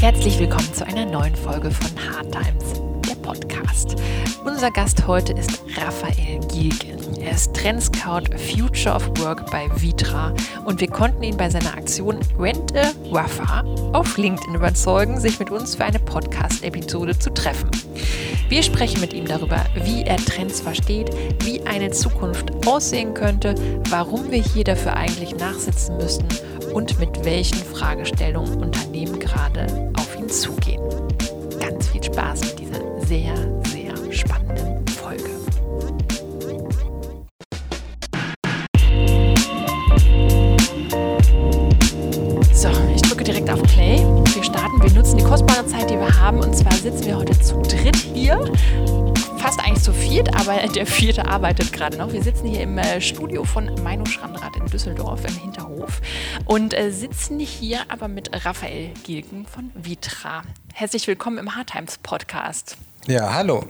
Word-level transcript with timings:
Herzlich 0.00 0.38
willkommen 0.38 0.72
zu 0.72 0.86
einer 0.86 1.04
neuen 1.04 1.34
Folge 1.34 1.72
von 1.72 1.90
Hard 2.08 2.30
Times, 2.30 2.80
der 3.08 3.16
Podcast. 3.16 3.96
Unser 4.44 4.70
Gast 4.70 5.04
heute 5.08 5.32
ist 5.32 5.60
Raphael 5.76 6.38
Gielgen. 6.46 7.20
Er 7.20 7.32
ist 7.32 7.52
Trendscout 7.52 8.32
Future 8.36 8.94
of 8.94 9.08
Work 9.18 9.50
bei 9.50 9.68
Vitra 9.74 10.32
und 10.64 10.80
wir 10.80 10.86
konnten 10.86 11.24
ihn 11.24 11.36
bei 11.36 11.50
seiner 11.50 11.76
Aktion 11.76 12.20
Rent 12.38 12.76
a 12.76 12.92
Rafa 13.10 13.64
auf 13.92 14.16
LinkedIn 14.16 14.54
überzeugen, 14.54 15.18
sich 15.18 15.40
mit 15.40 15.50
uns 15.50 15.74
für 15.74 15.86
eine 15.86 15.98
Podcast-Episode 15.98 17.18
zu 17.18 17.34
treffen. 17.34 17.68
Wir 18.48 18.62
sprechen 18.62 19.00
mit 19.00 19.12
ihm 19.12 19.26
darüber, 19.26 19.64
wie 19.82 20.04
er 20.04 20.18
Trends 20.18 20.60
versteht, 20.60 21.10
wie 21.42 21.60
eine 21.66 21.90
Zukunft 21.90 22.52
aussehen 22.68 23.14
könnte, 23.14 23.56
warum 23.90 24.30
wir 24.30 24.42
hier 24.42 24.62
dafür 24.62 24.96
eigentlich 24.96 25.34
nachsitzen 25.34 25.96
müssten 25.96 26.28
und 26.72 26.98
mit 26.98 27.24
welchen 27.24 27.58
Fragestellungen 27.58 28.62
Unternehmen 28.62 29.18
gerade 29.18 29.66
auf 29.96 30.18
ihn 30.18 30.28
zugehen. 30.28 30.82
Ganz 31.60 31.88
viel 31.88 32.02
Spaß 32.02 32.40
mit 32.40 32.58
dieser 32.58 33.06
sehr, 33.06 33.34
sehr 33.66 34.12
spannenden 34.12 34.86
Folge. 34.88 35.30
So, 42.52 42.68
ich 42.94 43.02
drücke 43.02 43.24
direkt 43.24 43.50
auf 43.50 43.62
Play. 43.62 43.98
Wir 44.34 44.44
starten. 44.44 44.82
Wir 44.82 44.92
nutzen 44.92 45.18
die 45.18 45.24
kostbare 45.24 45.66
Zeit, 45.66 45.90
die 45.90 45.94
wir 45.96 46.20
haben. 46.20 46.40
Und 46.40 46.56
zwar 46.56 46.72
sitzen 46.72 47.06
wir 47.06 47.16
heute 47.16 47.38
zu 47.40 47.60
dritt 47.62 47.96
hier 47.96 48.38
fast 49.38 49.60
eigentlich 49.60 49.82
zu 49.82 49.92
viert, 49.92 50.34
aber 50.34 50.56
der 50.74 50.86
vierte 50.86 51.26
arbeitet 51.26 51.72
gerade 51.72 51.96
noch. 51.96 52.12
Wir 52.12 52.22
sitzen 52.22 52.48
hier 52.48 52.62
im 52.62 52.76
äh, 52.78 53.00
Studio 53.00 53.44
von 53.44 53.70
Meino 53.82 54.04
Schrandrath 54.04 54.56
in 54.56 54.66
Düsseldorf 54.66 55.24
im 55.24 55.36
Hinterhof 55.36 56.00
und 56.44 56.74
äh, 56.74 56.90
sitzen 56.90 57.38
hier 57.38 57.80
aber 57.88 58.08
mit 58.08 58.44
Raphael 58.44 58.90
Gilgen 59.04 59.46
von 59.46 59.70
Vitra. 59.74 60.42
Herzlich 60.74 61.06
willkommen 61.06 61.38
im 61.38 61.54
Hard 61.54 61.70
Times 61.70 61.98
Podcast. 61.98 62.76
Ja, 63.08 63.32
hallo. 63.32 63.64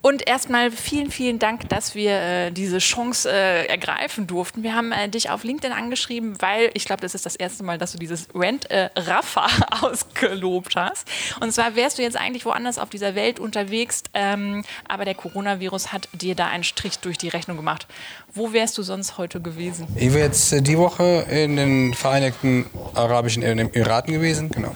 Und 0.00 0.26
erstmal 0.26 0.70
vielen, 0.70 1.10
vielen 1.10 1.38
Dank, 1.38 1.68
dass 1.68 1.94
wir 1.94 2.12
äh, 2.12 2.50
diese 2.50 2.78
Chance 2.78 3.30
äh, 3.30 3.66
ergreifen 3.66 4.26
durften. 4.26 4.62
Wir 4.62 4.74
haben 4.74 4.92
äh, 4.92 5.10
dich 5.10 5.28
auf 5.28 5.44
LinkedIn 5.44 5.76
angeschrieben, 5.76 6.40
weil 6.40 6.70
ich 6.72 6.86
glaube, 6.86 7.02
das 7.02 7.14
ist 7.14 7.26
das 7.26 7.36
erste 7.36 7.64
Mal, 7.64 7.76
dass 7.76 7.92
du 7.92 7.98
dieses 7.98 8.28
Rent 8.34 8.70
äh, 8.70 8.88
Rafa 8.96 9.46
ausgelobt 9.82 10.74
hast. 10.74 11.06
Und 11.38 11.52
zwar 11.52 11.76
wärst 11.76 11.98
du 11.98 12.02
jetzt 12.02 12.16
eigentlich 12.16 12.46
woanders 12.46 12.78
auf 12.78 12.88
dieser 12.88 13.14
Welt 13.14 13.38
unterwegs, 13.38 14.04
ähm, 14.14 14.64
aber 14.88 15.04
der 15.04 15.14
Coronavirus 15.14 15.92
hat 15.92 16.08
dir 16.14 16.34
da 16.34 16.46
einen 16.46 16.64
Strich 16.64 16.98
durch 16.98 17.18
die 17.18 17.28
Rechnung 17.28 17.58
gemacht. 17.58 17.86
Wo 18.32 18.54
wärst 18.54 18.78
du 18.78 18.82
sonst 18.82 19.18
heute 19.18 19.42
gewesen? 19.42 19.86
Ich 19.96 20.14
wäre 20.14 20.24
jetzt 20.24 20.50
äh, 20.50 20.62
die 20.62 20.78
Woche 20.78 21.26
in 21.28 21.56
den 21.56 21.92
Vereinigten 21.92 22.64
Arabischen 22.94 23.42
Emiraten 23.42 24.14
gewesen, 24.14 24.48
genau. 24.48 24.74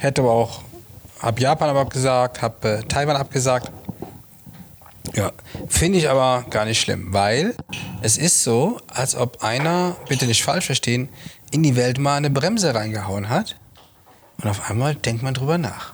Hätte 0.00 0.20
aber 0.20 0.32
auch 0.32 0.60
habe 1.20 1.40
Japan 1.40 1.70
aber 1.70 1.80
abgesagt, 1.80 2.42
habe 2.42 2.68
äh, 2.68 2.82
Taiwan 2.82 3.16
abgesagt. 3.16 3.70
Ja, 5.14 5.32
finde 5.68 5.98
ich 5.98 6.08
aber 6.08 6.44
gar 6.50 6.64
nicht 6.64 6.80
schlimm, 6.80 7.12
weil 7.12 7.54
es 8.02 8.16
ist 8.16 8.42
so, 8.42 8.80
als 8.88 9.14
ob 9.14 9.42
einer, 9.42 9.96
bitte 10.08 10.26
nicht 10.26 10.42
falsch 10.42 10.66
verstehen, 10.66 11.08
in 11.52 11.62
die 11.62 11.76
Welt 11.76 11.98
mal 11.98 12.16
eine 12.16 12.30
Bremse 12.30 12.74
reingehauen 12.74 13.28
hat 13.28 13.56
und 14.42 14.48
auf 14.48 14.68
einmal 14.68 14.94
denkt 14.94 15.22
man 15.22 15.34
drüber 15.34 15.58
nach. 15.58 15.92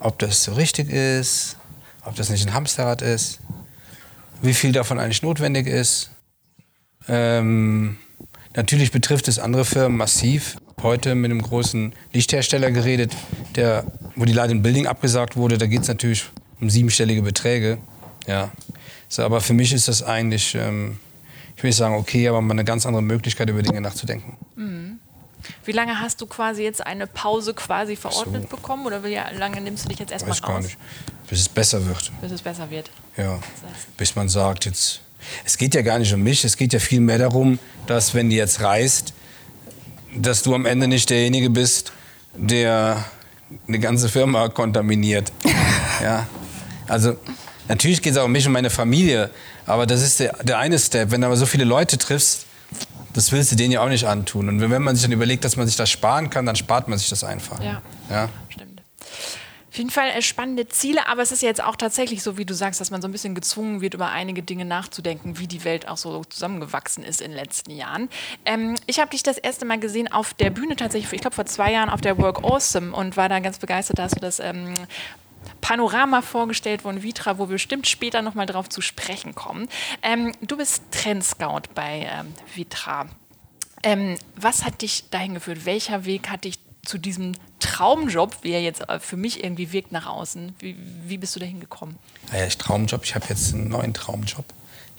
Ob 0.00 0.18
das 0.18 0.42
so 0.42 0.54
richtig 0.54 0.90
ist, 0.90 1.56
ob 2.04 2.16
das 2.16 2.30
nicht 2.30 2.46
ein 2.46 2.54
Hamsterrad 2.54 3.02
ist, 3.02 3.40
wie 4.42 4.54
viel 4.54 4.72
davon 4.72 4.98
eigentlich 4.98 5.22
notwendig 5.22 5.66
ist. 5.66 6.10
Ähm, 7.08 7.98
natürlich 8.54 8.90
betrifft 8.90 9.28
es 9.28 9.38
andere 9.38 9.64
Firmen 9.64 9.96
massiv. 9.96 10.56
Heute 10.82 11.14
mit 11.14 11.30
einem 11.30 11.42
großen 11.42 11.94
Lichthersteller 12.12 12.70
geredet, 12.70 13.14
der 13.54 13.84
wo 14.14 14.24
die 14.24 14.32
Light 14.32 14.50
Building 14.62 14.86
abgesagt 14.86 15.36
wurde, 15.36 15.58
da 15.58 15.66
geht 15.66 15.82
es 15.82 15.88
natürlich 15.88 16.24
um 16.60 16.70
siebenstellige 16.70 17.22
Beträge. 17.22 17.78
Ja. 18.26 18.50
So, 19.08 19.22
aber 19.22 19.40
für 19.40 19.54
mich 19.54 19.72
ist 19.72 19.88
das 19.88 20.02
eigentlich, 20.02 20.54
ähm, 20.54 20.98
ich 21.56 21.62
will 21.62 21.68
nicht 21.68 21.76
sagen, 21.76 21.94
okay, 21.94 22.28
aber 22.28 22.40
mal 22.40 22.52
eine 22.52 22.64
ganz 22.64 22.86
andere 22.86 23.02
Möglichkeit, 23.02 23.48
über 23.48 23.62
Dinge 23.62 23.80
nachzudenken. 23.80 24.36
Mhm. 24.56 24.98
Wie 25.64 25.72
lange 25.72 26.00
hast 26.00 26.20
du 26.20 26.26
quasi 26.26 26.62
jetzt 26.62 26.84
eine 26.84 27.06
Pause 27.06 27.54
quasi 27.54 27.96
verordnet 27.96 28.48
so. 28.50 28.56
bekommen? 28.56 28.86
Oder 28.86 29.04
wie 29.04 29.18
lange 29.38 29.60
nimmst 29.60 29.84
du 29.84 29.88
dich 29.88 29.98
jetzt 29.98 30.12
erstmal 30.12 30.32
raus? 30.32 30.42
Gar 30.42 30.60
nicht. 30.60 30.76
Bis 31.28 31.40
es 31.40 31.48
besser 31.48 31.86
wird. 31.86 32.10
Bis 32.20 32.32
es 32.32 32.42
besser 32.42 32.68
wird. 32.70 32.90
Ja. 33.16 33.38
Bis 33.96 34.16
man 34.16 34.28
sagt, 34.28 34.64
jetzt. 34.64 35.00
Es 35.44 35.56
geht 35.56 35.74
ja 35.74 35.82
gar 35.82 35.98
nicht 35.98 36.12
um 36.12 36.22
mich, 36.22 36.44
es 36.44 36.56
geht 36.56 36.72
ja 36.72 36.78
viel 36.78 37.00
mehr 37.00 37.18
darum, 37.18 37.58
dass, 37.86 38.14
wenn 38.14 38.28
du 38.30 38.36
jetzt 38.36 38.60
reist, 38.60 39.12
dass 40.16 40.42
du 40.42 40.54
am 40.54 40.66
Ende 40.66 40.88
nicht 40.88 41.10
derjenige 41.10 41.50
bist, 41.50 41.92
der 42.34 43.04
eine 43.68 43.78
ganze 43.78 44.08
Firma 44.08 44.48
kontaminiert. 44.48 45.32
ja. 46.02 46.26
Also 46.88 47.16
natürlich 47.68 48.02
geht 48.02 48.12
es 48.12 48.18
auch 48.18 48.24
um 48.24 48.32
mich 48.32 48.46
und 48.46 48.52
meine 48.52 48.70
Familie, 48.70 49.30
aber 49.66 49.86
das 49.86 50.02
ist 50.02 50.20
der, 50.20 50.32
der 50.42 50.58
eine 50.58 50.78
Step. 50.78 51.10
Wenn 51.10 51.20
du 51.20 51.26
aber 51.26 51.36
so 51.36 51.46
viele 51.46 51.64
Leute 51.64 51.98
triffst, 51.98 52.46
das 53.12 53.32
willst 53.32 53.52
du 53.52 53.56
denen 53.56 53.72
ja 53.72 53.80
auch 53.80 53.88
nicht 53.88 54.04
antun. 54.04 54.48
Und 54.48 54.60
wenn 54.60 54.82
man 54.82 54.94
sich 54.94 55.04
dann 55.04 55.12
überlegt, 55.12 55.44
dass 55.44 55.56
man 55.56 55.66
sich 55.66 55.76
das 55.76 55.88
sparen 55.90 56.28
kann, 56.28 56.44
dann 56.44 56.56
spart 56.56 56.88
man 56.88 56.98
sich 56.98 57.08
das 57.08 57.24
einfach. 57.24 57.62
Ja, 57.62 57.80
ja? 58.10 58.28
stimmt. 58.50 58.65
Auf 59.76 59.78
jeden 59.78 59.90
Fall 59.90 60.08
äh, 60.08 60.22
spannende 60.22 60.66
Ziele, 60.68 61.06
aber 61.06 61.20
es 61.20 61.32
ist 61.32 61.42
jetzt 61.42 61.62
auch 61.62 61.76
tatsächlich 61.76 62.22
so, 62.22 62.38
wie 62.38 62.46
du 62.46 62.54
sagst, 62.54 62.80
dass 62.80 62.90
man 62.90 63.02
so 63.02 63.08
ein 63.08 63.12
bisschen 63.12 63.34
gezwungen 63.34 63.82
wird, 63.82 63.92
über 63.92 64.08
einige 64.08 64.42
Dinge 64.42 64.64
nachzudenken, 64.64 65.38
wie 65.38 65.46
die 65.46 65.64
Welt 65.64 65.86
auch 65.86 65.98
so 65.98 66.24
zusammengewachsen 66.24 67.04
ist 67.04 67.20
in 67.20 67.32
den 67.32 67.36
letzten 67.36 67.72
Jahren. 67.72 68.08
Ähm, 68.46 68.76
ich 68.86 69.00
habe 69.00 69.10
dich 69.10 69.22
das 69.22 69.36
erste 69.36 69.66
Mal 69.66 69.78
gesehen 69.78 70.10
auf 70.10 70.32
der 70.32 70.48
Bühne 70.48 70.76
tatsächlich, 70.76 71.12
ich 71.12 71.20
glaube 71.20 71.36
vor 71.36 71.44
zwei 71.44 71.72
Jahren 71.72 71.90
auf 71.90 72.00
der 72.00 72.16
Work 72.16 72.42
Awesome 72.42 72.96
und 72.96 73.18
war 73.18 73.28
da 73.28 73.38
ganz 73.40 73.58
begeistert, 73.58 73.98
dass 73.98 74.12
du 74.12 74.20
das 74.20 74.40
ähm, 74.40 74.72
Panorama 75.60 76.22
vorgestellt 76.22 76.80
von 76.80 77.02
Vitra, 77.02 77.36
wo 77.36 77.50
wir 77.50 77.56
bestimmt 77.56 77.86
später 77.86 78.22
nochmal 78.22 78.46
drauf 78.46 78.70
zu 78.70 78.80
sprechen 78.80 79.34
kommen. 79.34 79.68
Ähm, 80.00 80.32
du 80.40 80.56
bist 80.56 80.84
Trendscout 80.90 81.68
bei 81.74 82.08
ähm, 82.10 82.32
Vitra. 82.54 83.10
Ähm, 83.82 84.16
was 84.36 84.64
hat 84.64 84.80
dich 84.80 85.10
dahin 85.10 85.34
geführt? 85.34 85.66
Welcher 85.66 86.06
Weg 86.06 86.30
hat 86.30 86.44
dich 86.44 86.60
zu 86.82 86.96
diesem 86.96 87.32
Traumjob, 87.60 88.36
wie 88.42 88.52
er 88.52 88.62
jetzt 88.62 88.88
äh, 88.88 88.98
für 89.00 89.16
mich 89.16 89.42
irgendwie 89.42 89.72
wirkt 89.72 89.92
nach 89.92 90.06
außen, 90.06 90.54
wie, 90.58 90.76
wie 91.06 91.18
bist 91.18 91.34
du 91.36 91.40
da 91.40 91.46
hingekommen? 91.46 91.96
Ja, 92.32 92.44
ich 92.46 92.58
Traumjob, 92.58 93.04
ich 93.04 93.14
habe 93.14 93.26
jetzt 93.28 93.54
einen 93.54 93.68
neuen 93.68 93.94
Traumjob. 93.94 94.44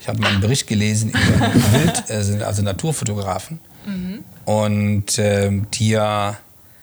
Ich 0.00 0.08
habe 0.08 0.20
mal 0.20 0.28
einen 0.28 0.40
Bericht 0.40 0.66
gelesen 0.66 1.10
über 1.10 1.20
Wild, 1.72 2.10
also, 2.10 2.44
also 2.44 2.62
Naturfotografen. 2.62 3.60
Mhm. 3.86 4.24
Und 4.44 5.18
äh, 5.18 5.50
die 5.74 5.90
ja 5.90 6.36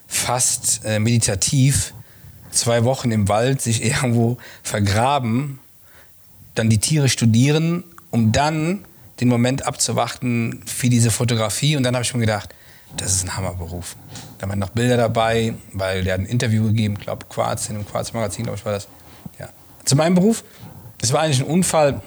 fast 0.07 0.81
äh, 0.85 0.99
meditativ 0.99 1.93
zwei 2.51 2.83
Wochen 2.83 3.11
im 3.11 3.27
Wald 3.27 3.61
sich 3.61 3.83
irgendwo 3.83 4.37
vergraben, 4.63 5.59
dann 6.55 6.69
die 6.69 6.77
Tiere 6.77 7.09
studieren, 7.09 7.83
um 8.11 8.31
dann 8.31 8.85
den 9.19 9.27
Moment 9.27 9.65
abzuwarten 9.65 10.61
für 10.65 10.89
diese 10.89 11.11
Fotografie. 11.11 11.75
Und 11.75 11.83
dann 11.83 11.95
habe 11.95 12.03
ich 12.03 12.13
mir 12.13 12.21
gedacht, 12.21 12.53
das 12.97 13.13
ist 13.13 13.23
ein 13.25 13.35
Hammerberuf. 13.35 13.95
Da 14.37 14.49
waren 14.49 14.59
noch 14.59 14.69
Bilder 14.69 14.97
dabei, 14.97 15.53
weil 15.71 16.03
der 16.03 16.15
hat 16.15 16.21
ein 16.21 16.25
Interview 16.25 16.65
gegeben, 16.65 16.95
glaube 16.95 17.25
Quarz, 17.29 17.69
in 17.69 17.75
einem 17.75 17.87
Quarz-Magazin, 17.87 18.43
glaube 18.43 18.59
ich, 18.59 18.65
war 18.65 18.73
das. 18.73 18.87
Ja. 19.39 19.49
Zu 19.85 19.95
meinem 19.95 20.15
Beruf, 20.15 20.43
es 21.01 21.13
war 21.13 21.21
eigentlich 21.21 21.39
ein 21.39 21.47
Unfall. 21.47 22.01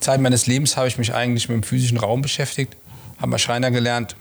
Zeit 0.00 0.20
meines 0.20 0.46
Lebens 0.46 0.76
habe 0.76 0.88
ich 0.88 0.98
mich 0.98 1.14
eigentlich 1.14 1.48
mit 1.48 1.56
dem 1.56 1.62
physischen 1.62 1.98
Raum 1.98 2.22
beschäftigt, 2.22 2.76
habe 3.18 3.28
mal 3.28 3.38
Schreiner 3.38 3.70
gelernt. 3.70 4.16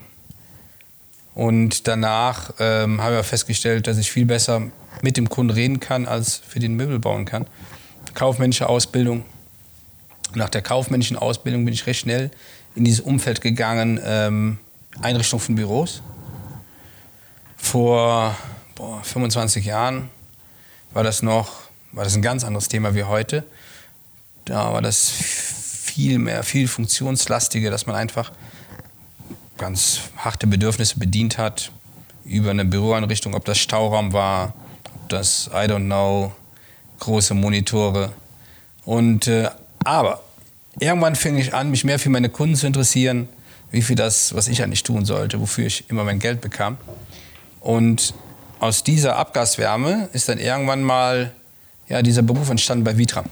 Und 1.34 1.88
danach 1.88 2.54
ähm, 2.60 3.02
habe 3.02 3.20
ich 3.20 3.26
festgestellt, 3.26 3.88
dass 3.88 3.98
ich 3.98 4.12
viel 4.12 4.26
besser 4.26 4.64
mit 5.02 5.18
dem 5.18 5.30
Kunden 5.30 5.52
reden 5.52 5.80
kann, 5.80 6.06
als 6.06 6.36
für 6.36 6.60
den 6.60 6.76
Möbel 6.76 7.00
bauen 7.00 7.26
kann. 7.26 7.48
Kaufmännische 8.14 8.68
Ausbildung. 8.68 9.24
Nach 10.36 10.50
der 10.50 10.62
kaufmännischen 10.62 11.18
Ausbildung 11.18 11.66
bin 11.66 11.74
ich 11.74 11.88
recht 11.88 12.02
schnell 12.02 12.32
in 12.76 12.84
dieses 12.84 13.02
Umfeld 13.02 13.42
gegangen, 13.42 14.00
ähm, 14.04 14.60
Einrichtung 15.02 15.40
von 15.40 15.56
Büros. 15.56 16.02
Vor 17.62 18.36
boah, 18.76 19.04
25 19.04 19.66
Jahren 19.66 20.10
war 20.94 21.04
das 21.04 21.22
noch 21.22 21.62
war 21.92 22.04
das 22.04 22.16
ein 22.16 22.22
ganz 22.22 22.44
anderes 22.44 22.68
Thema 22.68 22.96
wie 22.96 23.04
heute. 23.04 23.44
Da 24.46 24.74
war 24.74 24.82
das 24.82 25.10
viel 25.10 26.20
mehr, 26.20 26.44
viel 26.44 26.68
funktionslastiger, 26.68 27.70
dass 27.70 27.86
man 27.86 27.96
einfach 27.96 28.32
ganz 29.58 30.00
harte 30.18 30.48
Bedürfnisse 30.48 30.98
bedient 31.00 31.38
hat 31.38 31.72
über 32.24 32.52
eine 32.52 32.66
Büroeinrichtung, 32.66 33.36
ob 33.36 33.46
das 33.46 33.58
Stauraum 33.58 34.14
war, 34.14 34.54
ob 34.96 35.10
das, 35.10 35.50
I 35.54 35.68
don't 35.68 35.86
know, 35.86 36.32
große 37.00 37.34
Monitore. 37.34 38.12
Und, 38.86 39.28
äh, 39.28 39.50
aber 39.84 40.22
irgendwann 40.80 41.16
fing 41.16 41.38
ich 41.38 41.54
an, 41.54 41.72
mich 41.72 41.84
mehr 41.84 42.00
für 42.00 42.10
meine 42.10 42.30
Kunden 42.30 42.56
zu 42.56 42.68
interessieren, 42.68 43.28
wie 43.70 43.82
viel 43.82 43.96
das, 43.96 44.34
was 44.34 44.48
ich 44.48 44.64
eigentlich 44.64 44.84
tun 44.84 45.06
sollte, 45.06 45.40
wofür 45.40 45.66
ich 45.66 45.90
immer 45.90 46.04
mein 46.04 46.20
Geld 46.20 46.42
bekam. 46.42 46.78
Und 47.62 48.14
aus 48.60 48.84
dieser 48.84 49.16
Abgaswärme 49.16 50.10
ist 50.12 50.28
dann 50.28 50.40
irgendwann 50.40 50.84
mal 50.84 51.32
ja, 51.88 52.02
dieser 52.02 52.24
Beruf 52.24 52.50
entstanden 52.50 52.84
bei 52.84 52.98
Vitra. 52.98 53.24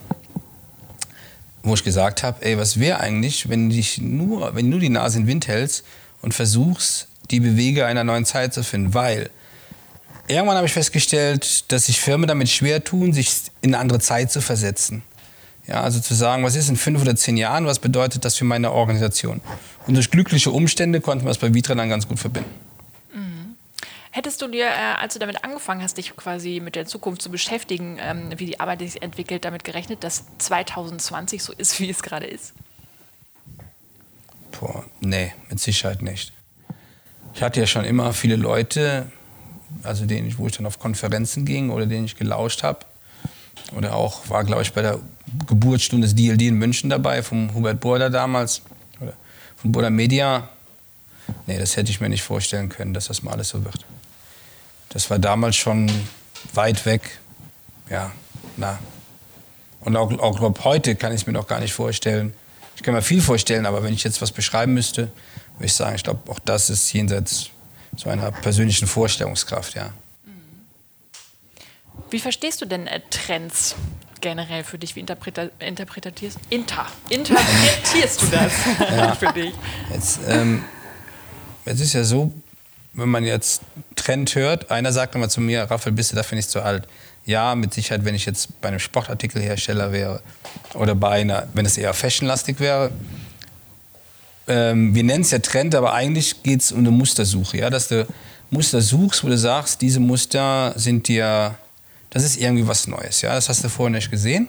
Wo 1.62 1.74
ich 1.74 1.84
gesagt 1.84 2.22
habe, 2.22 2.42
ey, 2.44 2.56
was 2.56 2.80
wäre 2.80 3.00
eigentlich, 3.00 3.48
wenn, 3.48 3.68
dich 3.68 3.98
nur, 3.98 4.54
wenn 4.54 4.70
du 4.70 4.78
die 4.78 4.88
Nase 4.88 5.18
in 5.18 5.24
den 5.24 5.28
Wind 5.28 5.48
hältst 5.48 5.84
und 6.22 6.32
versuchst, 6.32 7.08
die 7.30 7.40
Bewege 7.40 7.86
einer 7.86 8.04
neuen 8.04 8.24
Zeit 8.24 8.54
zu 8.54 8.62
finden? 8.62 8.94
Weil 8.94 9.30
irgendwann 10.26 10.56
habe 10.56 10.66
ich 10.66 10.72
festgestellt, 10.72 11.70
dass 11.72 11.86
sich 11.86 12.00
Firmen 12.00 12.28
damit 12.28 12.48
schwer 12.48 12.82
tun, 12.82 13.12
sich 13.12 13.30
in 13.60 13.74
eine 13.74 13.78
andere 13.78 13.98
Zeit 13.98 14.32
zu 14.32 14.40
versetzen. 14.40 15.02
Ja, 15.66 15.82
also 15.82 16.00
zu 16.00 16.14
sagen, 16.14 16.42
was 16.44 16.56
ist 16.56 16.68
in 16.68 16.76
fünf 16.76 17.02
oder 17.02 17.14
zehn 17.14 17.36
Jahren, 17.36 17.66
was 17.66 17.78
bedeutet 17.78 18.24
das 18.24 18.36
für 18.36 18.44
meine 18.44 18.72
Organisation? 18.72 19.40
Und 19.86 19.94
durch 19.94 20.10
glückliche 20.10 20.50
Umstände 20.50 21.00
konnten 21.00 21.24
wir 21.24 21.30
es 21.30 21.38
bei 21.38 21.52
Vitra 21.52 21.74
dann 21.74 21.88
ganz 21.88 22.08
gut 22.08 22.18
verbinden. 22.18 22.50
Hättest 24.12 24.42
du 24.42 24.48
dir, 24.48 24.66
äh, 24.66 25.00
als 25.00 25.14
du 25.14 25.20
damit 25.20 25.44
angefangen 25.44 25.82
hast, 25.82 25.96
dich 25.96 26.16
quasi 26.16 26.60
mit 26.62 26.74
der 26.74 26.84
Zukunft 26.86 27.22
zu 27.22 27.30
beschäftigen, 27.30 27.98
ähm, 28.00 28.30
wie 28.36 28.46
die 28.46 28.58
Arbeit 28.58 28.80
sich 28.80 29.02
entwickelt, 29.02 29.44
damit 29.44 29.62
gerechnet, 29.62 30.02
dass 30.02 30.24
2020 30.38 31.42
so 31.42 31.52
ist, 31.52 31.78
wie 31.80 31.88
es 31.88 32.02
gerade 32.02 32.26
ist? 32.26 32.52
Boah, 34.58 34.84
nee, 35.00 35.32
mit 35.48 35.60
Sicherheit 35.60 36.02
nicht. 36.02 36.32
Ich 37.34 37.42
hatte 37.42 37.60
ja 37.60 37.66
schon 37.66 37.84
immer 37.84 38.12
viele 38.12 38.34
Leute, 38.34 39.10
also 39.84 40.04
denen, 40.06 40.36
wo 40.38 40.48
ich 40.48 40.56
dann 40.56 40.66
auf 40.66 40.80
Konferenzen 40.80 41.44
ging 41.44 41.70
oder 41.70 41.86
denen 41.86 42.04
ich 42.04 42.16
gelauscht 42.16 42.64
habe. 42.64 42.80
Oder 43.76 43.94
auch 43.94 44.28
war, 44.28 44.42
glaube 44.42 44.62
ich, 44.62 44.72
bei 44.72 44.82
der 44.82 44.98
Geburtsstunde 45.46 46.08
des 46.08 46.16
DLD 46.16 46.42
in 46.42 46.56
München 46.56 46.90
dabei, 46.90 47.22
vom 47.22 47.54
Hubert 47.54 47.78
Border 47.78 48.10
damals, 48.10 48.62
oder 49.00 49.12
von 49.56 49.70
Border 49.70 49.90
Media. 49.90 50.48
Nee, 51.46 51.58
das 51.58 51.76
hätte 51.76 51.92
ich 51.92 52.00
mir 52.00 52.08
nicht 52.08 52.22
vorstellen 52.22 52.68
können, 52.68 52.92
dass 52.92 53.06
das 53.06 53.22
mal 53.22 53.32
alles 53.32 53.50
so 53.50 53.64
wird. 53.64 53.86
Das 54.90 55.08
war 55.08 55.18
damals 55.18 55.56
schon 55.56 55.90
weit 56.52 56.84
weg. 56.84 57.18
Ja, 57.88 58.12
na. 58.56 58.78
Und 59.80 59.96
auch, 59.96 60.12
auch 60.18 60.38
glaub, 60.38 60.64
heute 60.64 60.94
kann 60.96 61.12
ich 61.12 61.22
es 61.22 61.26
mir 61.26 61.32
noch 61.32 61.46
gar 61.46 61.60
nicht 61.60 61.72
vorstellen. 61.72 62.34
Ich 62.76 62.82
kann 62.82 62.94
mir 62.94 63.02
viel 63.02 63.22
vorstellen, 63.22 63.66
aber 63.66 63.82
wenn 63.82 63.94
ich 63.94 64.04
jetzt 64.04 64.20
was 64.20 64.32
beschreiben 64.32 64.74
müsste, 64.74 65.12
würde 65.54 65.66
ich 65.66 65.72
sagen, 65.72 65.94
ich 65.94 66.02
glaube, 66.02 66.30
auch 66.30 66.38
das 66.40 66.70
ist 66.70 66.92
jenseits 66.92 67.50
so 67.96 68.10
einer 68.10 68.30
persönlichen 68.30 68.86
Vorstellungskraft, 68.86 69.74
ja. 69.74 69.92
Wie 72.10 72.18
verstehst 72.18 72.60
du 72.60 72.66
denn 72.66 72.86
äh, 72.88 73.00
Trends 73.10 73.76
generell 74.20 74.64
für 74.64 74.78
dich? 74.78 74.96
Wie 74.96 75.00
interpreta 75.00 75.48
interpretierst, 75.60 76.38
inter, 76.50 76.86
interpretierst 77.08 78.22
du 78.22 78.26
das 78.26 78.52
ja. 78.80 79.14
für 79.14 79.32
dich? 79.32 79.52
Jetzt, 79.92 80.20
ähm, 80.26 80.64
es 81.64 81.78
ist 81.78 81.92
ja 81.92 82.02
so, 82.02 82.32
wenn 82.94 83.08
man 83.08 83.24
jetzt 83.24 83.62
Trend 84.10 84.34
hört, 84.34 84.72
einer 84.72 84.92
sagt 84.92 85.14
immer 85.14 85.28
zu 85.28 85.40
mir, 85.40 85.70
Raphael, 85.70 85.92
bist 85.92 86.10
du 86.10 86.16
dafür 86.16 86.34
nicht 86.34 86.50
zu 86.50 86.62
alt? 86.62 86.88
Ja, 87.26 87.54
mit 87.54 87.72
Sicherheit, 87.72 88.04
wenn 88.04 88.16
ich 88.16 88.26
jetzt 88.26 88.60
bei 88.60 88.66
einem 88.66 88.80
Sportartikelhersteller 88.80 89.92
wäre 89.92 90.20
oder 90.74 90.96
bei 90.96 91.10
einer, 91.10 91.46
wenn 91.54 91.64
es 91.64 91.78
eher 91.78 91.94
fashionlastig 91.94 92.58
wäre. 92.58 92.90
Ähm, 94.48 94.96
wir 94.96 95.04
nennen 95.04 95.22
es 95.22 95.30
ja 95.30 95.38
Trend, 95.38 95.76
aber 95.76 95.92
eigentlich 95.92 96.42
geht 96.42 96.60
es 96.60 96.72
um 96.72 96.80
eine 96.80 96.90
Mustersuche. 96.90 97.58
Ja? 97.58 97.70
Dass 97.70 97.86
du 97.86 98.04
Muster 98.50 98.80
suchst, 98.80 99.22
wo 99.22 99.28
du 99.28 99.38
sagst, 99.38 99.80
diese 99.80 100.00
Muster 100.00 100.72
sind 100.74 101.06
dir 101.06 101.54
das 102.10 102.24
ist 102.24 102.36
irgendwie 102.36 102.66
was 102.66 102.88
Neues. 102.88 103.22
Ja? 103.22 103.34
Das 103.34 103.48
hast 103.48 103.62
du 103.62 103.68
vorher 103.68 103.94
nicht 103.94 104.10
gesehen. 104.10 104.48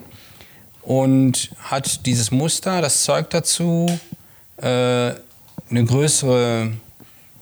Und 0.82 1.50
hat 1.60 2.04
dieses 2.04 2.32
Muster 2.32 2.80
das 2.80 3.04
Zeug 3.04 3.30
dazu, 3.30 3.86
äh, 4.56 4.64
eine, 4.66 5.84
größere, 5.86 6.72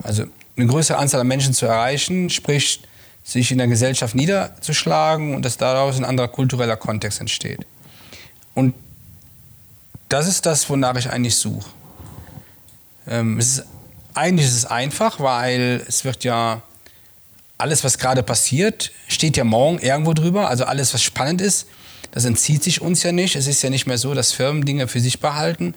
also 0.03 0.27
eine 0.61 0.71
größere 0.71 0.99
Anzahl 0.99 1.21
an 1.21 1.27
Menschen 1.27 1.55
zu 1.55 1.67
erreichen, 1.67 2.31
sprich 2.31 2.81
sich 3.23 3.53
in 3.53 3.59
der 3.59 3.67
Gesellschaft 3.67 4.15
niederzuschlagen 4.15 5.35
und 5.35 5.45
dass 5.45 5.57
daraus 5.57 5.97
ein 5.97 6.05
anderer 6.05 6.29
kultureller 6.29 6.77
Kontext 6.77 7.21
entsteht. 7.21 7.67
Und 8.55 8.75
das 10.09 10.27
ist 10.27 10.47
das, 10.47 10.69
wonach 10.69 10.97
ich 10.97 11.11
eigentlich 11.11 11.37
suche. 11.37 11.69
Ähm, 13.07 13.39
es 13.39 13.59
ist, 13.59 13.67
eigentlich 14.15 14.47
ist 14.47 14.57
es 14.57 14.67
einfach, 14.67 15.21
weil 15.21 15.85
es 15.87 16.05
wird 16.05 16.25
ja 16.25 16.63
alles, 17.59 17.85
was 17.85 17.99
gerade 17.99 18.23
passiert, 18.23 18.91
steht 19.07 19.37
ja 19.37 19.45
morgen 19.45 19.79
irgendwo 19.79 20.15
drüber. 20.15 20.49
Also 20.49 20.65
alles, 20.65 20.93
was 20.95 21.03
spannend 21.03 21.41
ist, 21.41 21.67
das 22.13 22.25
entzieht 22.25 22.63
sich 22.65 22.81
uns 22.81 23.03
ja 23.03 23.13
nicht. 23.13 23.37
Es 23.37 23.47
ist 23.47 23.63
ja 23.63 23.71
nicht 23.71 23.87
mehr 23.87 23.99
so, 23.99 24.15
dass 24.15 24.33
Firmen 24.33 24.65
Dinge 24.65 24.89
für 24.89 25.01
sich 25.01 25.21
behalten 25.21 25.75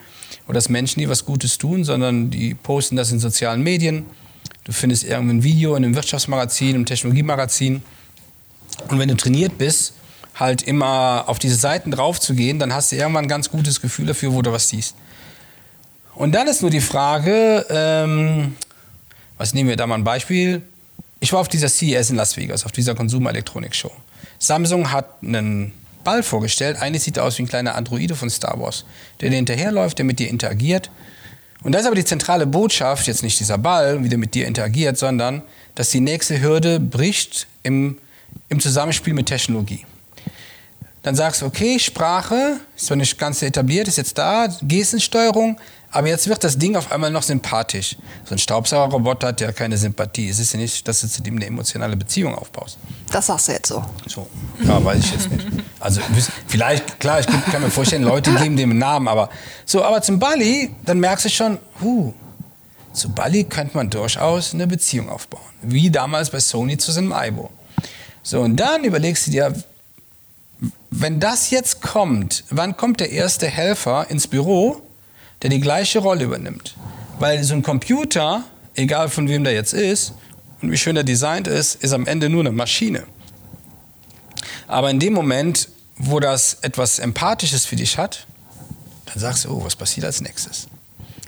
oder 0.48 0.56
dass 0.56 0.70
Menschen, 0.70 1.00
die 1.00 1.10
was 1.10 1.26
Gutes 1.26 1.58
tun, 1.58 1.84
sondern 1.84 2.32
die 2.32 2.56
posten 2.56 2.96
das 2.96 3.12
in 3.12 3.20
sozialen 3.20 3.62
Medien. 3.62 4.06
Du 4.64 4.72
findest 4.72 5.04
irgendein 5.04 5.44
Video 5.44 5.76
in 5.76 5.84
einem 5.84 5.96
Wirtschaftsmagazin, 5.96 6.76
im 6.76 6.86
Technologiemagazin. 6.86 7.82
Und 8.88 9.00
wenn 9.00 9.10
du 9.10 9.16
trainiert 9.16 9.58
bist, 9.58 9.94
halt 10.36 10.64
immer 10.64 11.26
auf 11.28 11.40
diese 11.40 11.56
Seiten 11.56 11.92
drauf 11.92 12.20
zu 12.20 12.34
gehen, 12.34 12.60
dann 12.60 12.74
hast 12.74 12.92
du 12.92 12.96
irgendwann 12.96 13.26
ein 13.26 13.30
ganz 13.30 13.50
gutes 13.50 13.82
Gefühl 13.82 14.08
dafür, 14.08 14.34
wo 14.34 14.42
du 14.42 14.52
was 14.52 14.70
siehst. 14.70 14.96
Und 16.16 16.34
dann 16.34 16.48
ist 16.48 16.62
nur 16.62 16.72
die 16.72 16.82
Frage, 16.82 17.66
ähm, 17.70 18.56
was 19.38 19.54
nehmen 19.54 19.70
wir 19.70 19.76
da 19.76 19.88
mal 19.88 19.96
ein 19.96 20.04
Beispiel? 20.04 20.62
Ich 21.20 21.34
war 21.34 21.40
auf 21.40 21.48
dieser 21.48 21.70
CES 21.70 22.10
in 22.10 22.16
Las 22.16 22.38
Vegas, 22.38 22.66
auf 22.66 22.72
dieser 22.72 22.96
Konsumelektronik-Show. 22.96 23.92
Samsung 24.40 24.92
hat 24.92 25.24
einen 25.24 25.74
Ball 26.04 26.22
vorgestellt. 26.22 26.78
Eigentlich 26.78 27.04
sieht 27.04 27.18
er 27.18 27.24
aus 27.24 27.38
wie 27.38 27.44
ein 27.44 27.48
kleiner 27.48 27.76
Androide 27.76 28.16
von 28.16 28.30
Star 28.30 28.60
Wars, 28.60 28.86
der 29.22 29.30
dir 29.30 29.38
hinterherläuft, 29.38 29.98
der 29.98 30.06
mit 30.06 30.20
dir 30.20 30.30
interagiert. 30.30 30.90
Und 31.64 31.72
da 31.72 31.80
ist 31.80 31.86
aber 31.86 31.96
die 31.96 32.06
zentrale 32.06 32.46
Botschaft, 32.46 33.08
jetzt 33.08 33.24
nicht 33.24 33.40
dieser 33.40 33.58
Ball, 33.58 34.04
wie 34.04 34.10
der 34.10 34.18
mit 34.18 34.34
dir 34.34 34.48
interagiert, 34.48 34.98
sondern, 34.98 35.42
dass 35.76 35.90
die 35.90 36.02
nächste 36.02 36.42
Hürde 36.42 36.80
bricht 36.80 37.48
im, 37.64 37.98
im 38.50 38.60
Zusammenspiel 38.60 39.14
mit 39.14 39.28
Technologie. 39.28 39.86
Dann 41.04 41.16
sagst 41.16 41.42
du, 41.42 41.46
okay, 41.46 41.80
Sprache 41.80 42.60
ist 42.76 42.86
zwar 42.86 42.98
nicht 42.98 43.18
ganz 43.18 43.42
etabliert, 43.42 43.88
ist 43.88 43.98
jetzt 43.98 44.18
da, 44.18 44.48
Gestensteuerung, 44.62 45.58
aber 45.94 46.08
jetzt 46.08 46.28
wird 46.28 46.44
das 46.44 46.58
Ding 46.58 46.76
auf 46.76 46.92
einmal 46.92 47.12
noch 47.12 47.22
sympathisch. 47.22 47.96
So 48.26 48.34
ein 48.34 48.40
Staubsaugerroboter 48.40 49.28
hat 49.28 49.42
ja 49.42 49.52
keine 49.52 49.78
Sympathie. 49.78 50.28
Es 50.28 50.40
ist 50.40 50.54
ja 50.54 50.60
nicht, 50.60 50.88
dass 50.88 51.02
du 51.02 51.08
zu 51.08 51.22
dem 51.22 51.36
eine 51.36 51.46
emotionale 51.46 51.96
Beziehung 51.96 52.34
aufbaust. 52.36 52.78
Das 53.12 53.28
sagst 53.28 53.48
du 53.48 53.52
jetzt 53.52 53.68
so. 53.68 53.86
So, 54.08 54.28
ja, 54.64 54.84
weiß 54.84 55.04
ich 55.04 55.12
jetzt 55.12 55.32
nicht. 55.32 55.46
Also 55.80 56.02
vielleicht, 56.48 57.00
klar, 57.00 57.20
ich 57.20 57.28
kann 57.28 57.62
mir 57.62 57.70
vorstellen, 57.70 58.04
Leute 58.04 58.32
geben 58.34 58.58
dem 58.58 58.72
einen 58.72 58.80
Namen, 58.80 59.08
aber 59.08 59.30
so, 59.66 59.84
aber 59.84 60.02
zum 60.02 60.18
Bali, 60.18 60.76
dann 60.84 61.00
merkst 61.00 61.26
du 61.26 61.30
schon, 61.30 61.60
huh, 61.82 62.12
zu 62.92 63.10
Bali 63.10 63.44
könnte 63.44 63.78
man 63.78 63.90
durchaus 63.90 64.54
eine 64.54 64.66
Beziehung 64.66 65.10
aufbauen. 65.10 65.42
Wie 65.62 65.92
damals 65.92 66.32
bei 66.32 66.40
Sony 66.40 66.78
zu 66.78 66.92
seinem 66.92 67.14
Aibo. 67.14 67.52
So, 68.24 68.42
und 68.42 68.56
dann 68.56 68.84
überlegst 68.84 69.28
du 69.28 69.32
dir, 69.32 69.54
wenn 70.90 71.20
das 71.20 71.52
jetzt 71.52 71.82
kommt, 71.82 72.46
wann 72.50 72.78
kommt 72.78 73.00
der 73.00 73.12
erste 73.12 73.48
Helfer 73.48 74.10
ins 74.10 74.28
Büro 74.28 74.82
der 75.44 75.50
die 75.50 75.60
gleiche 75.60 76.00
Rolle 76.00 76.24
übernimmt. 76.24 76.76
Weil 77.20 77.44
so 77.44 77.54
ein 77.54 77.62
Computer, 77.62 78.44
egal 78.76 79.10
von 79.10 79.28
wem 79.30 79.44
der 79.44 79.54
jetzt 79.54 79.74
ist 79.74 80.14
und 80.62 80.72
wie 80.72 80.78
schön 80.78 80.96
er 80.96 81.04
designt 81.04 81.48
ist, 81.48 81.76
ist 81.76 81.94
am 81.94 82.08
Ende 82.08 82.30
nur 82.30 82.42
eine 82.42 82.52
Maschine. 82.52 83.04
Aber 84.68 84.90
in 84.90 85.00
dem 85.00 85.14
Moment, 85.14 85.70
wo 85.98 86.20
das 86.20 86.58
etwas 86.62 87.00
Empathisches 87.00 87.66
für 87.66 87.76
dich 87.76 87.98
hat, 87.98 88.26
dann 89.06 89.20
sagst 89.20 89.46
du, 89.46 89.50
oh, 89.50 89.64
was 89.64 89.76
passiert 89.76 90.06
als 90.06 90.22
nächstes? 90.22 90.68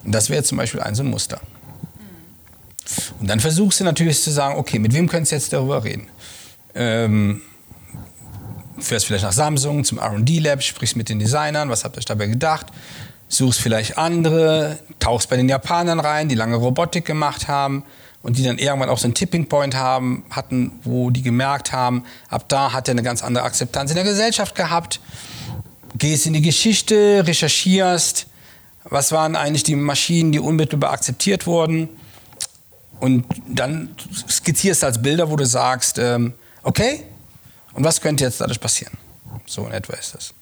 Und 0.03 0.11
das 0.11 0.29
wäre 0.29 0.43
zum 0.43 0.57
Beispiel 0.57 0.81
ein 0.81 0.95
so 0.95 1.03
ein 1.03 1.09
Muster. 1.09 1.39
Und 3.19 3.27
dann 3.27 3.39
versuchst 3.39 3.79
du 3.79 3.83
natürlich 3.83 4.21
zu 4.21 4.31
sagen, 4.31 4.57
okay, 4.57 4.79
mit 4.79 4.93
wem 4.93 5.07
könntest 5.09 5.31
du 5.31 5.35
jetzt 5.35 5.53
darüber 5.53 5.83
reden? 5.83 6.07
Ähm, 6.73 7.41
fährst 8.79 9.05
vielleicht 9.05 9.23
nach 9.23 9.31
Samsung 9.31 9.83
zum 9.83 9.97
R&D 9.97 10.39
Lab, 10.39 10.61
sprichst 10.61 10.95
mit 10.95 11.09
den 11.09 11.19
Designern, 11.19 11.69
was 11.69 11.83
habt 11.83 11.95
ihr 11.95 11.99
euch 11.99 12.05
dabei 12.05 12.27
gedacht? 12.27 12.67
Suchst 13.27 13.59
vielleicht 13.59 13.97
andere, 13.97 14.79
tauchst 14.99 15.29
bei 15.29 15.37
den 15.37 15.49
Japanern 15.49 15.99
rein, 15.99 16.29
die 16.29 16.35
lange 16.35 16.55
Robotik 16.55 17.05
gemacht 17.05 17.47
haben 17.47 17.83
und 18.21 18.37
die 18.37 18.43
dann 18.43 18.57
irgendwann 18.57 18.89
auch 18.89 18.97
so 18.97 19.05
einen 19.05 19.13
Tipping 19.13 19.47
Point 19.47 19.75
haben, 19.75 20.25
hatten, 20.29 20.79
wo 20.83 21.09
die 21.09 21.21
gemerkt 21.21 21.71
haben, 21.71 22.03
ab 22.29 22.45
da 22.47 22.73
hat 22.73 22.87
er 22.87 22.93
eine 22.93 23.03
ganz 23.03 23.23
andere 23.23 23.43
Akzeptanz 23.43 23.91
in 23.91 23.95
der 23.95 24.03
Gesellschaft 24.03 24.55
gehabt. 24.55 24.99
Gehst 25.97 26.25
in 26.25 26.33
die 26.33 26.41
Geschichte, 26.41 27.23
recherchierst, 27.25 28.27
was 28.83 29.11
waren 29.11 29.35
eigentlich 29.35 29.63
die 29.63 29.75
Maschinen, 29.75 30.31
die 30.31 30.39
unmittelbar 30.39 30.91
akzeptiert 30.91 31.47
wurden 31.47 31.89
und 32.99 33.25
dann 33.47 33.95
skizzierst 34.29 34.83
du 34.83 34.87
als 34.87 35.01
Bilder, 35.01 35.29
wo 35.29 35.35
du 35.35 35.45
sagst, 35.45 35.97
ähm, 35.97 36.33
okay, 36.63 37.03
und 37.73 37.83
was 37.83 38.01
könnte 38.01 38.23
jetzt 38.23 38.39
dadurch 38.41 38.59
passieren? 38.59 38.97
So 39.45 39.65
in 39.65 39.73
etwa 39.73 39.93
ist 39.93 40.15
das. 40.15 40.33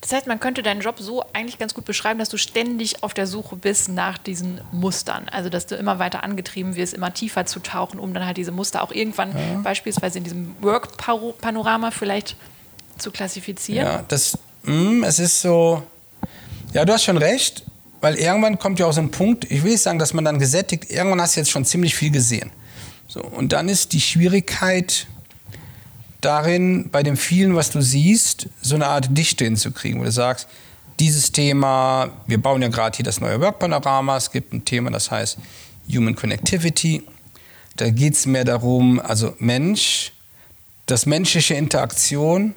Das 0.00 0.12
heißt, 0.12 0.28
man 0.28 0.38
könnte 0.38 0.62
deinen 0.62 0.80
Job 0.80 0.96
so 1.00 1.24
eigentlich 1.32 1.58
ganz 1.58 1.74
gut 1.74 1.84
beschreiben, 1.84 2.20
dass 2.20 2.28
du 2.28 2.36
ständig 2.36 3.02
auf 3.02 3.14
der 3.14 3.26
Suche 3.26 3.56
bist 3.56 3.88
nach 3.88 4.16
diesen 4.16 4.60
Mustern. 4.70 5.28
Also, 5.28 5.48
dass 5.48 5.66
du 5.66 5.74
immer 5.74 5.98
weiter 5.98 6.22
angetrieben 6.22 6.76
wirst, 6.76 6.94
immer 6.94 7.12
tiefer 7.12 7.46
zu 7.46 7.58
tauchen, 7.58 7.98
um 7.98 8.14
dann 8.14 8.24
halt 8.24 8.36
diese 8.36 8.52
Muster 8.52 8.82
auch 8.82 8.92
irgendwann 8.92 9.30
ja. 9.30 9.60
beispielsweise 9.62 10.18
in 10.18 10.24
diesem 10.24 10.54
Work-Panorama 10.60 11.90
vielleicht 11.90 12.36
zu 12.96 13.10
klassifizieren. 13.10 13.86
Ja, 13.86 14.04
das, 14.06 14.38
mh, 14.62 14.72
mm, 14.72 15.04
es 15.04 15.18
ist 15.18 15.42
so, 15.42 15.82
ja, 16.72 16.84
du 16.84 16.92
hast 16.92 17.04
schon 17.04 17.18
recht, 17.18 17.64
weil 18.00 18.14
irgendwann 18.14 18.58
kommt 18.58 18.78
ja 18.78 18.86
auch 18.86 18.92
so 18.92 19.00
ein 19.00 19.10
Punkt, 19.10 19.50
ich 19.50 19.64
will 19.64 19.72
nicht 19.72 19.82
sagen, 19.82 19.98
dass 19.98 20.14
man 20.14 20.24
dann 20.24 20.38
gesättigt, 20.38 20.90
irgendwann 20.90 21.20
hast 21.20 21.34
du 21.34 21.40
jetzt 21.40 21.50
schon 21.50 21.64
ziemlich 21.64 21.96
viel 21.96 22.10
gesehen. 22.10 22.50
So, 23.08 23.22
und 23.22 23.52
dann 23.52 23.68
ist 23.68 23.92
die 23.94 24.00
Schwierigkeit, 24.00 25.06
darin, 26.20 26.90
bei 26.90 27.02
dem 27.02 27.16
vielen, 27.16 27.54
was 27.54 27.70
du 27.70 27.80
siehst, 27.80 28.48
so 28.60 28.74
eine 28.74 28.86
Art 28.86 29.16
Dichte 29.16 29.44
hinzukriegen, 29.44 30.00
wo 30.00 30.04
du 30.04 30.12
sagst, 30.12 30.48
dieses 30.98 31.30
Thema, 31.30 32.10
wir 32.26 32.42
bauen 32.42 32.60
ja 32.60 32.68
gerade 32.68 32.96
hier 32.96 33.04
das 33.04 33.20
neue 33.20 33.40
Work-Panorama, 33.40 34.16
es 34.16 34.30
gibt 34.30 34.52
ein 34.52 34.64
Thema, 34.64 34.90
das 34.90 35.10
heißt 35.10 35.38
Human 35.92 36.16
Connectivity. 36.16 37.04
Da 37.76 37.90
geht 37.90 38.14
es 38.14 38.26
mehr 38.26 38.44
darum, 38.44 38.98
also 39.00 39.34
Mensch 39.38 40.12
dass 40.88 41.04
menschliche 41.04 41.54
Interaktion 41.54 42.54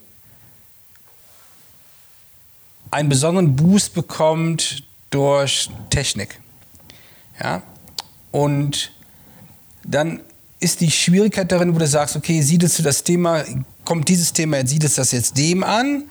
einen 2.90 3.10
besonderen 3.10 3.56
Boost 3.56 3.94
bekommt 3.94 4.84
durch 5.10 5.70
Technik. 5.90 6.40
Ja? 7.42 7.62
Und 8.32 8.94
dann 9.84 10.22
ist 10.62 10.80
die 10.80 10.92
Schwierigkeit 10.92 11.52
darin, 11.52 11.76
wo 11.76 11.80
du 11.80 11.88
sagst, 11.88 12.16
okay, 12.16 12.42
siedest 12.42 12.80
du 12.80 12.84
das 12.84 13.04
Thema, 13.04 13.44
kommt 13.84 14.08
dieses 14.08 14.32
Thema, 14.32 14.58
jetzt 14.58 14.70
siedest 14.70 14.98
das 14.98 15.12
jetzt 15.12 15.38
dem 15.38 15.64
an 15.64 16.04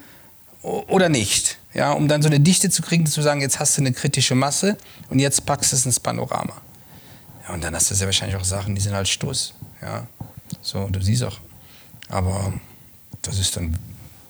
oder 0.63 1.09
nicht? 1.09 1.59
Ja, 1.73 1.93
um 1.93 2.09
dann 2.09 2.21
so 2.21 2.29
eine 2.29 2.41
Dichte 2.41 2.69
zu 2.69 2.83
kriegen, 2.83 3.07
zu 3.07 3.23
sagen, 3.23 3.41
jetzt 3.41 3.61
hast 3.61 3.79
du 3.79 3.83
eine 3.83 3.93
kritische 3.93 4.35
Masse 4.35 4.77
und 5.09 5.21
jetzt 5.21 5.47
packst 5.47 5.73
du 5.73 5.77
es 5.77 5.87
ins 5.87 6.01
Panorama. 6.01 6.55
Ja, 7.47 7.55
und 7.55 7.63
dann 7.63 7.75
hast 7.75 7.91
du 7.91 7.95
sehr 7.95 8.09
wahrscheinlich 8.09 8.37
auch 8.37 8.45
Sachen, 8.45 8.75
die 8.75 8.81
sind 8.81 8.93
halt 8.93 9.09
Stoß. 9.09 9.55
Ja, 9.81 10.07
so, 10.61 10.89
du 10.89 11.01
siehst 11.01 11.23
auch. 11.23 11.39
Aber 12.09 12.53
das 13.23 13.39
ist 13.39 13.57
dann 13.57 13.79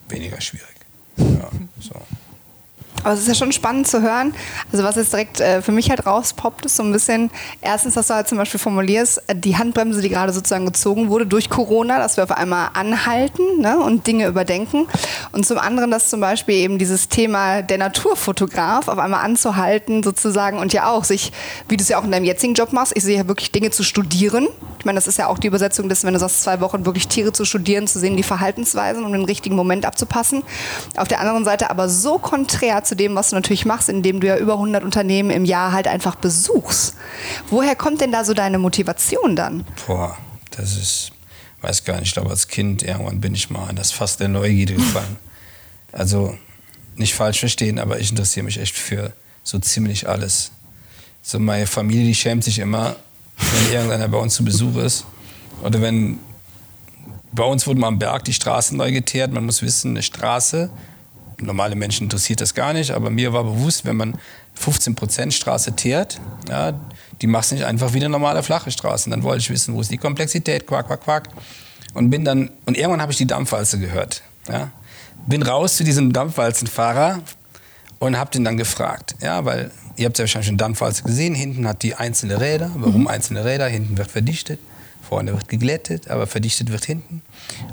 weniger 0.09 0.39
schwierig. 0.41 0.77
Ja, 1.17 1.49
so. 1.81 1.95
Aber 3.03 3.15
es 3.15 3.21
ist 3.21 3.29
ja 3.29 3.35
schon 3.35 3.53
spannend 3.53 3.89
zu 3.89 4.03
hören. 4.03 4.35
Also 4.73 4.85
was 4.85 4.97
jetzt 4.97 5.13
direkt 5.13 5.41
äh, 5.41 5.63
für 5.63 5.73
mich 5.73 5.91
halt 5.91 6.07
rauspoppt, 6.07 6.67
ist 6.67 6.77
so 6.77 6.83
ein 6.83 6.93
bisschen, 6.93 7.31
erstens, 7.61 7.95
dass 7.95 8.09
du 8.09 8.15
halt 8.15 8.29
zum 8.29 8.39
Beispiel 8.39 8.61
formulierst, 8.61 9.23
äh, 9.27 9.35
die 9.35 9.57
Handbremse, 9.57 10.03
die 10.03 10.09
gerade 10.09 10.33
sozusagen 10.33 10.67
gezogen 10.67 11.09
wurde 11.09 11.27
durch 11.27 11.49
Corona, 11.49 11.99
dass 11.99 12.17
wir 12.17 12.25
auf 12.25 12.33
einmal 12.33 12.71
anhalten 12.75 13.61
ne, 13.61 13.79
und 13.79 14.07
Dinge 14.07 14.27
überdenken. 14.27 14.87
Und 15.33 15.47
zum 15.47 15.59
anderen, 15.59 15.91
dass 15.91 16.09
zum 16.09 16.21
Beispiel 16.21 16.57
eben 16.57 16.79
dieses 16.79 17.09
Thema 17.09 17.63
der 17.63 17.79
Naturfotograf 17.79 18.89
auf 18.89 18.99
einmal 18.99 19.25
anzuhalten 19.25 20.03
sozusagen 20.03 20.59
und 20.59 20.73
ja 20.73 20.91
auch 20.91 21.05
sich, 21.05 21.33
wie 21.69 21.77
du 21.77 21.83
es 21.83 21.89
ja 21.89 21.99
auch 21.99 22.05
in 22.05 22.11
deinem 22.11 22.25
jetzigen 22.25 22.55
Job 22.55 22.73
machst, 22.73 22.93
ich 22.95 23.03
sehe 23.03 23.17
ja 23.17 23.29
wirklich 23.29 23.51
Dinge 23.51 23.71
zu 23.71 23.83
studieren. 23.83 24.49
Ich 24.79 24.85
meine, 24.85 24.97
das 24.97 25.07
ist 25.07 25.19
ja 25.19 25.27
auch 25.27 25.39
die 25.39 25.47
Übersetzung 25.47 25.89
des, 25.89 26.05
wenn 26.05 26.15
du 26.15 26.21
sagst, 26.21 26.43
zwei 26.43 26.61
Wochen 26.61 26.87
wirklich 26.87 27.09
Tiere 27.09 27.33
zu 27.33 27.45
studieren, 27.45 27.87
zu 27.87 27.99
sehen, 27.99 28.17
die 28.17 28.23
Verhaltensweisen, 28.23 29.05
um 29.05 29.13
den 29.13 29.25
richtigen 29.25 29.57
Moment 29.57 29.85
abzupassen. 29.85 30.43
Auf 30.97 31.09
der 31.09 31.21
anderen 31.21 31.45
Seite 31.45 31.71
aber 31.71 31.89
so 31.89 32.19
konträr 32.19 32.83
zu 32.91 32.97
dem, 32.97 33.15
was 33.15 33.31
du 33.31 33.37
natürlich 33.37 33.65
machst, 33.65 33.89
indem 33.89 34.21
du 34.21 34.27
ja 34.27 34.37
über 34.37 34.55
100 34.55 34.85
Unternehmen 34.85 35.31
im 35.31 35.45
Jahr 35.45 35.73
halt 35.73 35.87
einfach 35.89 36.17
besuchst. 36.17 36.97
Woher 37.49 37.77
kommt 37.77 38.01
denn 38.01 38.13
da 38.13 38.25
so 38.25 38.35
deine 38.35 38.59
Motivation 38.59 39.37
dann? 39.37 39.65
Boah, 39.87 40.19
das 40.51 40.77
ist, 40.77 41.13
weiß 41.63 41.85
gar 41.85 42.01
nicht, 42.01 42.09
ich 42.09 42.13
glaube 42.13 42.31
als 42.31 42.49
Kind 42.49 42.83
irgendwann 42.83 43.21
bin 43.21 43.35
ich 43.35 43.49
mal 43.49 43.69
an 43.69 43.77
das 43.77 43.93
Fass 43.93 44.17
der 44.17 44.29
Neugierde 44.29 44.75
gefallen. 44.75 45.17
Also 45.93 46.39
nicht 46.95 47.15
falsch 47.15 47.41
verstehen, 47.41 47.81
aber 47.81 47.99
ich 47.99 48.11
interessiere 48.11 48.45
mich 48.45 48.61
echt 48.61 48.77
für 48.77 49.13
so 49.43 49.59
ziemlich 49.59 50.09
alles. 50.09 50.53
So 51.21 51.41
meine 51.41 51.67
Familie, 51.67 52.05
die 52.05 52.15
schämt 52.15 52.45
sich 52.45 52.61
immer, 52.61 52.95
wenn 53.37 53.73
irgendeiner 53.73 54.07
bei 54.07 54.19
uns 54.19 54.35
zu 54.35 54.45
Besuch 54.45 54.77
ist. 54.77 55.05
Oder 55.65 55.83
wenn 55.83 56.21
bei 57.33 57.43
uns 57.43 57.67
wurde 57.67 57.81
mal 57.81 57.89
am 57.89 57.99
Berg 57.99 58.25
die 58.25 58.33
Straße 58.33 58.77
neu 58.77 58.93
geteert. 58.93 59.33
Man 59.33 59.47
muss 59.47 59.63
wissen, 59.63 59.91
eine 59.91 60.03
Straße 60.05 60.71
normale 61.41 61.75
Menschen 61.75 62.05
interessiert 62.05 62.41
das 62.41 62.55
gar 62.55 62.73
nicht, 62.73 62.91
aber 62.91 63.11
mir 63.11 63.33
war 63.33 63.45
bewusst, 63.45 63.85
wenn 63.85 63.97
man 63.97 64.19
15% 64.59 65.31
Straße 65.31 65.77
teert, 65.77 66.21
ja, 66.49 66.79
die 67.21 67.27
machst 67.27 67.51
du 67.51 67.57
nicht 67.57 67.65
einfach 67.65 67.93
wie 67.93 67.99
eine 67.99 68.09
normale 68.09 68.43
flache 68.43 68.71
Straße. 68.71 69.11
Dann 69.11 69.23
wollte 69.23 69.41
ich 69.41 69.51
wissen, 69.51 69.75
wo 69.75 69.81
ist 69.81 69.91
die 69.91 69.99
Komplexität, 69.99 70.67
quack, 70.67 70.87
quack, 70.87 71.03
quack. 71.03 71.29
Und 71.95 72.11
bin 72.11 72.25
dann, 72.25 72.51
und 72.67 72.77
irgendwann 72.77 73.03
habe 73.03 73.13
ich 73.13 73.19
die 73.19 73.27
Dampfwalze 73.27 73.79
gehört. 73.79 74.23
Ja. 74.49 74.71
Bin 75.27 75.43
raus 75.43 75.77
zu 75.77 75.85
diesem 75.85 76.13
Dampfwalzenfahrer 76.13 77.21
und 77.99 78.17
habe 78.17 78.31
den 78.31 78.45
dann 78.45 78.57
gefragt, 78.57 79.17
ja, 79.21 79.45
weil 79.45 79.71
ihr 79.97 80.07
habt 80.07 80.19
ja 80.19 80.23
wahrscheinlich 80.23 80.47
schon 80.49 80.57
Dampfwalze 80.57 81.03
gesehen, 81.03 81.35
hinten 81.35 81.69
hat 81.69 81.83
die 81.83 81.95
einzelne 81.95 82.41
Räder. 82.41 82.71
Warum 82.77 83.03
mhm. 83.03 83.09
einzelne 83.09 83.45
Räder? 83.45 83.67
Hinten 83.67 83.99
wird 83.99 84.11
verdichtet. 84.11 84.59
Vorne 85.11 85.33
wird 85.33 85.49
geglättet, 85.49 86.09
aber 86.09 86.29
verdichtet 86.29 86.71
wird 86.71 86.85
hinten. 86.85 87.23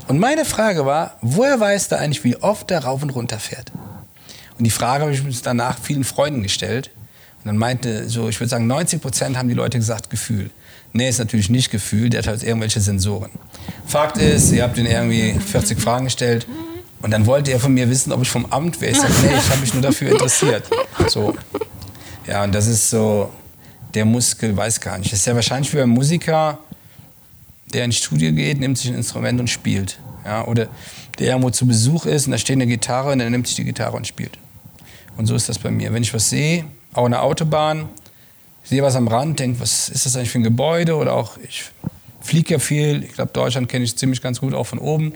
Und 0.08 0.18
meine 0.18 0.44
Frage 0.44 0.84
war, 0.84 1.16
woher 1.22 1.60
weiß 1.60 1.86
der 1.86 2.00
eigentlich, 2.00 2.24
wie 2.24 2.36
oft 2.36 2.68
er 2.72 2.82
rauf 2.82 3.00
und 3.00 3.10
runter 3.10 3.38
fährt? 3.38 3.70
Und 4.58 4.64
die 4.64 4.70
Frage 4.70 5.04
habe 5.04 5.14
ich 5.14 5.22
mir 5.22 5.32
danach 5.44 5.78
vielen 5.78 6.02
Freunden 6.02 6.42
gestellt. 6.42 6.90
Und 7.38 7.46
dann 7.46 7.56
meinte 7.56 8.08
so, 8.08 8.28
ich 8.28 8.40
würde 8.40 8.50
sagen, 8.50 8.66
90 8.66 9.00
Prozent 9.00 9.38
haben 9.38 9.48
die 9.48 9.54
Leute 9.54 9.78
gesagt, 9.78 10.10
Gefühl. 10.10 10.50
Nee, 10.92 11.08
ist 11.08 11.20
natürlich 11.20 11.48
nicht 11.48 11.70
Gefühl, 11.70 12.10
der 12.10 12.22
hat 12.22 12.26
halt 12.26 12.42
irgendwelche 12.42 12.80
Sensoren. 12.80 13.30
Fakt 13.86 14.18
ist, 14.18 14.50
ihr 14.50 14.64
habt 14.64 14.76
ihn 14.76 14.86
irgendwie 14.86 15.38
40 15.38 15.80
Fragen 15.80 16.06
gestellt. 16.06 16.44
Und 17.02 17.12
dann 17.12 17.24
wollte 17.26 17.52
er 17.52 17.60
von 17.60 17.72
mir 17.72 17.88
wissen, 17.88 18.10
ob 18.10 18.20
ich 18.20 18.28
vom 18.28 18.46
Amt 18.46 18.80
wäre. 18.80 18.90
Ich 18.90 18.98
sage, 18.98 19.12
nee, 19.22 19.38
ich 19.38 19.48
habe 19.48 19.60
mich 19.60 19.72
nur 19.72 19.82
dafür 19.82 20.10
interessiert. 20.10 20.64
So. 21.06 21.36
Ja, 22.26 22.42
und 22.42 22.52
das 22.52 22.66
ist 22.66 22.90
so, 22.90 23.32
der 23.94 24.04
Muskel 24.04 24.56
weiß 24.56 24.80
gar 24.80 24.98
nicht. 24.98 25.12
Das 25.12 25.20
ist 25.20 25.26
ja 25.26 25.36
wahrscheinlich 25.36 25.72
wie 25.72 25.76
beim 25.76 25.90
Musiker, 25.90 26.58
der 27.72 27.84
ins 27.84 27.96
Studio 27.96 28.32
geht, 28.32 28.60
nimmt 28.60 28.78
sich 28.78 28.90
ein 28.90 28.96
Instrument 28.96 29.40
und 29.40 29.48
spielt. 29.48 29.98
Ja, 30.24 30.44
oder 30.46 30.68
der 31.18 31.28
irgendwo 31.28 31.50
zu 31.50 31.66
Besuch 31.66 32.06
ist 32.06 32.26
und 32.26 32.32
da 32.32 32.38
steht 32.38 32.56
eine 32.56 32.66
Gitarre 32.66 33.12
und 33.12 33.20
er 33.20 33.30
nimmt 33.30 33.46
sich 33.46 33.56
die 33.56 33.64
Gitarre 33.64 33.96
und 33.96 34.06
spielt. 34.06 34.38
Und 35.16 35.26
so 35.26 35.34
ist 35.34 35.48
das 35.48 35.58
bei 35.58 35.70
mir. 35.70 35.92
Wenn 35.92 36.02
ich 36.02 36.14
was 36.14 36.30
sehe, 36.30 36.64
auch 36.92 37.06
eine 37.06 37.20
Autobahn, 37.22 37.88
sehe 38.62 38.82
was 38.82 38.94
am 38.94 39.08
Rand, 39.08 39.40
denke, 39.40 39.60
was 39.60 39.88
ist 39.88 40.06
das 40.06 40.16
eigentlich 40.16 40.30
für 40.30 40.38
ein 40.38 40.44
Gebäude? 40.44 40.96
Oder 40.96 41.14
auch, 41.14 41.38
ich 41.48 41.64
fliege 42.20 42.54
ja 42.54 42.58
viel, 42.58 43.04
ich 43.04 43.14
glaube, 43.14 43.32
Deutschland 43.32 43.68
kenne 43.68 43.84
ich 43.84 43.96
ziemlich 43.96 44.22
ganz 44.22 44.40
gut, 44.40 44.54
auch 44.54 44.64
von 44.64 44.78
oben. 44.78 45.12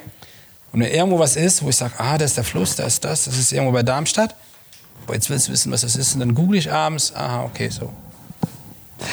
Und 0.72 0.80
wenn 0.80 0.90
irgendwo 0.90 1.18
was 1.18 1.36
ist, 1.36 1.62
wo 1.62 1.68
ich 1.68 1.76
sage, 1.76 1.94
ah, 1.98 2.16
da 2.16 2.24
ist 2.24 2.36
der 2.36 2.44
Fluss, 2.44 2.76
da 2.76 2.84
ist 2.84 3.04
das, 3.04 3.24
das 3.24 3.38
ist 3.38 3.52
irgendwo 3.52 3.72
bei 3.72 3.82
Darmstadt. 3.82 4.34
Boah, 5.06 5.14
jetzt 5.14 5.28
willst 5.28 5.48
du 5.48 5.52
wissen, 5.52 5.70
was 5.70 5.82
das 5.82 5.96
ist. 5.96 6.14
Und 6.14 6.20
dann 6.20 6.34
google 6.34 6.58
ich 6.58 6.72
abends, 6.72 7.14
aha, 7.14 7.44
okay, 7.44 7.68
so. 7.68 7.92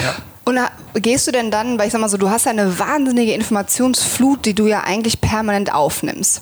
Ja. 0.02 0.16
Und 0.50 0.60
gehst 1.04 1.28
du 1.28 1.32
denn 1.32 1.52
dann, 1.52 1.78
weil 1.78 1.86
ich 1.86 1.94
sag 1.94 2.02
mal 2.02 2.10
so, 2.10 2.18
du 2.18 2.32
hast 2.32 2.46
ja 2.46 2.52
eine 2.52 2.80
wahnsinnige 2.80 3.34
Informationsflut, 3.34 4.46
die 4.46 4.56
du 4.56 4.66
ja 4.66 4.82
eigentlich 4.82 5.22
permanent 5.22 5.72
aufnimmst. 5.72 6.42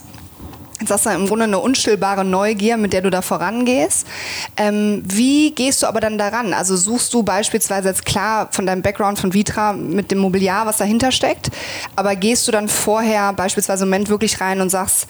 Jetzt 0.80 0.92
hast 0.92 1.06
du 1.08 1.10
im 1.10 1.28
Grunde 1.28 1.44
eine 1.44 1.60
unstillbare 1.60 2.24
Neugier, 2.24 2.78
mit 2.78 2.94
der 2.94 3.02
du 3.02 3.10
da 3.10 3.22
vorangehst. 3.22 4.08
Ähm, 4.56 5.04
wie 5.06 5.52
gehst 5.52 5.84
du 5.84 5.88
aber 5.88 6.00
dann 6.00 6.18
daran? 6.18 6.54
Also 6.54 6.78
suchst 6.78 7.14
du 7.14 7.24
beispielsweise 7.24 7.90
jetzt 7.90 8.06
klar 8.06 8.48
von 8.52 8.66
deinem 8.66 8.82
Background 8.82 9.20
von 9.20 9.34
Vitra 9.34 9.74
mit 9.74 10.10
dem 10.10 10.20
Mobiliar, 10.20 10.66
was 10.66 10.78
dahinter 10.78 11.12
steckt, 11.12 11.50
aber 11.98 12.16
gehst 12.16 12.48
du 12.48 12.54
dann 12.54 12.70
vorher 12.70 13.34
beispielsweise 13.34 13.84
im 13.84 13.90
Moment 13.90 14.08
wirklich 14.08 14.40
rein 14.40 14.62
und 14.62 14.70
sagst, 14.70 15.08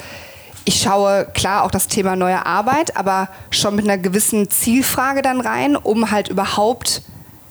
ich 0.65 0.81
schaue 0.81 1.27
klar 1.35 1.63
auch 1.63 1.71
das 1.71 1.87
Thema 1.87 2.15
neue 2.15 2.47
Arbeit, 2.47 2.97
aber 2.97 3.29
schon 3.51 3.75
mit 3.75 3.85
einer 3.85 3.99
gewissen 3.99 4.49
Zielfrage 4.49 5.21
dann 5.21 5.39
rein, 5.39 5.75
um 5.75 6.09
halt 6.09 6.29
überhaupt 6.29 7.03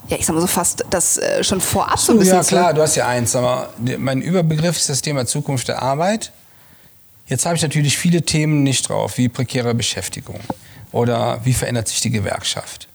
ja, 0.09 0.17
ich 0.17 0.27
sag 0.27 0.35
mal 0.35 0.41
so 0.41 0.47
fast 0.47 0.85
das 0.91 1.19
äh, 1.19 1.43
schon 1.43 1.61
vorab 1.61 1.99
so 1.99 2.13
ein 2.13 2.19
bisschen. 2.19 2.37
Ja, 2.37 2.43
klar, 2.43 2.75
du 2.75 2.83
hast 2.83 2.95
ja 2.95 3.09
eins. 3.09 3.35
Aber 3.35 3.71
mein 3.99 4.23
Überbegriff 4.23 4.77
ist 4.77 4.89
das 4.89 5.03
Thema 5.03 5.27
Zukunft 5.27 5.69
der 5.69 5.83
Arbeit. 5.83 6.33
Jetzt 7.27 7.45
habe 7.45 7.57
ich 7.57 7.63
natürlich 7.63 7.99
viele 7.99 8.23
Themen 8.23 8.63
nicht 8.63 8.89
drauf, 8.89 9.19
wie 9.19 9.29
prekäre 9.29 9.75
Beschäftigung 9.75 10.39
oder 10.93 11.41
wie 11.45 11.55
verändert 11.55 11.89
sich 11.89 12.01
die 12.01 12.11
Gewerkschaft. 12.11 12.89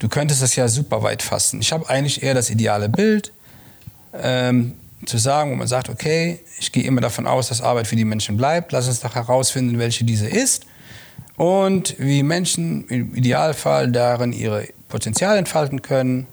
Du 0.00 0.08
könntest 0.08 0.42
das 0.42 0.56
ja 0.56 0.66
super 0.66 1.02
weit 1.02 1.22
fassen. 1.22 1.60
Ich 1.60 1.72
habe 1.72 1.88
eigentlich 1.88 2.22
eher 2.22 2.34
das 2.34 2.50
ideale 2.50 2.88
Bild, 2.88 3.32
ähm, 4.20 4.74
zu 5.06 5.18
sagen, 5.18 5.52
wo 5.52 5.56
man 5.56 5.68
sagt, 5.68 5.88
okay, 5.88 6.40
ich 6.58 6.72
gehe 6.72 6.82
immer 6.82 7.00
davon 7.00 7.26
aus, 7.26 7.48
dass 7.48 7.62
Arbeit 7.62 7.86
für 7.86 7.96
die 7.96 8.04
Menschen 8.04 8.36
bleibt. 8.36 8.72
Lass 8.72 8.88
uns 8.88 9.00
doch 9.00 9.14
herausfinden, 9.14 9.78
welche 9.78 10.04
diese 10.04 10.26
ist 10.28 10.66
und 11.36 11.94
wie 11.98 12.22
Menschen 12.22 12.86
im 12.88 13.14
Idealfall 13.14 13.90
darin 13.90 14.32
ihre 14.32 14.68
Potenzial 14.88 15.38
entfalten 15.38 15.80
können 15.80 16.26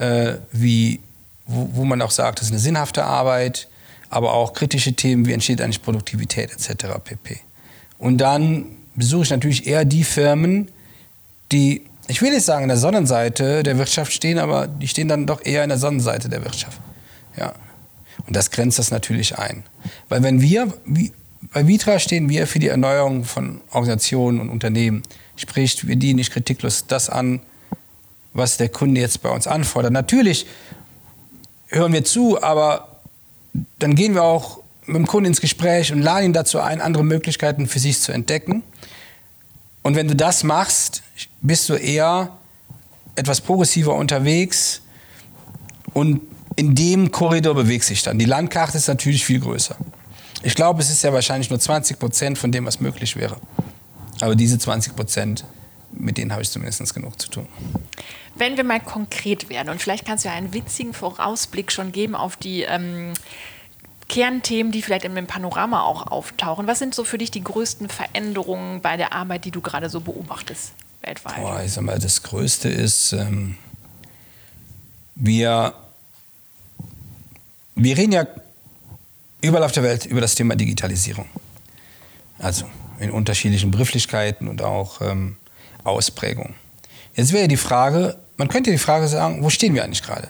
äh, 0.00 0.38
wie, 0.50 1.00
wo, 1.46 1.68
wo, 1.74 1.84
man 1.84 2.00
auch 2.02 2.10
sagt, 2.10 2.40
das 2.40 2.46
ist 2.46 2.52
eine 2.52 2.60
sinnhafte 2.60 3.04
Arbeit, 3.04 3.68
aber 4.08 4.32
auch 4.32 4.54
kritische 4.54 4.94
Themen, 4.94 5.26
wie 5.26 5.32
entsteht 5.32 5.60
eigentlich 5.60 5.82
Produktivität 5.82 6.50
etc. 6.52 6.86
pp. 7.04 7.38
Und 7.98 8.18
dann 8.18 8.64
besuche 8.96 9.24
ich 9.24 9.30
natürlich 9.30 9.66
eher 9.66 9.84
die 9.84 10.04
Firmen, 10.04 10.70
die, 11.52 11.82
ich 12.08 12.22
will 12.22 12.32
nicht 12.32 12.44
sagen, 12.44 12.64
an 12.64 12.68
der 12.68 12.78
Sonnenseite 12.78 13.62
der 13.62 13.78
Wirtschaft 13.78 14.12
stehen, 14.12 14.38
aber 14.38 14.66
die 14.66 14.88
stehen 14.88 15.08
dann 15.08 15.26
doch 15.26 15.44
eher 15.44 15.62
an 15.62 15.68
der 15.68 15.78
Sonnenseite 15.78 16.28
der 16.28 16.42
Wirtschaft. 16.42 16.80
Ja. 17.36 17.52
Und 18.26 18.34
das 18.36 18.50
grenzt 18.50 18.78
das 18.78 18.90
natürlich 18.90 19.38
ein. 19.38 19.64
Weil 20.08 20.22
wenn 20.22 20.40
wir, 20.40 20.72
wie, 20.86 21.12
bei 21.52 21.66
Vitra 21.66 21.98
stehen 21.98 22.28
wir 22.28 22.46
für 22.46 22.58
die 22.58 22.68
Erneuerung 22.68 23.24
von 23.24 23.60
Organisationen 23.70 24.40
und 24.40 24.50
Unternehmen. 24.50 25.02
Sprich, 25.36 25.86
wir 25.86 25.96
dienen 25.96 26.16
nicht 26.16 26.32
kritiklos 26.32 26.86
das 26.86 27.08
an, 27.08 27.40
was 28.32 28.56
der 28.56 28.68
Kunde 28.68 29.00
jetzt 29.00 29.22
bei 29.22 29.30
uns 29.30 29.46
anfordert. 29.46 29.92
Natürlich 29.92 30.46
hören 31.68 31.92
wir 31.92 32.04
zu, 32.04 32.42
aber 32.42 33.00
dann 33.78 33.94
gehen 33.94 34.14
wir 34.14 34.22
auch 34.22 34.60
mit 34.86 34.96
dem 34.96 35.06
Kunden 35.06 35.26
ins 35.26 35.40
Gespräch 35.40 35.92
und 35.92 36.02
laden 36.02 36.26
ihn 36.26 36.32
dazu 36.32 36.60
ein, 36.60 36.80
andere 36.80 37.04
Möglichkeiten 37.04 37.66
für 37.66 37.78
sich 37.78 38.00
zu 38.00 38.12
entdecken. 38.12 38.62
Und 39.82 39.96
wenn 39.96 40.08
du 40.08 40.16
das 40.16 40.44
machst, 40.44 41.02
bist 41.40 41.68
du 41.68 41.74
eher 41.74 42.30
etwas 43.14 43.40
progressiver 43.40 43.94
unterwegs 43.94 44.82
und 45.94 46.20
in 46.56 46.74
dem 46.74 47.10
Korridor 47.10 47.54
bewegst 47.54 47.88
sich 47.88 48.02
dann. 48.02 48.18
Die 48.18 48.24
Landkarte 48.24 48.76
ist 48.76 48.88
natürlich 48.88 49.24
viel 49.24 49.40
größer. 49.40 49.76
Ich 50.42 50.54
glaube, 50.54 50.80
es 50.82 50.90
ist 50.90 51.02
ja 51.02 51.12
wahrscheinlich 51.12 51.50
nur 51.50 51.60
20 51.60 51.98
Prozent 51.98 52.38
von 52.38 52.50
dem, 52.50 52.66
was 52.66 52.80
möglich 52.80 53.16
wäre. 53.16 53.36
Aber 54.20 54.34
diese 54.34 54.58
20 54.58 54.96
Prozent, 54.96 55.44
mit 55.92 56.18
denen 56.18 56.32
habe 56.32 56.42
ich 56.42 56.50
zumindest 56.50 56.94
genug 56.94 57.20
zu 57.20 57.28
tun. 57.28 57.46
Wenn 58.34 58.56
wir 58.56 58.64
mal 58.64 58.80
konkret 58.80 59.48
werden 59.48 59.68
und 59.70 59.82
vielleicht 59.82 60.06
kannst 60.06 60.24
du 60.24 60.28
ja 60.28 60.34
einen 60.34 60.54
witzigen 60.54 60.94
Vorausblick 60.94 61.72
schon 61.72 61.92
geben 61.92 62.14
auf 62.14 62.36
die 62.36 62.62
ähm, 62.62 63.12
Kernthemen, 64.08 64.72
die 64.72 64.82
vielleicht 64.82 65.04
im 65.04 65.26
Panorama 65.26 65.82
auch 65.82 66.08
auftauchen. 66.08 66.66
Was 66.66 66.80
sind 66.80 66.94
so 66.94 67.04
für 67.04 67.16
dich 67.16 67.30
die 67.30 67.44
größten 67.44 67.88
Veränderungen 67.88 68.80
bei 68.80 68.96
der 68.96 69.12
Arbeit, 69.12 69.44
die 69.44 69.50
du 69.50 69.60
gerade 69.60 69.88
so 69.88 70.00
beobachtest 70.00 70.72
weltweit? 71.02 71.36
Boah, 71.36 71.62
ich 71.64 71.72
sag 71.72 71.84
mal, 71.84 71.98
das 71.98 72.22
Größte 72.22 72.68
ist, 72.68 73.12
ähm, 73.12 73.56
wir, 75.14 75.74
wir 77.76 77.96
reden 77.96 78.12
ja 78.12 78.26
überall 79.42 79.64
auf 79.64 79.72
der 79.72 79.82
Welt 79.82 80.06
über 80.06 80.20
das 80.20 80.34
Thema 80.34 80.56
Digitalisierung. 80.56 81.26
Also 82.38 82.64
in 82.98 83.10
unterschiedlichen 83.10 83.70
Begrifflichkeiten 83.70 84.48
und 84.48 84.62
auch 84.62 85.00
ähm, 85.02 85.36
Ausprägungen. 85.84 86.54
Jetzt 87.14 87.32
wäre 87.32 87.48
die 87.48 87.56
Frage, 87.56 88.16
man 88.36 88.48
könnte 88.48 88.70
die 88.70 88.78
Frage 88.78 89.08
sagen, 89.08 89.42
wo 89.42 89.50
stehen 89.50 89.74
wir 89.74 89.84
eigentlich 89.84 90.02
gerade? 90.02 90.28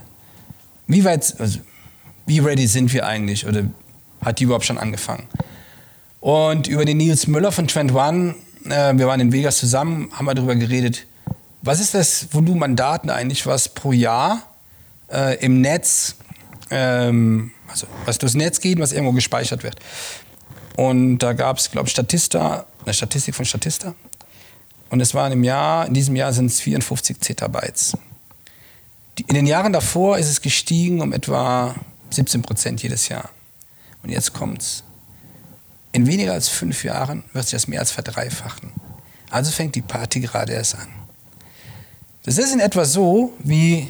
Wie 0.86 1.04
weit, 1.04 1.34
also, 1.38 1.60
wie 2.26 2.38
ready 2.40 2.66
sind 2.66 2.92
wir 2.92 3.06
eigentlich 3.06 3.46
oder 3.46 3.64
hat 4.24 4.40
die 4.40 4.44
überhaupt 4.44 4.64
schon 4.64 4.78
angefangen? 4.78 5.28
Und 6.20 6.66
über 6.66 6.84
den 6.84 6.98
Nils 6.98 7.26
Müller 7.26 7.52
von 7.52 7.66
Trend 7.66 7.94
One, 7.94 8.34
äh, 8.64 8.94
wir 8.96 9.06
waren 9.06 9.20
in 9.20 9.32
Vegas 9.32 9.58
zusammen, 9.58 10.10
haben 10.12 10.26
wir 10.26 10.34
darüber 10.34 10.54
geredet, 10.54 11.06
was 11.62 11.80
ist 11.80 11.94
das 11.94 12.28
Volumen 12.32 12.62
an 12.62 12.76
Daten 12.76 13.10
eigentlich, 13.10 13.46
was 13.46 13.68
pro 13.68 13.92
Jahr 13.92 14.42
äh, 15.12 15.36
im 15.44 15.60
Netz, 15.60 16.16
ähm, 16.70 17.52
also 17.68 17.86
was 18.04 18.18
durchs 18.18 18.34
Netz 18.34 18.60
geht, 18.60 18.78
was 18.78 18.92
irgendwo 18.92 19.12
gespeichert 19.12 19.62
wird. 19.62 19.76
Und 20.76 21.18
da 21.18 21.32
gab 21.32 21.58
es, 21.58 21.70
glaube 21.70 21.88
ich, 21.88 21.92
Statista, 21.92 22.66
eine 22.84 22.94
Statistik 22.94 23.34
von 23.34 23.44
Statista. 23.44 23.94
Und 24.90 25.00
es 25.00 25.14
waren 25.14 25.32
im 25.32 25.44
Jahr, 25.44 25.86
in 25.86 25.94
diesem 25.94 26.16
Jahr 26.16 26.32
sind 26.32 26.46
es 26.46 26.60
54 26.60 27.20
Zettabytes. 27.20 27.96
In 29.26 29.34
den 29.34 29.46
Jahren 29.46 29.72
davor 29.72 30.18
ist 30.18 30.28
es 30.28 30.42
gestiegen 30.42 31.00
um 31.00 31.12
etwa 31.12 31.74
17 32.10 32.42
Prozent 32.42 32.82
jedes 32.82 33.08
Jahr. 33.08 33.30
Und 34.02 34.10
jetzt 34.10 34.32
kommt's. 34.32 34.82
In 35.92 36.06
weniger 36.06 36.32
als 36.32 36.48
fünf 36.48 36.84
Jahren 36.84 37.24
wird 37.32 37.44
sich 37.44 37.52
das 37.52 37.68
mehr 37.68 37.80
als 37.80 37.90
verdreifachen. 37.90 38.72
Also 39.30 39.52
fängt 39.52 39.74
die 39.74 39.82
Party 39.82 40.20
gerade 40.20 40.52
erst 40.52 40.76
an. 40.76 40.88
Das 42.24 42.38
ist 42.38 42.52
in 42.52 42.60
etwa 42.60 42.84
so, 42.84 43.32
wie 43.38 43.88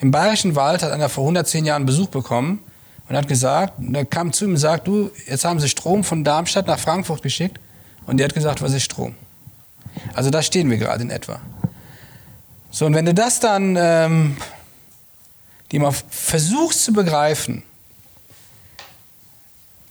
im 0.00 0.10
Bayerischen 0.10 0.54
Wald 0.54 0.82
hat 0.82 0.92
einer 0.92 1.08
vor 1.08 1.24
110 1.24 1.64
Jahren 1.64 1.84
Besuch 1.84 2.08
bekommen 2.08 2.60
und 3.08 3.16
hat 3.16 3.26
gesagt, 3.26 3.74
der 3.78 4.04
kam 4.04 4.32
zu 4.32 4.44
ihm 4.44 4.52
und 4.52 4.56
sagt, 4.58 4.86
du, 4.86 5.10
jetzt 5.26 5.44
haben 5.44 5.58
sie 5.58 5.68
Strom 5.68 6.04
von 6.04 6.22
Darmstadt 6.22 6.66
nach 6.66 6.78
Frankfurt 6.78 7.22
geschickt. 7.22 7.58
Und 8.06 8.18
der 8.18 8.26
hat 8.28 8.34
gesagt, 8.34 8.62
was 8.62 8.72
ist 8.72 8.84
Strom? 8.84 9.14
Also 10.18 10.30
da 10.30 10.42
stehen 10.42 10.68
wir 10.68 10.78
gerade 10.78 11.04
in 11.04 11.10
etwa. 11.10 11.40
So, 12.72 12.86
und 12.86 12.94
wenn 12.96 13.04
du 13.04 13.14
das 13.14 13.38
dann 13.38 13.76
ähm, 13.78 14.36
die 15.70 15.78
mal 15.78 15.94
versuchst 16.10 16.82
zu 16.82 16.92
begreifen, 16.92 17.62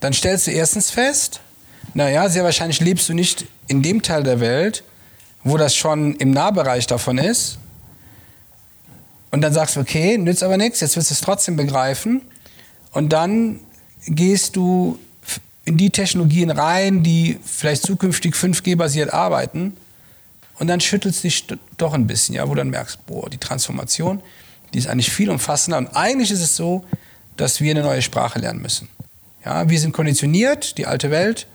dann 0.01 0.11
stellst 0.11 0.47
du 0.47 0.51
erstens 0.51 0.91
fest, 0.91 1.39
naja, 1.93 2.27
sehr 2.27 2.43
wahrscheinlich 2.43 2.81
lebst 2.81 3.07
du 3.07 3.13
nicht 3.13 3.45
in 3.67 3.81
dem 3.81 4.01
Teil 4.01 4.23
der 4.23 4.41
Welt, 4.41 4.83
wo 5.45 5.55
das 5.55 5.77
schon 5.77 6.17
im 6.17 6.31
Nahbereich 6.31 6.87
davon 6.87 7.19
ist. 7.19 7.57
Und 9.31 9.39
dann 9.39 9.53
sagst 9.53 9.77
du, 9.77 9.79
okay, 9.79 10.17
nützt 10.17 10.43
aber 10.43 10.57
nichts, 10.57 10.81
jetzt 10.81 10.97
wirst 10.97 11.09
du 11.09 11.13
es 11.13 11.21
trotzdem 11.21 11.55
begreifen. 11.55 12.21
Und 12.91 13.13
dann 13.13 13.61
gehst 14.05 14.57
du 14.57 14.99
in 15.63 15.77
die 15.77 15.89
Technologien 15.89 16.51
rein, 16.51 17.01
die 17.01 17.39
vielleicht 17.45 17.83
zukünftig 17.83 18.35
5G-basiert 18.35 19.13
arbeiten. 19.13 19.77
Und 20.59 20.67
dann 20.67 20.79
schüttelst 20.79 21.23
du 21.23 21.27
dich 21.27 21.45
doch 21.77 21.93
ein 21.93 22.07
bisschen, 22.07 22.35
ja, 22.35 22.47
wo 22.47 22.53
du 22.53 22.57
dann 22.57 22.69
merkst, 22.69 23.05
boah, 23.05 23.29
die 23.29 23.37
Transformation, 23.37 24.21
die 24.73 24.79
ist 24.79 24.87
eigentlich 24.87 25.11
viel 25.11 25.29
umfassender. 25.29 25.77
Und 25.77 25.95
eigentlich 25.95 26.31
ist 26.31 26.41
es 26.41 26.55
so, 26.55 26.83
dass 27.35 27.61
wir 27.61 27.71
eine 27.71 27.83
neue 27.83 28.01
Sprache 28.01 28.39
lernen 28.39 28.61
müssen. 28.61 28.89
Ja, 29.45 29.69
wir 29.69 29.79
sind 29.79 29.93
konditioniert, 29.93 30.77
die 30.77 30.87
alte 30.87 31.11
Welt, 31.11 31.47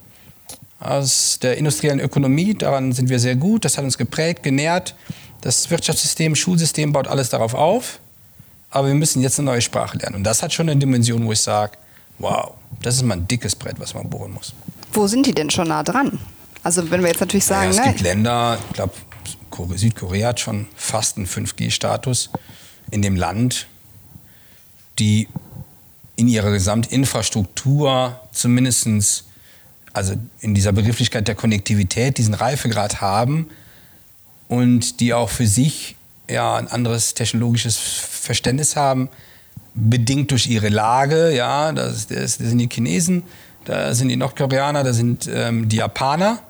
aus 0.78 1.38
der 1.40 1.58
industriellen 1.58 2.00
Ökonomie. 2.00 2.54
Daran 2.54 2.92
sind 2.92 3.08
wir 3.08 3.18
sehr 3.18 3.36
gut. 3.36 3.64
Das 3.64 3.76
hat 3.76 3.84
uns 3.84 3.98
geprägt, 3.98 4.42
genährt. 4.42 4.94
Das 5.40 5.70
Wirtschaftssystem, 5.70 6.34
Schulsystem 6.34 6.92
baut 6.92 7.08
alles 7.08 7.28
darauf 7.28 7.54
auf. 7.54 7.98
Aber 8.70 8.88
wir 8.88 8.94
müssen 8.94 9.20
jetzt 9.20 9.38
eine 9.38 9.46
neue 9.46 9.60
Sprache 9.60 9.98
lernen. 9.98 10.16
Und 10.16 10.24
das 10.24 10.42
hat 10.42 10.52
schon 10.52 10.68
eine 10.68 10.78
Dimension, 10.78 11.26
wo 11.26 11.32
ich 11.32 11.40
sage, 11.40 11.76
wow, 12.18 12.52
das 12.80 12.96
ist 12.96 13.02
mal 13.02 13.18
ein 13.18 13.28
dickes 13.28 13.54
Brett, 13.54 13.78
was 13.78 13.94
man 13.94 14.08
bohren 14.08 14.32
muss. 14.32 14.54
Wo 14.92 15.06
sind 15.06 15.26
die 15.26 15.34
denn 15.34 15.50
schon 15.50 15.68
nah 15.68 15.82
dran? 15.82 16.18
Also 16.62 16.90
wenn 16.90 17.00
wir 17.00 17.08
jetzt 17.08 17.20
natürlich 17.20 17.44
sagen, 17.44 17.64
ja, 17.64 17.70
es 17.70 17.76
ne? 17.78 17.92
gibt 17.92 18.00
Länder, 18.00 18.58
ich 18.70 18.78
glaube, 18.78 19.78
Südkorea 19.78 20.28
hat 20.28 20.40
schon 20.40 20.66
fast 20.76 21.16
einen 21.16 21.26
5G-Status 21.26 22.30
in 22.90 23.02
dem 23.02 23.16
Land, 23.16 23.66
die 24.98 25.28
in 26.16 26.28
ihrer 26.28 26.52
Gesamtinfrastruktur 26.52 28.20
zumindest, 28.32 29.24
also 29.92 30.14
in 30.40 30.54
dieser 30.54 30.72
Begrifflichkeit 30.72 31.26
der 31.26 31.34
Konnektivität, 31.34 32.18
diesen 32.18 32.34
Reifegrad 32.34 33.00
haben 33.00 33.48
und 34.48 35.00
die 35.00 35.14
auch 35.14 35.30
für 35.30 35.46
sich 35.46 35.96
ja, 36.28 36.56
ein 36.56 36.68
anderes 36.68 37.14
technologisches 37.14 37.76
Verständnis 37.78 38.76
haben, 38.76 39.08
bedingt 39.74 40.30
durch 40.30 40.46
ihre 40.46 40.68
Lage. 40.68 41.34
Ja, 41.34 41.72
das, 41.72 42.06
das, 42.06 42.38
das 42.38 42.48
sind 42.48 42.58
die 42.58 42.68
Chinesen, 42.68 43.24
da 43.64 43.94
sind 43.94 44.08
die 44.08 44.16
Nordkoreaner, 44.16 44.84
da 44.84 44.92
sind 44.92 45.28
ähm, 45.32 45.68
die 45.68 45.76
Japaner. 45.76 46.40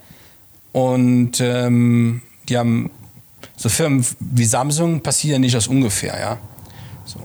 Und 0.72 1.40
ähm, 1.40 2.22
die 2.48 2.56
haben 2.56 2.90
so 3.56 3.68
Firmen 3.68 4.04
wie 4.18 4.44
Samsung 4.44 5.02
passieren 5.02 5.42
nicht 5.42 5.56
aus 5.56 5.68
ungefähr, 5.68 6.18
ja. 6.18 6.38
So. 7.04 7.20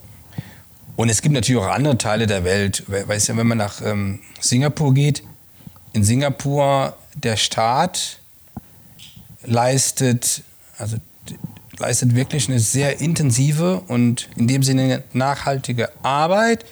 Und 0.95 1.09
es 1.09 1.21
gibt 1.21 1.33
natürlich 1.33 1.61
auch 1.61 1.69
andere 1.69 1.97
Teile 1.97 2.27
der 2.27 2.43
Welt. 2.43 2.83
Weißt 2.87 3.29
du, 3.29 3.37
wenn 3.37 3.47
man 3.47 3.57
nach 3.57 3.81
ähm, 3.81 4.19
Singapur 4.39 4.93
geht, 4.93 5.23
in 5.93 6.03
Singapur 6.03 6.95
der 7.15 7.37
Staat 7.37 8.19
leistet, 9.43 10.43
also 10.77 10.97
leistet 11.79 12.15
wirklich 12.15 12.49
eine 12.49 12.59
sehr 12.59 12.99
intensive 12.99 13.81
und 13.87 14.29
in 14.35 14.47
dem 14.47 14.63
Sinne 14.63 15.03
nachhaltige 15.13 15.89
Arbeit, 16.03 16.65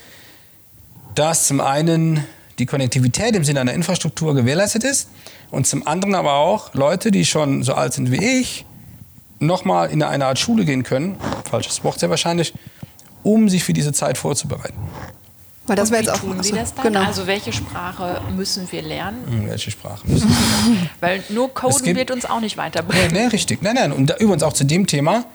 dass 1.16 1.48
zum 1.48 1.62
einen 1.62 2.26
die 2.60 2.66
Konnektivität 2.66 3.36
im 3.36 3.44
Sinne 3.44 3.62
einer 3.62 3.74
Infrastruktur 3.74 4.34
gewährleistet 4.34 4.84
ist 4.84 5.10
und 5.52 5.68
zum 5.68 5.86
anderen 5.88 6.16
aber 6.16 6.34
auch 6.36 6.74
Leute, 6.74 7.12
die 7.12 7.26
schon 7.26 7.64
so 7.64 7.74
alt 7.74 7.94
sind 7.94 8.12
wie 8.12 8.24
ich, 8.42 8.66
nochmal 9.40 9.90
in 9.90 10.02
eine 10.04 10.26
Art 10.26 10.40
Schule 10.40 10.64
gehen 10.66 10.84
können, 10.84 11.18
falsches 11.50 11.84
Wort 11.84 12.00
sehr 12.00 12.10
wahrscheinlich, 12.10 12.54
um 13.24 13.50
sich 13.50 13.64
für 13.64 13.74
diese 13.74 13.92
Zeit 13.92 14.18
vorzubereiten. 14.18 14.78
Weil 15.68 15.76
das 15.76 15.90
wäre 15.90 16.04
jetzt 16.04 16.12
auch 16.14 16.20
tun 16.20 16.42
Sie 16.44 16.50
so, 16.52 16.56
das 16.56 16.76
dann? 16.76 16.84
Genau. 16.84 17.04
Also 17.04 17.26
welche 17.26 17.52
Sprache 17.52 18.22
müssen 18.36 18.72
wir 18.72 18.84
lernen? 18.84 19.26
Hm, 19.28 19.50
Welche 19.50 19.72
Sprache 19.72 20.08
müssen 20.08 20.30
wir 20.30 20.36
lernen? 20.76 20.90
Weil 21.00 21.24
nur 21.30 21.52
Coden 21.54 21.84
gibt- 21.84 21.98
wird 21.98 22.12
uns 22.12 22.26
auch 22.26 22.40
nicht 22.40 22.56
Nee, 22.56 22.62
weiterbringen. 22.64 23.12
nee, 23.12 23.26
richtig. 23.26 23.64
Nein, 23.64 23.74
nein. 23.76 23.92
Und 23.92 24.12
da, 24.12 24.16
übrigens 24.18 24.44
auch 24.44 24.54
zu 24.54 24.64
dem 24.64 24.86
Thema. 24.86 25.26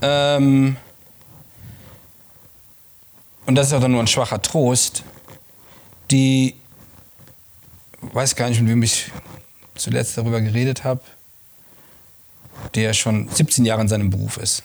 Ähm, 0.00 0.76
und 3.46 3.56
das 3.56 3.66
ist 3.66 3.72
auch 3.72 3.80
dann 3.80 3.90
nur 3.92 4.00
ein 4.00 4.06
schwacher 4.06 4.40
Trost. 4.40 5.02
Die, 6.10 6.54
weiß 8.00 8.36
gar 8.36 8.48
nicht, 8.48 8.60
mit 8.60 8.70
wem 8.70 8.82
ich 8.82 9.10
zuletzt 9.74 10.16
darüber 10.16 10.40
geredet 10.40 10.84
habe, 10.84 11.00
der 12.74 12.92
schon 12.92 13.28
17 13.28 13.64
Jahre 13.64 13.82
in 13.82 13.88
seinem 13.88 14.10
Beruf 14.10 14.36
ist. 14.36 14.62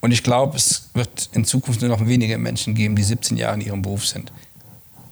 Und 0.00 0.10
ich 0.10 0.24
glaube, 0.24 0.56
es 0.56 0.90
wird 0.94 1.30
in 1.32 1.44
Zukunft 1.44 1.80
nur 1.80 1.90
noch 1.90 2.04
wenige 2.04 2.36
Menschen 2.36 2.74
geben, 2.74 2.96
die 2.96 3.04
17 3.04 3.36
Jahre 3.36 3.54
in 3.54 3.60
ihrem 3.60 3.82
Beruf 3.82 4.04
sind. 4.04 4.32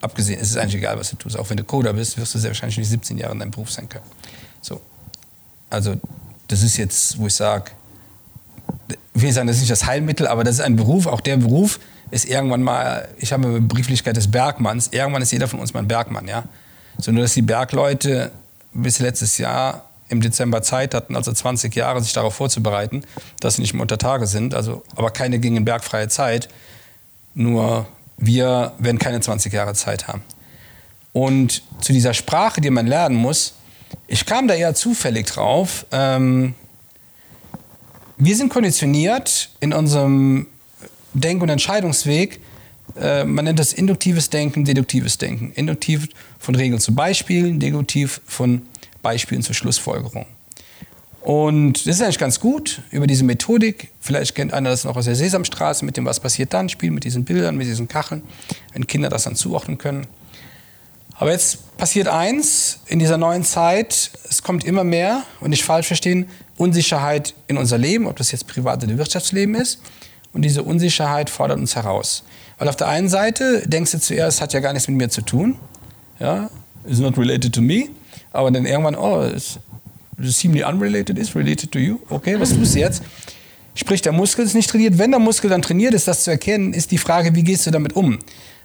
Abgesehen, 0.00 0.40
es 0.40 0.50
ist 0.50 0.56
eigentlich 0.56 0.76
egal, 0.76 0.98
was 0.98 1.10
du 1.10 1.16
tust. 1.16 1.38
Auch 1.38 1.48
wenn 1.50 1.56
du 1.56 1.64
Coder 1.64 1.92
bist, 1.92 2.18
wirst 2.18 2.34
du 2.34 2.38
sehr 2.38 2.50
wahrscheinlich 2.50 2.78
nicht 2.78 2.88
17 2.88 3.18
Jahre 3.18 3.32
in 3.32 3.38
deinem 3.38 3.52
Beruf 3.52 3.70
sein 3.70 3.88
können. 3.88 4.04
So. 4.60 4.80
Also, 5.68 5.94
das 6.48 6.62
ist 6.62 6.76
jetzt, 6.76 7.18
wo 7.18 7.28
ich 7.28 7.34
sage, 7.34 7.70
ich 9.14 9.22
will 9.22 9.32
sagen, 9.32 9.46
das 9.46 9.56
ist 9.56 9.62
nicht 9.62 9.70
das 9.70 9.86
Heilmittel, 9.86 10.26
aber 10.26 10.42
das 10.42 10.56
ist 10.56 10.60
ein 10.62 10.74
Beruf. 10.74 11.06
Auch 11.06 11.20
der 11.20 11.36
Beruf 11.36 11.78
ist 12.10 12.28
irgendwann 12.28 12.62
mal, 12.62 13.08
ich 13.18 13.32
habe 13.32 13.46
eine 13.46 13.60
Brieflichkeit 13.60 14.16
des 14.16 14.30
Bergmanns, 14.30 14.88
irgendwann 14.92 15.22
ist 15.22 15.32
jeder 15.32 15.48
von 15.48 15.60
uns 15.60 15.74
mal 15.74 15.80
ein 15.80 15.88
Bergmann, 15.88 16.26
ja. 16.28 16.44
So 16.98 17.12
nur, 17.12 17.22
dass 17.22 17.34
die 17.34 17.42
Bergleute 17.42 18.32
bis 18.72 18.98
letztes 18.98 19.38
Jahr 19.38 19.84
im 20.08 20.20
Dezember 20.20 20.60
Zeit 20.62 20.94
hatten, 20.94 21.16
also 21.16 21.32
20 21.32 21.74
Jahre, 21.74 22.02
sich 22.02 22.12
darauf 22.12 22.34
vorzubereiten, 22.34 23.02
dass 23.38 23.56
sie 23.56 23.62
nicht 23.62 23.74
mehr 23.74 23.82
unter 23.82 23.98
Tage 23.98 24.26
sind, 24.26 24.54
also, 24.54 24.82
aber 24.96 25.10
keine 25.10 25.38
gingen 25.38 25.64
bergfreie 25.64 26.08
Zeit. 26.08 26.48
Nur 27.34 27.86
wir 28.16 28.72
werden 28.78 28.98
keine 28.98 29.20
20 29.20 29.52
Jahre 29.52 29.74
Zeit 29.74 30.08
haben. 30.08 30.22
Und 31.12 31.62
zu 31.80 31.92
dieser 31.92 32.12
Sprache, 32.12 32.60
die 32.60 32.70
man 32.70 32.86
lernen 32.86 33.16
muss, 33.16 33.54
ich 34.06 34.26
kam 34.26 34.48
da 34.48 34.54
eher 34.54 34.74
zufällig 34.74 35.26
drauf. 35.26 35.86
Ähm, 35.90 36.54
wir 38.16 38.36
sind 38.36 38.50
konditioniert 38.50 39.50
in 39.60 39.72
unserem 39.72 40.46
Denk- 41.14 41.42
und 41.42 41.48
Entscheidungsweg. 41.48 42.40
Äh, 43.00 43.24
man 43.24 43.44
nennt 43.44 43.58
das 43.58 43.72
induktives 43.72 44.30
Denken, 44.30 44.64
deduktives 44.64 45.18
Denken. 45.18 45.52
Induktiv 45.54 46.08
von 46.38 46.54
Regeln 46.54 46.80
zu 46.80 46.94
Beispielen, 46.94 47.60
deduktiv 47.60 48.20
von 48.26 48.62
Beispielen 49.02 49.42
zur 49.42 49.54
Schlussfolgerung. 49.54 50.26
Und 51.20 51.86
das 51.86 51.96
ist 51.96 52.02
eigentlich 52.02 52.18
ganz 52.18 52.40
gut 52.40 52.82
über 52.90 53.06
diese 53.06 53.24
Methodik. 53.24 53.90
Vielleicht 54.00 54.34
kennt 54.34 54.54
einer 54.54 54.70
das 54.70 54.84
noch 54.84 54.96
aus 54.96 55.04
der 55.04 55.14
Sesamstraße 55.14 55.84
mit 55.84 55.96
dem 55.96 56.06
Was 56.06 56.18
passiert 56.18 56.54
dann, 56.54 56.68
Spiel 56.68 56.90
mit 56.90 57.04
diesen 57.04 57.24
Bildern, 57.24 57.56
mit 57.56 57.66
diesen 57.66 57.88
Kacheln, 57.88 58.22
wenn 58.72 58.86
Kinder 58.86 59.10
das 59.10 59.24
dann 59.24 59.36
zuordnen 59.36 59.76
können. 59.76 60.06
Aber 61.14 61.32
jetzt 61.32 61.76
passiert 61.76 62.08
eins 62.08 62.80
in 62.86 62.98
dieser 62.98 63.18
neuen 63.18 63.44
Zeit, 63.44 64.10
es 64.30 64.42
kommt 64.42 64.64
immer 64.64 64.84
mehr, 64.84 65.24
und 65.40 65.50
nicht 65.50 65.64
falsch 65.64 65.88
verstehen, 65.88 66.26
Unsicherheit 66.56 67.34
in 67.46 67.58
unser 67.58 67.76
Leben, 67.76 68.06
ob 68.06 68.16
das 68.16 68.32
jetzt 68.32 68.46
Privat- 68.46 68.82
oder 68.82 68.96
Wirtschaftsleben 68.96 69.54
ist. 69.54 69.80
Und 70.32 70.42
diese 70.42 70.62
Unsicherheit 70.62 71.30
fordert 71.30 71.58
uns 71.58 71.74
heraus. 71.74 72.24
Weil 72.58 72.68
auf 72.68 72.76
der 72.76 72.88
einen 72.88 73.08
Seite 73.08 73.66
denkst 73.66 73.92
du 73.92 74.00
zuerst, 74.00 74.40
hat 74.40 74.52
ja 74.52 74.60
gar 74.60 74.72
nichts 74.72 74.88
mit 74.88 74.96
mir 74.96 75.08
zu 75.08 75.22
tun. 75.22 75.56
Ja, 76.18 76.50
is 76.84 77.00
not 77.00 77.18
related 77.18 77.52
to 77.54 77.62
me. 77.62 77.88
Aber 78.32 78.50
dann 78.50 78.66
irgendwann, 78.66 78.94
oh, 78.94 79.22
es 79.22 79.58
seemingly 80.22 80.64
unrelated 80.64 81.18
is, 81.18 81.34
related 81.34 81.72
to 81.72 81.78
you. 81.78 81.98
Okay, 82.10 82.38
was 82.38 82.54
tust 82.54 82.74
du 82.74 82.78
jetzt? 82.78 83.02
Sprich, 83.74 84.02
der 84.02 84.12
Muskel 84.12 84.44
ist 84.44 84.54
nicht 84.54 84.68
trainiert. 84.68 84.98
Wenn 84.98 85.10
der 85.10 85.20
Muskel 85.20 85.48
dann 85.48 85.62
trainiert 85.62 85.94
ist, 85.94 86.06
das 86.06 86.24
zu 86.24 86.30
erkennen, 86.30 86.74
ist 86.74 86.90
die 86.90 86.98
Frage, 86.98 87.34
wie 87.34 87.42
gehst 87.42 87.66
du 87.66 87.70
damit 87.70 87.94
um? 87.96 88.18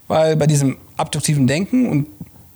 Weil 0.07 0.35
bei 0.35 0.47
diesem 0.47 0.77
abduktiven 0.97 1.47
Denken 1.47 1.87
und 1.87 2.07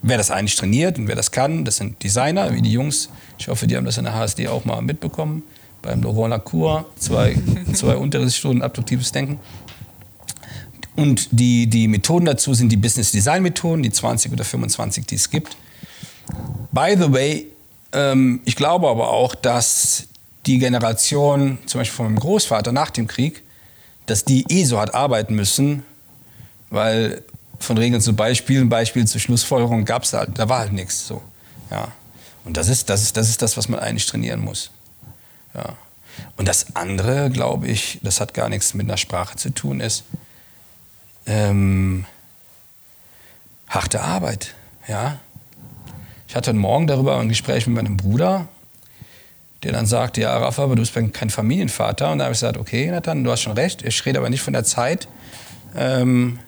wer 0.01 0.17
das 0.17 0.31
eigentlich 0.31 0.55
trainiert 0.55 0.97
und 0.97 1.07
wer 1.07 1.15
das 1.15 1.31
kann, 1.31 1.65
das 1.65 1.77
sind 1.77 2.01
Designer, 2.03 2.53
wie 2.53 2.61
die 2.61 2.71
Jungs. 2.71 3.09
Ich 3.37 3.47
hoffe, 3.47 3.67
die 3.67 3.77
haben 3.77 3.85
das 3.85 3.97
in 3.97 4.03
der 4.03 4.15
HSD 4.15 4.47
auch 4.47 4.65
mal 4.65 4.81
mitbekommen. 4.81 5.43
Beim 5.81 6.03
Laurent 6.03 6.31
Lacour, 6.31 6.85
zwei, 6.97 7.37
zwei 7.73 7.95
Unterrichtsstunden 7.95 8.61
abduktives 8.61 9.11
Denken. 9.11 9.39
Und 10.95 11.29
die, 11.31 11.67
die 11.67 11.87
Methoden 11.87 12.25
dazu 12.25 12.53
sind 12.53 12.71
die 12.71 12.77
Business 12.77 13.11
Design 13.11 13.41
Methoden, 13.41 13.83
die 13.83 13.91
20 13.91 14.33
oder 14.33 14.43
25, 14.43 15.05
die 15.05 15.15
es 15.15 15.29
gibt. 15.29 15.55
By 16.71 16.95
the 16.97 17.11
way, 17.13 17.47
ähm, 17.93 18.41
ich 18.45 18.55
glaube 18.55 18.89
aber 18.89 19.09
auch, 19.09 19.33
dass 19.33 20.07
die 20.45 20.59
Generation, 20.59 21.57
zum 21.65 21.79
Beispiel 21.79 21.95
von 21.95 22.05
meinem 22.07 22.19
Großvater 22.19 22.71
nach 22.71 22.89
dem 22.89 23.07
Krieg, 23.07 23.43
dass 24.07 24.25
die 24.25 24.45
eh 24.49 24.65
so 24.65 24.79
hat 24.79 24.93
arbeiten 24.93 25.35
müssen, 25.35 25.83
weil 26.69 27.23
von 27.59 27.77
Regeln 27.77 28.01
zu 28.01 28.13
Beispielen, 28.13 28.69
Beispiel 28.69 29.05
zu 29.05 29.19
Schlussfolgerungen 29.19 29.85
gab 29.85 30.03
es 30.03 30.13
halt, 30.13 30.31
da 30.35 30.49
war 30.49 30.59
halt 30.59 30.73
nichts 30.73 31.07
so. 31.07 31.21
Ja. 31.71 31.89
Und 32.45 32.57
das 32.57 32.69
ist, 32.69 32.89
das, 32.89 33.03
ist, 33.03 33.17
das 33.17 33.29
ist 33.29 33.41
das, 33.41 33.57
was 33.57 33.69
man 33.69 33.79
eigentlich 33.79 34.05
trainieren 34.05 34.39
muss. 34.39 34.71
Ja. 35.53 35.75
Und 36.37 36.47
das 36.47 36.75
andere, 36.75 37.29
glaube 37.29 37.67
ich, 37.67 37.99
das 38.03 38.19
hat 38.19 38.33
gar 38.33 38.49
nichts 38.49 38.73
mit 38.73 38.87
einer 38.87 38.97
Sprache 38.97 39.37
zu 39.37 39.51
tun, 39.51 39.79
ist 39.79 40.03
ähm, 41.25 42.05
harte 43.67 44.01
Arbeit. 44.01 44.55
Ja. 44.87 45.19
Ich 46.27 46.35
hatte 46.35 46.51
heute 46.51 46.59
Morgen 46.59 46.87
darüber 46.87 47.19
ein 47.19 47.29
Gespräch 47.29 47.67
mit 47.67 47.75
meinem 47.75 47.97
Bruder, 47.97 48.47
der 49.63 49.71
dann 49.71 49.85
sagte, 49.85 50.21
ja, 50.21 50.37
Rafa, 50.37 50.63
aber 50.63 50.75
du 50.75 50.81
bist 50.81 50.93
kein 51.13 51.29
Familienvater. 51.29 52.11
Und 52.11 52.19
da 52.19 52.25
habe 52.25 52.33
ich 52.33 52.39
gesagt, 52.39 52.57
okay, 52.57 52.89
Nathan, 52.89 53.23
du 53.23 53.31
hast 53.31 53.41
schon 53.41 53.53
recht. 53.53 53.81
Ich 53.81 54.05
rede 54.05 54.19
aber 54.19 54.29
nicht 54.29 54.41
von 54.41 54.53
der 54.53 54.63
Zeit, 54.63 55.07
ähm, 55.75 56.39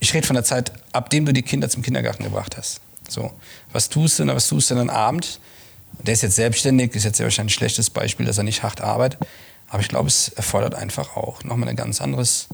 ich 0.00 0.12
rede 0.12 0.26
von 0.26 0.34
der 0.34 0.44
Zeit, 0.44 0.72
ab 0.92 1.08
dem 1.10 1.24
du 1.24 1.32
die 1.32 1.42
Kinder 1.42 1.68
zum 1.68 1.82
Kindergarten 1.82 2.24
gebracht 2.24 2.56
hast. 2.58 2.80
So, 3.08 3.32
was 3.72 3.88
tust 3.88 4.18
du, 4.18 4.26
was 4.26 4.48
tust 4.48 4.70
du 4.70 4.74
dann 4.74 4.90
abend? 4.90 5.40
Der 6.02 6.14
ist 6.14 6.22
jetzt 6.22 6.36
selbstständig, 6.36 6.94
ist 6.94 7.04
jetzt 7.04 7.16
sehr 7.16 7.26
wahrscheinlich 7.26 7.54
ein 7.54 7.58
schlechtes 7.58 7.90
Beispiel, 7.90 8.26
dass 8.26 8.38
er 8.38 8.44
nicht 8.44 8.62
hart 8.62 8.80
arbeitet. 8.80 9.20
Aber 9.68 9.80
ich 9.80 9.88
glaube, 9.88 10.08
es 10.08 10.28
erfordert 10.28 10.74
einfach 10.74 11.16
auch 11.16 11.42
nochmal 11.44 11.68
ein 11.68 11.76
ganz 11.76 12.00
anderes 12.00 12.48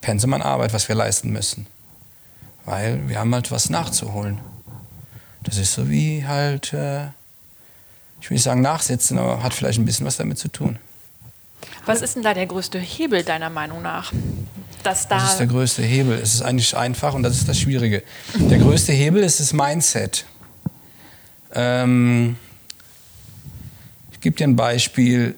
Pensum 0.00 0.32
an 0.34 0.42
Arbeit, 0.42 0.72
was 0.72 0.88
wir 0.88 0.94
leisten 0.94 1.30
müssen. 1.30 1.66
Weil 2.64 3.08
wir 3.08 3.18
haben 3.18 3.34
halt 3.34 3.50
was 3.50 3.70
nachzuholen. 3.70 4.38
Das 5.44 5.56
ist 5.56 5.72
so 5.72 5.88
wie 5.88 6.26
halt, 6.26 6.72
äh, 6.72 7.06
ich 8.20 8.28
will 8.28 8.34
nicht 8.34 8.42
sagen 8.42 8.60
nachsitzen, 8.60 9.18
aber 9.18 9.42
hat 9.42 9.54
vielleicht 9.54 9.78
ein 9.78 9.84
bisschen 9.84 10.04
was 10.04 10.16
damit 10.16 10.38
zu 10.38 10.48
tun. 10.48 10.78
Was 11.86 12.02
ist 12.02 12.16
denn 12.16 12.22
da 12.22 12.34
der 12.34 12.46
größte 12.46 12.78
Hebel 12.78 13.22
deiner 13.22 13.50
Meinung 13.50 13.82
nach? 13.82 14.12
Dass 14.82 15.08
da 15.08 15.16
das 15.18 15.32
ist 15.32 15.38
der 15.38 15.46
größte 15.46 15.82
Hebel. 15.82 16.18
Es 16.18 16.34
ist 16.34 16.42
eigentlich 16.42 16.76
einfach 16.76 17.14
und 17.14 17.22
das 17.22 17.36
ist 17.36 17.48
das 17.48 17.58
Schwierige. 17.58 18.02
Der 18.34 18.58
größte 18.58 18.92
Hebel 18.92 19.22
ist 19.22 19.40
das 19.40 19.52
Mindset. 19.52 20.26
Ähm, 21.54 22.36
gebe 24.28 24.36
dir 24.36 24.46
ein 24.46 24.56
Beispiel. 24.56 25.36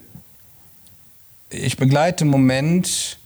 Ich 1.49 1.77
begleite 1.77 2.25
im 2.25 2.29
Moment 2.29 3.17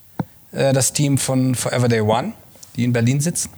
äh, 0.51 0.73
das 0.73 0.93
Team 0.93 1.17
von 1.17 1.56
Forever 1.56 1.88
Day 1.88 2.01
One, 2.01 2.34
die 2.75 2.84
in 2.84 2.93
Berlin 2.93 3.19
sitzen. 3.19 3.49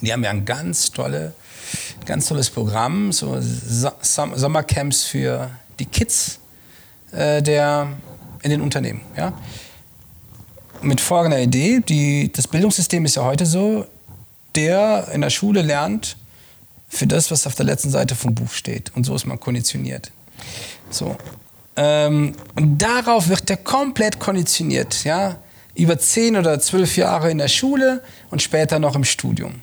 Die 0.00 0.12
haben 0.12 0.24
ja 0.24 0.30
ein 0.30 0.44
ganz, 0.44 0.90
tolle, 0.90 1.34
ganz 2.04 2.26
tolles 2.26 2.50
Programm, 2.50 3.12
so 3.12 3.38
Sommercamps 3.40 5.04
für 5.04 5.48
die 5.78 5.86
Kids 5.86 6.40
äh, 7.12 7.42
der 7.44 7.92
in 8.42 8.50
den 8.50 8.60
Unternehmen. 8.60 9.02
Ja? 9.16 9.38
Mit 10.82 11.00
folgender 11.00 11.38
Idee, 11.38 11.78
die, 11.78 12.32
das 12.32 12.48
Bildungssystem 12.48 13.04
ist 13.04 13.14
ja 13.14 13.22
heute 13.22 13.46
so, 13.46 13.86
der 14.56 15.06
in 15.12 15.20
der 15.20 15.30
Schule 15.30 15.62
lernt 15.62 16.16
für 16.88 17.06
das, 17.06 17.30
was 17.30 17.46
auf 17.46 17.54
der 17.54 17.66
letzten 17.66 17.90
Seite 17.90 18.16
vom 18.16 18.34
Buch 18.34 18.50
steht. 18.50 18.90
Und 18.96 19.04
so 19.04 19.14
ist 19.14 19.26
man 19.26 19.38
konditioniert. 19.38 20.10
So. 20.90 21.16
Ähm, 21.76 22.34
und 22.56 22.78
darauf 22.78 23.28
wird 23.28 23.48
der 23.48 23.58
komplett 23.58 24.18
konditioniert. 24.18 25.04
Ja? 25.04 25.36
Über 25.74 25.98
zehn 25.98 26.36
oder 26.36 26.58
zwölf 26.60 26.96
Jahre 26.96 27.30
in 27.30 27.38
der 27.38 27.48
Schule 27.48 28.02
und 28.30 28.42
später 28.42 28.78
noch 28.78 28.96
im 28.96 29.04
Studium. 29.04 29.62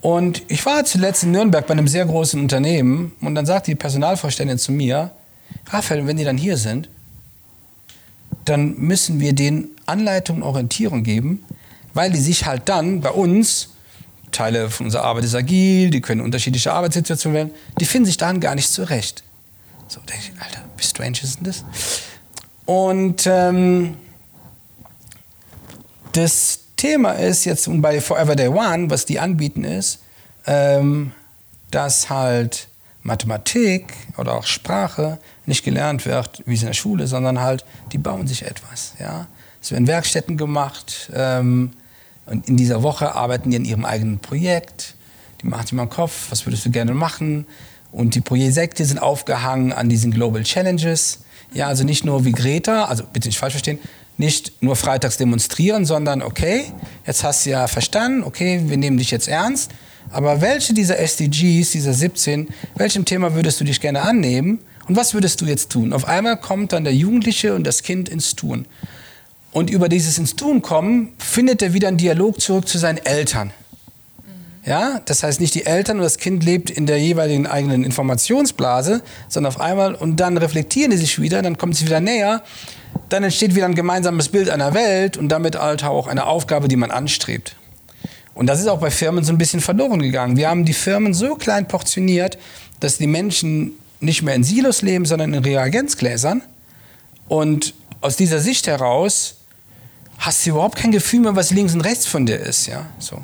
Und 0.00 0.42
ich 0.48 0.64
war 0.64 0.84
zuletzt 0.84 1.24
in 1.24 1.32
Nürnberg 1.32 1.66
bei 1.66 1.72
einem 1.72 1.88
sehr 1.88 2.06
großen 2.06 2.40
Unternehmen 2.40 3.12
und 3.20 3.34
dann 3.34 3.44
sagte 3.44 3.70
die 3.70 3.74
Personalvorständin 3.74 4.58
zu 4.58 4.72
mir, 4.72 5.10
Raphael, 5.68 6.06
wenn 6.06 6.16
die 6.16 6.24
dann 6.24 6.38
hier 6.38 6.56
sind, 6.56 6.88
dann 8.44 8.78
müssen 8.78 9.20
wir 9.20 9.34
denen 9.34 9.68
Anleitung 9.86 10.36
und 10.36 10.42
Orientierung 10.44 11.02
geben, 11.02 11.44
weil 11.92 12.10
die 12.10 12.20
sich 12.20 12.46
halt 12.46 12.62
dann 12.68 13.00
bei 13.00 13.10
uns, 13.10 13.70
Teile 14.32 14.70
von 14.70 14.86
unserer 14.86 15.04
Arbeit 15.04 15.24
ist 15.24 15.34
agil, 15.34 15.90
die 15.90 16.00
können 16.00 16.20
unterschiedliche 16.20 16.72
Arbeitssituationen 16.72 17.36
wählen, 17.36 17.50
die 17.78 17.84
finden 17.84 18.06
sich 18.06 18.16
daran 18.16 18.40
gar 18.40 18.54
nicht 18.54 18.70
zurecht. 18.70 19.22
So 19.90 19.98
denke 20.02 20.22
ich, 20.32 20.40
Alter, 20.40 20.60
wie 20.76 20.84
strange 20.84 21.18
ist 21.20 21.38
denn 21.38 21.44
das? 21.46 21.64
Und 22.64 23.26
ähm, 23.26 23.96
das 26.12 26.60
Thema 26.76 27.10
ist 27.14 27.44
jetzt 27.44 27.68
bei 27.82 28.00
Forever 28.00 28.36
Day 28.36 28.46
One, 28.46 28.88
was 28.88 29.04
die 29.04 29.18
anbieten, 29.18 29.64
ist, 29.64 29.98
ähm, 30.46 31.10
dass 31.72 32.08
halt 32.08 32.68
Mathematik 33.02 33.92
oder 34.16 34.34
auch 34.34 34.44
Sprache 34.44 35.18
nicht 35.46 35.64
gelernt 35.64 36.06
wird, 36.06 36.44
wie 36.46 36.54
es 36.54 36.60
in 36.60 36.68
der 36.68 36.74
Schule, 36.74 37.08
sondern 37.08 37.40
halt, 37.40 37.64
die 37.90 37.98
bauen 37.98 38.28
sich 38.28 38.44
etwas. 38.44 38.94
Ja? 39.00 39.26
Es 39.60 39.72
werden 39.72 39.88
Werkstätten 39.88 40.36
gemacht 40.36 41.10
ähm, 41.12 41.72
und 42.26 42.48
in 42.48 42.56
dieser 42.56 42.84
Woche 42.84 43.16
arbeiten 43.16 43.50
die 43.50 43.56
an 43.56 43.64
ihrem 43.64 43.84
eigenen 43.84 44.20
Projekt. 44.20 44.94
Die 45.42 45.48
machen 45.48 45.66
sich 45.66 45.72
mal 45.72 45.82
im 45.82 45.90
Kopf, 45.90 46.30
was 46.30 46.46
würdest 46.46 46.64
du 46.64 46.70
gerne 46.70 46.94
machen? 46.94 47.44
Und 47.92 48.14
die 48.14 48.20
Projekte 48.20 48.84
sind 48.84 48.98
aufgehangen 48.98 49.72
an 49.72 49.88
diesen 49.88 50.10
Global 50.10 50.42
Challenges. 50.42 51.20
Ja, 51.52 51.66
also 51.66 51.84
nicht 51.84 52.04
nur 52.04 52.24
wie 52.24 52.32
Greta, 52.32 52.84
also 52.84 53.04
bitte 53.12 53.28
nicht 53.28 53.38
falsch 53.38 53.54
verstehen, 53.54 53.78
nicht 54.16 54.62
nur 54.62 54.76
freitags 54.76 55.16
demonstrieren, 55.16 55.84
sondern 55.84 56.22
okay, 56.22 56.66
jetzt 57.06 57.24
hast 57.24 57.46
du 57.46 57.50
ja 57.50 57.66
verstanden, 57.66 58.22
okay, 58.22 58.60
wir 58.66 58.76
nehmen 58.76 58.98
dich 58.98 59.10
jetzt 59.10 59.26
ernst, 59.26 59.72
aber 60.10 60.40
welche 60.40 60.74
dieser 60.74 60.98
SDGs, 60.98 61.70
dieser 61.70 61.94
17, 61.94 62.48
welchem 62.76 63.04
Thema 63.04 63.34
würdest 63.34 63.60
du 63.60 63.64
dich 63.64 63.80
gerne 63.80 64.02
annehmen 64.02 64.60
und 64.86 64.96
was 64.96 65.14
würdest 65.14 65.40
du 65.40 65.46
jetzt 65.46 65.70
tun? 65.70 65.92
Auf 65.92 66.06
einmal 66.06 66.36
kommt 66.36 66.72
dann 66.72 66.84
der 66.84 66.94
Jugendliche 66.94 67.54
und 67.54 67.64
das 67.64 67.82
Kind 67.82 68.08
ins 68.08 68.36
Tun. 68.36 68.66
Und 69.52 69.70
über 69.70 69.88
dieses 69.88 70.18
ins 70.18 70.36
Tun 70.36 70.62
kommen 70.62 71.14
findet 71.18 71.62
er 71.62 71.72
wieder 71.72 71.88
einen 71.88 71.96
Dialog 71.96 72.40
zurück 72.40 72.68
zu 72.68 72.78
seinen 72.78 72.98
Eltern. 72.98 73.52
Ja, 74.70 75.00
das 75.04 75.24
heißt 75.24 75.40
nicht 75.40 75.56
die 75.56 75.66
Eltern 75.66 75.96
und 75.96 76.04
das 76.04 76.16
Kind 76.16 76.44
lebt 76.44 76.70
in 76.70 76.86
der 76.86 76.96
jeweiligen 76.96 77.48
eigenen 77.48 77.82
Informationsblase, 77.82 79.02
sondern 79.28 79.52
auf 79.52 79.60
einmal 79.60 79.96
und 79.96 80.20
dann 80.20 80.36
reflektieren 80.36 80.92
die 80.92 80.96
sich 80.96 81.20
wieder, 81.20 81.42
dann 81.42 81.58
kommen 81.58 81.72
sie 81.72 81.86
wieder 81.86 81.98
näher, 81.98 82.44
dann 83.08 83.24
entsteht 83.24 83.56
wieder 83.56 83.66
ein 83.66 83.74
gemeinsames 83.74 84.28
Bild 84.28 84.48
einer 84.48 84.72
Welt 84.72 85.16
und 85.16 85.28
damit 85.28 85.58
halt 85.60 85.82
auch 85.82 86.06
eine 86.06 86.26
Aufgabe, 86.26 86.68
die 86.68 86.76
man 86.76 86.92
anstrebt. 86.92 87.56
Und 88.32 88.46
das 88.46 88.60
ist 88.60 88.68
auch 88.68 88.78
bei 88.78 88.92
Firmen 88.92 89.24
so 89.24 89.32
ein 89.32 89.38
bisschen 89.38 89.60
verloren 89.60 90.02
gegangen. 90.02 90.36
Wir 90.36 90.48
haben 90.48 90.64
die 90.64 90.72
Firmen 90.72 91.14
so 91.14 91.34
klein 91.34 91.66
portioniert, 91.66 92.38
dass 92.78 92.96
die 92.96 93.08
Menschen 93.08 93.72
nicht 93.98 94.22
mehr 94.22 94.36
in 94.36 94.44
Silos 94.44 94.82
leben, 94.82 95.04
sondern 95.04 95.34
in 95.34 95.42
Reagenzgläsern. 95.42 96.42
Und 97.26 97.74
aus 98.02 98.16
dieser 98.16 98.38
Sicht 98.38 98.68
heraus 98.68 99.38
hast 100.18 100.46
du 100.46 100.50
überhaupt 100.50 100.76
kein 100.76 100.92
Gefühl 100.92 101.22
mehr, 101.22 101.34
was 101.34 101.50
links 101.50 101.74
und 101.74 101.80
rechts 101.80 102.06
von 102.06 102.24
dir 102.24 102.38
ist. 102.38 102.68
Ja? 102.68 102.86
So. 103.00 103.20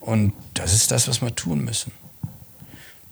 Und 0.00 0.32
das 0.54 0.72
ist 0.72 0.90
das, 0.90 1.08
was 1.08 1.20
wir 1.20 1.34
tun 1.34 1.64
müssen. 1.64 1.92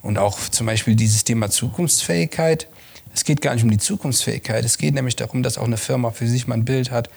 Und 0.01 0.17
auch 0.17 0.39
zum 0.49 0.65
Beispiel 0.65 0.95
dieses 0.95 1.23
Thema 1.23 1.49
Zukunftsfähigkeit. 1.49 2.67
Es 3.13 3.23
geht 3.23 3.41
gar 3.41 3.53
nicht 3.53 3.63
um 3.63 3.71
die 3.71 3.77
Zukunftsfähigkeit. 3.77 4.63
Es 4.63 4.77
geht 4.77 4.93
nämlich 4.93 5.15
darum, 5.15 5.43
dass 5.43 5.57
auch 5.57 5.65
eine 5.65 5.77
Firma 5.77 6.11
für 6.11 6.27
sich 6.27 6.47
mal 6.47 6.55
ein 6.55 6.65
Bild 6.65 6.91
hat. 6.91 7.09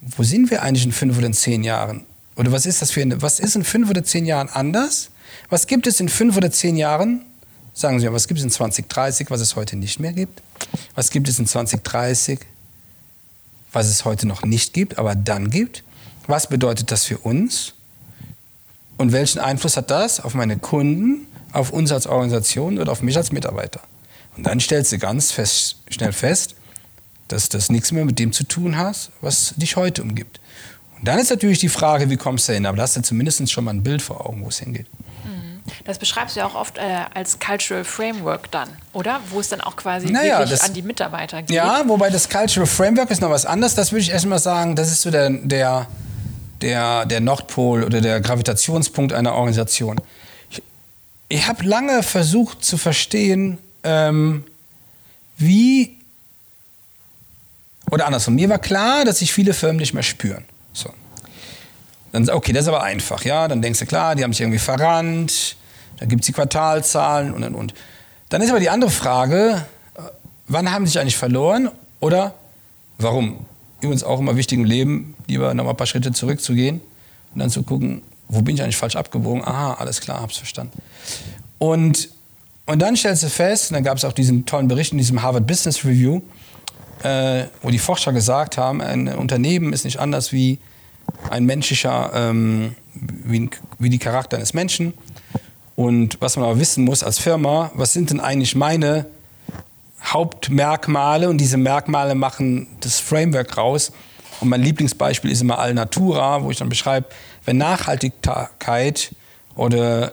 Wo 0.00 0.22
sind 0.22 0.50
wir 0.50 0.62
eigentlich 0.62 0.84
in 0.84 0.92
fünf 0.92 1.16
oder 1.16 1.26
in 1.26 1.32
zehn 1.32 1.64
Jahren? 1.64 2.04
Oder 2.36 2.52
was 2.52 2.66
ist 2.66 2.82
das 2.82 2.90
für 2.90 3.02
eine, 3.02 3.20
was 3.22 3.40
ist 3.40 3.56
in 3.56 3.64
fünf 3.64 3.90
oder 3.90 4.04
zehn 4.04 4.26
Jahren 4.26 4.48
anders? 4.48 5.10
Was 5.48 5.66
gibt 5.66 5.86
es 5.86 6.00
in 6.00 6.08
fünf 6.08 6.36
oder 6.36 6.50
zehn 6.50 6.76
Jahren, 6.76 7.24
Sagen 7.78 8.00
Sie 8.00 8.06
mir, 8.06 8.12
was 8.12 8.26
gibt 8.26 8.38
es 8.38 8.44
in 8.44 8.50
2030, 8.50 9.30
was 9.30 9.40
es 9.40 9.54
heute 9.54 9.76
nicht 9.76 10.00
mehr 10.00 10.12
gibt? 10.12 10.42
Was 10.96 11.10
gibt 11.10 11.28
es 11.28 11.38
in 11.38 11.46
2030, 11.46 12.40
was 13.72 13.86
es 13.86 14.04
heute 14.04 14.26
noch 14.26 14.42
nicht 14.42 14.74
gibt, 14.74 14.98
aber 14.98 15.14
dann 15.14 15.48
gibt? 15.48 15.84
Was 16.26 16.48
bedeutet 16.48 16.90
das 16.90 17.04
für 17.04 17.18
uns? 17.18 17.74
Und 18.98 19.12
welchen 19.12 19.38
Einfluss 19.38 19.76
hat 19.76 19.90
das 19.90 20.20
auf 20.20 20.34
meine 20.34 20.58
Kunden, 20.58 21.26
auf 21.52 21.70
uns 21.70 21.92
als 21.92 22.06
Organisation 22.06 22.78
oder 22.78 22.92
auf 22.92 23.00
mich 23.00 23.16
als 23.16 23.32
Mitarbeiter? 23.32 23.80
Und 24.36 24.44
dann 24.46 24.60
stellst 24.60 24.92
du 24.92 24.98
ganz 24.98 25.32
fest, 25.32 25.76
schnell 25.88 26.12
fest, 26.12 26.54
dass 27.28 27.48
das 27.48 27.70
nichts 27.70 27.92
mehr 27.92 28.04
mit 28.04 28.18
dem 28.18 28.32
zu 28.32 28.44
tun 28.44 28.76
hat, 28.76 29.10
was 29.20 29.54
dich 29.56 29.76
heute 29.76 30.02
umgibt. 30.02 30.40
Und 30.98 31.06
dann 31.06 31.18
ist 31.18 31.30
natürlich 31.30 31.60
die 31.60 31.68
Frage, 31.68 32.10
wie 32.10 32.16
kommst 32.16 32.48
du 32.48 32.52
hin? 32.52 32.66
Aber 32.66 32.76
da 32.76 32.82
hast 32.82 32.96
du 32.96 33.02
zumindest 33.02 33.50
schon 33.50 33.64
mal 33.64 33.72
ein 33.72 33.82
Bild 33.82 34.02
vor 34.02 34.26
Augen, 34.26 34.44
wo 34.44 34.48
es 34.48 34.58
hingeht. 34.58 34.86
Mhm. 35.24 35.60
Das 35.84 35.98
beschreibst 35.98 36.34
du 36.34 36.40
ja 36.40 36.46
auch 36.46 36.54
oft 36.54 36.78
äh, 36.78 36.80
als 37.14 37.38
Cultural 37.38 37.84
Framework 37.84 38.50
dann, 38.50 38.68
oder? 38.92 39.20
Wo 39.30 39.38
es 39.38 39.48
dann 39.48 39.60
auch 39.60 39.76
quasi 39.76 40.10
naja, 40.10 40.38
wirklich 40.38 40.58
das, 40.58 40.68
an 40.68 40.74
die 40.74 40.82
Mitarbeiter 40.82 41.42
geht. 41.42 41.54
Ja, 41.54 41.82
wobei 41.86 42.10
das 42.10 42.28
Cultural 42.28 42.66
Framework 42.66 43.10
ist 43.10 43.20
noch 43.20 43.30
was 43.30 43.46
anderes. 43.46 43.74
Das 43.74 43.92
würde 43.92 44.02
ich 44.02 44.10
erstmal 44.10 44.38
sagen, 44.38 44.74
das 44.74 44.90
ist 44.90 45.02
so 45.02 45.10
der, 45.10 45.30
der, 45.30 45.86
der, 46.60 47.06
der 47.06 47.20
Nordpol 47.20 47.84
oder 47.84 48.00
der 48.00 48.20
Gravitationspunkt 48.20 49.12
einer 49.12 49.34
Organisation. 49.34 50.00
Ich, 50.50 50.62
ich 51.28 51.46
habe 51.46 51.64
lange 51.64 52.02
versucht 52.02 52.64
zu 52.64 52.76
verstehen, 52.76 53.58
ähm, 53.82 54.44
wie, 55.36 55.96
oder 57.90 58.06
andersrum, 58.06 58.34
mir 58.34 58.48
war 58.48 58.58
klar, 58.58 59.04
dass 59.04 59.20
sich 59.20 59.32
viele 59.32 59.54
Firmen 59.54 59.76
nicht 59.76 59.94
mehr 59.94 60.02
spüren. 60.02 60.44
So. 60.72 60.90
Dann, 62.12 62.28
okay, 62.30 62.52
das 62.52 62.62
ist 62.62 62.68
aber 62.68 62.82
einfach, 62.82 63.24
ja. 63.24 63.48
Dann 63.48 63.62
denkst 63.62 63.80
du, 63.80 63.86
klar, 63.86 64.14
die 64.14 64.24
haben 64.24 64.32
sich 64.32 64.40
irgendwie 64.40 64.58
verrannt, 64.58 65.56
da 65.98 66.06
gibt 66.06 66.22
es 66.22 66.26
die 66.26 66.32
Quartalzahlen 66.32 67.32
und 67.32 67.44
und 67.44 67.54
und. 67.54 67.74
Dann 68.28 68.42
ist 68.42 68.50
aber 68.50 68.60
die 68.60 68.70
andere 68.70 68.90
Frage, 68.90 69.64
äh, 69.94 70.00
wann 70.46 70.70
haben 70.70 70.86
sie 70.86 70.92
sich 70.92 71.00
eigentlich 71.00 71.16
verloren 71.16 71.70
oder 72.00 72.34
warum? 72.98 73.46
Übrigens 73.80 74.02
auch 74.02 74.18
immer 74.18 74.36
wichtig 74.36 74.58
im 74.58 74.64
Leben, 74.64 75.14
lieber 75.26 75.54
noch 75.54 75.64
mal 75.64 75.70
ein 75.70 75.76
paar 75.76 75.86
Schritte 75.86 76.12
zurückzugehen 76.12 76.80
und 77.34 77.40
dann 77.40 77.50
zu 77.50 77.62
gucken, 77.62 78.02
wo 78.28 78.42
bin 78.42 78.54
ich 78.54 78.62
eigentlich 78.62 78.76
falsch 78.76 78.96
abgebogen? 78.96 79.44
Aha, 79.44 79.74
alles 79.74 80.00
klar, 80.00 80.20
hab's 80.20 80.36
verstanden. 80.36 80.72
Und, 81.58 82.10
und 82.66 82.80
dann 82.80 82.96
stellst 82.96 83.22
du 83.22 83.28
fest, 83.28 83.70
und 83.70 83.74
dann 83.74 83.84
gab 83.84 83.96
es 83.96 84.04
auch 84.04 84.12
diesen 84.12 84.46
tollen 84.46 84.68
Bericht 84.68 84.92
in 84.92 84.98
diesem 84.98 85.22
Harvard 85.22 85.46
Business 85.46 85.84
Review, 85.84 86.20
äh, 87.02 87.44
wo 87.62 87.70
die 87.70 87.78
Forscher 87.78 88.12
gesagt 88.12 88.58
haben, 88.58 88.80
ein 88.80 89.08
Unternehmen 89.08 89.72
ist 89.72 89.84
nicht 89.84 89.98
anders 89.98 90.32
wie 90.32 90.58
ein 91.30 91.44
menschlicher, 91.46 92.10
ähm, 92.14 92.74
wie, 92.94 93.48
wie 93.78 93.90
die 93.90 93.98
Charakter 93.98 94.36
eines 94.36 94.54
Menschen. 94.54 94.94
Und 95.76 96.20
was 96.20 96.36
man 96.36 96.44
aber 96.44 96.58
wissen 96.58 96.84
muss 96.84 97.04
als 97.04 97.18
Firma, 97.18 97.70
was 97.74 97.92
sind 97.92 98.10
denn 98.10 98.18
eigentlich 98.18 98.56
meine 98.56 99.06
Hauptmerkmale? 100.12 101.28
Und 101.28 101.38
diese 101.38 101.56
Merkmale 101.56 102.14
machen 102.14 102.66
das 102.80 103.00
Framework 103.00 103.56
raus. 103.56 103.92
Und 104.40 104.48
mein 104.48 104.62
Lieblingsbeispiel 104.62 105.30
ist 105.30 105.40
immer 105.40 105.58
Alnatura, 105.58 106.42
wo 106.42 106.50
ich 106.50 106.58
dann 106.58 106.68
beschreibe, 106.68 107.08
wenn 107.44 107.58
Nachhaltigkeit 107.58 109.14
oder 109.56 110.12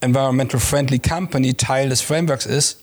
Environmental 0.00 0.60
Friendly 0.60 0.98
Company 0.98 1.54
Teil 1.54 1.88
des 1.88 2.00
Frameworks 2.00 2.46
ist, 2.46 2.78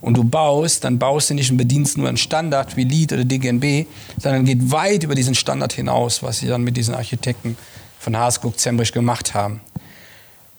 und 0.00 0.16
du 0.16 0.24
baust, 0.24 0.84
dann 0.84 0.98
baust 0.98 1.30
du 1.30 1.34
nicht 1.34 1.50
und 1.50 1.56
bedienst 1.56 1.98
nur 1.98 2.08
einen 2.08 2.16
Standard 2.16 2.76
wie 2.76 2.84
LEED 2.84 3.12
oder 3.14 3.24
DGNB, 3.24 3.86
sondern 4.20 4.44
geht 4.44 4.70
weit 4.70 5.02
über 5.02 5.14
diesen 5.14 5.34
Standard 5.34 5.72
hinaus, 5.72 6.22
was 6.22 6.38
sie 6.38 6.46
dann 6.46 6.62
mit 6.62 6.76
diesen 6.76 6.94
Architekten 6.94 7.56
von 7.98 8.16
Haasguck 8.16 8.58
Zembrich 8.58 8.92
gemacht 8.92 9.34
haben. 9.34 9.60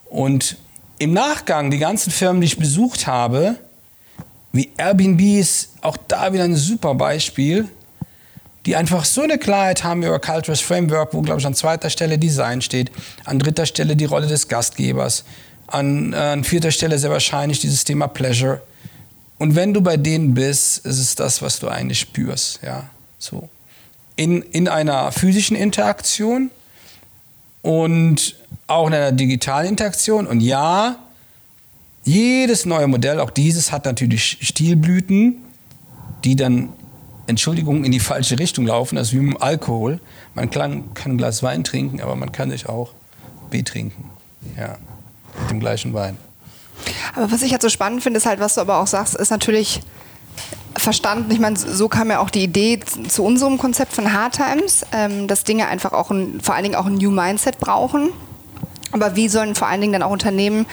Und 0.10 0.58
im 0.97 1.13
Nachgang, 1.13 1.71
die 1.71 1.78
ganzen 1.78 2.12
Firmen, 2.12 2.41
die 2.41 2.47
ich 2.47 2.58
besucht 2.58 3.08
habe, 3.08 3.56
wie 4.51 4.69
Airbnb 4.77 5.21
ist 5.21 5.69
auch 5.81 5.97
da 6.07 6.33
wieder 6.33 6.43
ein 6.43 6.55
super 6.55 6.95
Beispiel, 6.95 7.67
die 8.65 8.75
einfach 8.75 9.05
so 9.05 9.21
eine 9.21 9.38
Klarheit 9.38 9.83
haben 9.83 10.03
über 10.03 10.19
Cultures 10.19 10.59
Framework, 10.59 11.13
wo, 11.13 11.21
glaube 11.21 11.39
ich, 11.39 11.45
an 11.45 11.53
zweiter 11.53 11.89
Stelle 11.89 12.17
Design 12.17 12.62
steht, 12.62 12.91
an 13.25 13.39
dritter 13.39 13.65
Stelle 13.65 13.95
die 13.95 14.05
Rolle 14.05 14.27
des 14.27 14.47
Gastgebers, 14.47 15.23
an, 15.67 16.13
äh, 16.13 16.15
an 16.15 16.43
vierter 16.43 16.71
Stelle 16.71 16.97
sehr 16.97 17.12
wahrscheinlich 17.12 17.59
dieses 17.59 17.83
Thema 17.83 18.07
Pleasure 18.07 18.62
und 19.39 19.55
wenn 19.55 19.73
du 19.73 19.81
bei 19.81 19.97
denen 19.97 20.33
bist, 20.33 20.85
ist 20.85 20.99
es 20.99 21.15
das, 21.15 21.41
was 21.41 21.59
du 21.59 21.69
eigentlich 21.69 22.01
spürst. 22.01 22.59
Ja, 22.62 22.83
so. 23.17 23.49
In, 24.17 24.41
in 24.41 24.67
einer 24.67 25.13
physischen 25.13 25.55
Interaktion 25.55 26.51
und 27.62 28.35
auch 28.67 28.88
in 28.88 28.93
einer 28.93 29.13
digitalen 29.13 29.69
Interaktion. 29.69 30.27
Und 30.27 30.41
ja, 30.41 30.97
jedes 32.03 32.65
neue 32.65 32.88
Modell, 32.88 33.19
auch 33.19 33.29
dieses, 33.29 33.71
hat 33.71 33.85
natürlich 33.85 34.38
Stilblüten, 34.41 35.38
die 36.23 36.35
dann, 36.35 36.69
Entschuldigung, 37.27 37.83
in 37.83 37.91
die 37.91 37.99
falsche 37.99 38.39
Richtung 38.39 38.65
laufen. 38.65 38.95
Das 38.95 39.09
ist 39.09 39.13
wie 39.13 39.19
mit 39.19 39.41
Alkohol. 39.41 39.99
Man 40.33 40.49
kann, 40.49 40.93
kann 40.93 41.13
ein 41.13 41.17
Glas 41.17 41.43
Wein 41.43 41.63
trinken, 41.63 42.01
aber 42.01 42.15
man 42.15 42.31
kann 42.31 42.49
sich 42.49 42.67
auch 42.67 42.93
betrinken. 43.49 44.05
Ja, 44.57 44.77
mit 45.41 45.51
dem 45.51 45.59
gleichen 45.59 45.93
Wein. 45.93 46.17
Aber 47.15 47.31
was 47.31 47.41
ich 47.41 47.51
halt 47.51 47.62
so 47.62 47.69
spannend 47.69 48.03
finde, 48.03 48.17
ist 48.17 48.25
halt, 48.25 48.39
was 48.39 48.55
du 48.55 48.62
aber 48.62 48.77
auch 48.77 48.88
sagst, 48.88 49.15
ist 49.15 49.31
natürlich 49.31 49.81
verstanden. 50.75 51.31
Ich 51.31 51.39
meine, 51.39 51.57
so 51.57 51.89
kam 51.89 52.09
ja 52.09 52.19
auch 52.19 52.29
die 52.29 52.43
Idee 52.43 52.79
zu 53.07 53.23
unserem 53.23 53.57
Konzept 53.57 53.93
von 53.93 54.13
Hard 54.13 54.35
Times, 54.35 54.85
ähm, 54.93 55.27
dass 55.27 55.43
Dinge 55.43 55.67
einfach 55.67 55.91
auch 55.91 56.12
ein, 56.12 56.39
vor 56.41 56.55
allen 56.55 56.63
Dingen 56.63 56.75
auch 56.75 56.85
ein 56.85 56.95
New 56.95 57.12
Mindset 57.12 57.59
brauchen. 57.59 58.09
Aber 58.91 59.15
wie 59.15 59.30
sollen 59.30 59.56
vor 59.56 59.67
allen 59.67 59.82
Dingen 59.82 59.93
dann 59.93 60.04
auch 60.04 60.12
Unternehmen 60.12 60.65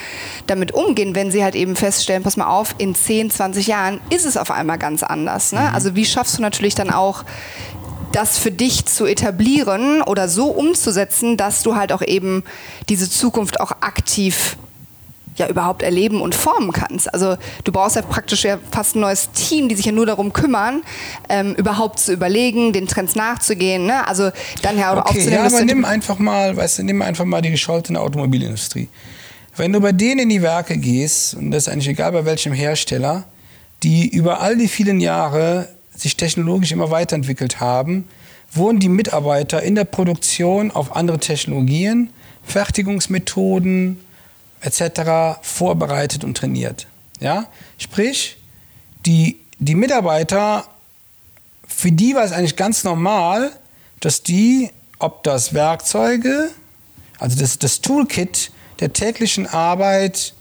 damit 0.46 0.72
umgehen, 0.72 1.14
wenn 1.14 1.30
sie 1.30 1.44
halt 1.44 1.54
eben 1.54 1.76
feststellen, 1.76 2.22
pass 2.22 2.36
mal 2.36 2.48
auf, 2.48 2.74
in 2.78 2.94
10, 2.94 3.30
20 3.30 3.66
Jahren 3.66 4.00
ist 4.10 4.24
es 4.24 4.36
auf 4.36 4.50
einmal 4.50 4.78
ganz 4.78 5.02
anders. 5.02 5.52
Ne? 5.52 5.60
Mhm. 5.60 5.74
Also 5.74 5.94
wie 5.94 6.04
schaffst 6.04 6.38
du 6.38 6.42
natürlich 6.42 6.74
dann 6.74 6.90
auch 6.90 7.24
das 8.12 8.38
für 8.38 8.50
dich 8.50 8.86
zu 8.86 9.04
etablieren 9.04 10.00
oder 10.00 10.28
so 10.28 10.46
umzusetzen, 10.46 11.36
dass 11.36 11.62
du 11.62 11.76
halt 11.76 11.92
auch 11.92 12.02
eben 12.02 12.44
diese 12.88 13.10
Zukunft 13.10 13.60
auch 13.60 13.72
aktiv 13.82 14.56
ja 15.36 15.48
überhaupt 15.48 15.82
erleben 15.82 16.20
und 16.20 16.34
formen 16.34 16.72
kannst. 16.72 17.12
Also 17.12 17.36
du 17.64 17.72
brauchst 17.72 17.96
ja 17.96 18.02
praktisch 18.02 18.44
ja 18.44 18.58
fast 18.70 18.96
ein 18.96 19.00
neues 19.00 19.30
Team, 19.32 19.68
die 19.68 19.74
sich 19.74 19.86
ja 19.86 19.92
nur 19.92 20.06
darum 20.06 20.32
kümmern, 20.32 20.82
ähm, 21.28 21.54
überhaupt 21.54 21.98
zu 21.98 22.12
überlegen, 22.12 22.72
den 22.72 22.86
Trends 22.86 23.14
nachzugehen. 23.14 23.86
Ne? 23.86 24.06
Also 24.06 24.30
dann 24.62 24.78
ja 24.78 24.92
okay, 24.92 25.00
aufzunehmen. 25.00 25.32
Ja, 25.32 25.44
aber 25.44 25.64
nimm 25.64 25.84
einfach 25.84 26.18
mal, 26.18 26.56
weißt 26.56 26.78
du, 26.78 26.82
nimm 26.82 27.02
einfach 27.02 27.24
mal 27.24 27.42
die 27.42 27.50
gescholtene 27.50 28.00
Automobilindustrie. 28.00 28.88
Wenn 29.56 29.72
du 29.72 29.80
bei 29.80 29.92
denen 29.92 30.20
in 30.20 30.28
die 30.28 30.42
Werke 30.42 30.76
gehst, 30.76 31.34
und 31.34 31.50
das 31.50 31.66
ist 31.66 31.72
eigentlich 31.72 31.88
egal 31.88 32.12
bei 32.12 32.24
welchem 32.24 32.52
Hersteller, 32.52 33.24
die 33.82 34.08
über 34.08 34.40
all 34.40 34.56
die 34.56 34.68
vielen 34.68 35.00
Jahre 35.00 35.68
sich 35.94 36.16
technologisch 36.16 36.72
immer 36.72 36.90
weiterentwickelt 36.90 37.60
haben, 37.60 38.06
wurden 38.52 38.80
die 38.80 38.88
Mitarbeiter 38.88 39.62
in 39.62 39.74
der 39.74 39.84
Produktion 39.84 40.70
auf 40.70 40.94
andere 40.94 41.18
Technologien, 41.18 42.10
Fertigungsmethoden, 42.44 43.98
etc. 44.66 45.38
vorbereitet 45.42 46.24
und 46.24 46.36
trainiert. 46.36 46.86
Ja? 47.20 47.46
Sprich, 47.78 48.36
die, 49.06 49.38
die 49.58 49.74
Mitarbeiter, 49.74 50.66
für 51.66 51.92
die 51.92 52.14
war 52.14 52.24
es 52.24 52.32
eigentlich 52.32 52.56
ganz 52.56 52.84
normal, 52.84 53.52
dass 54.00 54.22
die, 54.22 54.70
ob 54.98 55.22
das 55.22 55.54
Werkzeuge, 55.54 56.50
also 57.18 57.38
das, 57.38 57.58
das 57.58 57.80
Toolkit 57.80 58.50
der 58.80 58.92
täglichen 58.92 59.46
Arbeit 59.46 60.34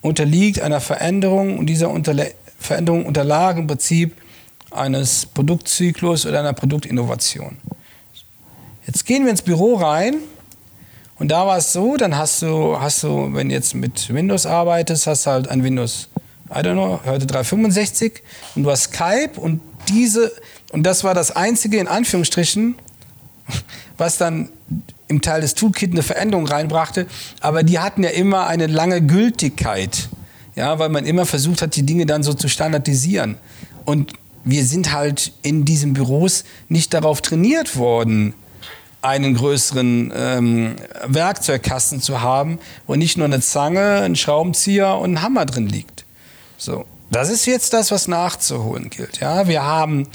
unterliegt 0.00 0.60
einer 0.60 0.80
Veränderung 0.80 1.58
und 1.58 1.66
dieser 1.66 1.90
Unterle 1.90 2.34
Veränderung 2.58 3.04
unterlag 3.04 3.58
im 3.58 3.66
Prinzip 3.66 4.16
eines 4.70 5.26
Produktzyklus 5.26 6.24
oder 6.24 6.40
einer 6.40 6.54
Produktinnovation. 6.54 7.58
Jetzt 8.86 9.04
gehen 9.04 9.24
wir 9.24 9.30
ins 9.30 9.42
Büro 9.42 9.74
rein 9.74 10.16
und 11.18 11.30
da 11.30 11.46
war 11.46 11.56
es 11.56 11.72
so, 11.72 11.96
dann 11.96 12.16
hast 12.16 12.42
du, 12.42 12.78
hast 12.78 13.02
du, 13.02 13.32
wenn 13.32 13.50
jetzt 13.50 13.74
mit 13.74 14.12
Windows 14.12 14.44
arbeitest, 14.44 15.06
hast 15.06 15.26
du 15.26 15.30
halt 15.30 15.48
ein 15.48 15.62
Windows, 15.64 16.08
I 16.50 16.58
don't 16.58 16.74
know, 16.74 17.00
heute 17.06 17.26
365 17.26 18.22
und 18.54 18.64
du 18.64 18.70
hast 18.70 18.94
Skype 18.94 19.40
und 19.40 19.60
diese, 19.88 20.32
und 20.72 20.82
das 20.82 21.04
war 21.04 21.14
das 21.14 21.34
einzige, 21.34 21.78
in 21.78 21.88
Anführungsstrichen, 21.88 22.74
was 23.96 24.18
dann 24.18 24.50
im 25.08 25.22
Teil 25.22 25.40
des 25.40 25.54
Toolkit 25.54 25.92
eine 25.92 26.02
Veränderung 26.02 26.46
reinbrachte, 26.46 27.06
aber 27.40 27.62
die 27.62 27.78
hatten 27.78 28.02
ja 28.02 28.10
immer 28.10 28.46
eine 28.46 28.66
lange 28.66 29.00
Gültigkeit, 29.00 30.08
ja, 30.54 30.78
weil 30.78 30.88
man 30.88 31.06
immer 31.06 31.24
versucht 31.24 31.62
hat, 31.62 31.76
die 31.76 31.84
Dinge 31.84 32.06
dann 32.06 32.22
so 32.22 32.34
zu 32.34 32.48
standardisieren. 32.48 33.36
Und 33.84 34.12
wir 34.44 34.64
sind 34.64 34.92
halt 34.92 35.32
in 35.42 35.64
diesen 35.64 35.92
Büros 35.92 36.44
nicht 36.68 36.92
darauf 36.92 37.20
trainiert 37.20 37.76
worden, 37.76 38.34
einen 39.02 39.34
größeren 39.34 40.12
ähm, 40.14 40.76
Werkzeugkasten 41.06 42.00
zu 42.00 42.20
haben, 42.22 42.58
wo 42.86 42.94
nicht 42.94 43.16
nur 43.16 43.26
eine 43.26 43.40
Zange, 43.40 44.00
ein 44.02 44.16
Schraubenzieher 44.16 44.96
und 44.96 45.14
ein 45.14 45.22
Hammer 45.22 45.46
drin 45.46 45.68
liegt. 45.68 46.04
So, 46.56 46.86
das 47.10 47.30
ist 47.30 47.46
jetzt 47.46 47.72
das, 47.72 47.90
was 47.90 48.08
nachzuholen 48.08 48.90
gilt. 48.90 49.20
Ja, 49.20 49.46
wir 49.46 49.62
haben 49.62 50.08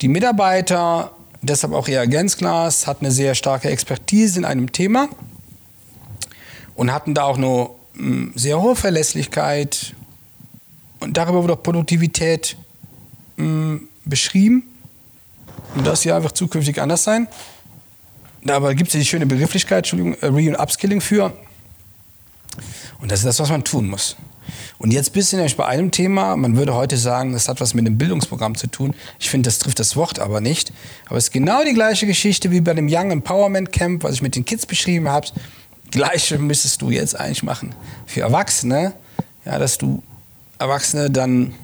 die 0.00 0.08
Mitarbeiter, 0.08 1.12
deshalb 1.42 1.72
auch 1.72 1.86
Reagenzglas, 1.86 2.86
hat 2.86 2.98
eine 3.00 3.12
sehr 3.12 3.34
starke 3.34 3.68
Expertise 3.70 4.38
in 4.38 4.44
einem 4.44 4.72
Thema 4.72 5.08
und 6.74 6.92
hatten 6.92 7.14
da 7.14 7.24
auch 7.24 7.36
eine 7.36 7.70
hm, 7.94 8.32
sehr 8.34 8.60
hohe 8.60 8.74
Verlässlichkeit 8.74 9.94
Und 11.00 11.16
darüber 11.16 11.42
wurde 11.42 11.54
auch 11.54 11.62
Produktivität 11.62 12.56
mh, 13.36 13.80
beschrieben. 14.04 14.64
Und 15.74 15.86
das 15.86 16.04
ja 16.04 16.16
einfach 16.16 16.32
zukünftig 16.32 16.80
anders 16.80 17.04
sein. 17.04 17.28
Aber 18.48 18.74
gibt 18.74 18.92
es 18.92 18.98
die 18.98 19.06
schöne 19.06 19.26
Begrifflichkeit, 19.26 19.78
Entschuldigung, 19.78 20.14
äh, 20.20 20.26
Re- 20.26 20.48
und 20.48 20.56
Upskilling 20.56 21.00
für. 21.00 21.32
Und 23.00 23.10
das 23.10 23.20
ist 23.20 23.26
das, 23.26 23.40
was 23.40 23.50
man 23.50 23.64
tun 23.64 23.88
muss. 23.88 24.16
Und 24.78 24.92
jetzt 24.92 25.12
bist 25.12 25.32
du 25.32 25.36
nämlich 25.36 25.56
bei 25.56 25.66
einem 25.66 25.90
Thema, 25.90 26.36
man 26.36 26.56
würde 26.56 26.74
heute 26.74 26.96
sagen, 26.96 27.32
das 27.32 27.48
hat 27.48 27.60
was 27.60 27.74
mit 27.74 27.86
dem 27.86 27.98
Bildungsprogramm 27.98 28.56
zu 28.56 28.66
tun. 28.66 28.94
Ich 29.18 29.30
finde, 29.30 29.48
das 29.48 29.58
trifft 29.58 29.78
das 29.78 29.96
Wort 29.96 30.18
aber 30.18 30.40
nicht. 30.40 30.72
Aber 31.06 31.16
es 31.16 31.24
ist 31.24 31.30
genau 31.30 31.64
die 31.64 31.74
gleiche 31.74 32.06
Geschichte 32.06 32.50
wie 32.50 32.60
bei 32.60 32.74
dem 32.74 32.88
Young 32.90 33.10
Empowerment 33.10 33.72
Camp, 33.72 34.02
was 34.02 34.14
ich 34.14 34.22
mit 34.22 34.34
den 34.34 34.44
Kids 34.44 34.66
beschrieben 34.66 35.08
habe. 35.08 35.28
Gleiche 35.90 36.38
müsstest 36.38 36.82
du 36.82 36.90
jetzt 36.90 37.18
eigentlich 37.18 37.42
machen 37.42 37.74
für 38.06 38.22
Erwachsene, 38.22 38.94
ja, 39.44 39.58
dass 39.58 39.78
du 39.78 40.02
Erwachsene 40.58 41.10
dann 41.10 41.54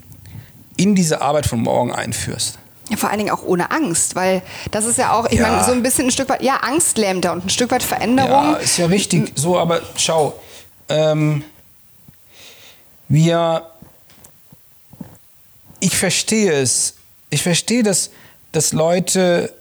in 0.76 0.94
diese 0.94 1.20
Arbeit 1.22 1.46
von 1.46 1.60
morgen 1.60 1.92
einführst. 1.92 2.58
Ja, 2.88 2.96
vor 2.96 3.10
allen 3.10 3.18
Dingen 3.18 3.30
auch 3.30 3.42
ohne 3.42 3.70
Angst, 3.70 4.14
weil 4.16 4.42
das 4.70 4.84
ist 4.86 4.96
ja 4.98 5.12
auch, 5.12 5.26
ich 5.26 5.38
Ja. 5.38 5.48
meine, 5.48 5.64
so 5.64 5.72
ein 5.72 5.82
bisschen 5.82 6.06
ein 6.06 6.10
Stück 6.10 6.28
weit, 6.28 6.42
ja, 6.42 6.56
Angst 6.56 6.96
lähmt 6.98 7.24
da 7.24 7.32
und 7.32 7.44
ein 7.44 7.50
Stück 7.50 7.70
weit 7.70 7.82
Veränderung. 7.82 8.30
Ja, 8.30 8.54
ist 8.54 8.78
ja 8.78 8.86
richtig 8.86 9.32
so, 9.34 9.58
aber 9.58 9.82
schau, 9.96 10.38
ähm, 10.88 11.44
wir, 13.08 13.66
ich 15.80 15.96
verstehe 15.96 16.52
es, 16.52 16.94
ich 17.30 17.42
verstehe, 17.42 17.82
dass, 17.82 18.10
dass 18.52 18.72
Leute, 18.72 19.52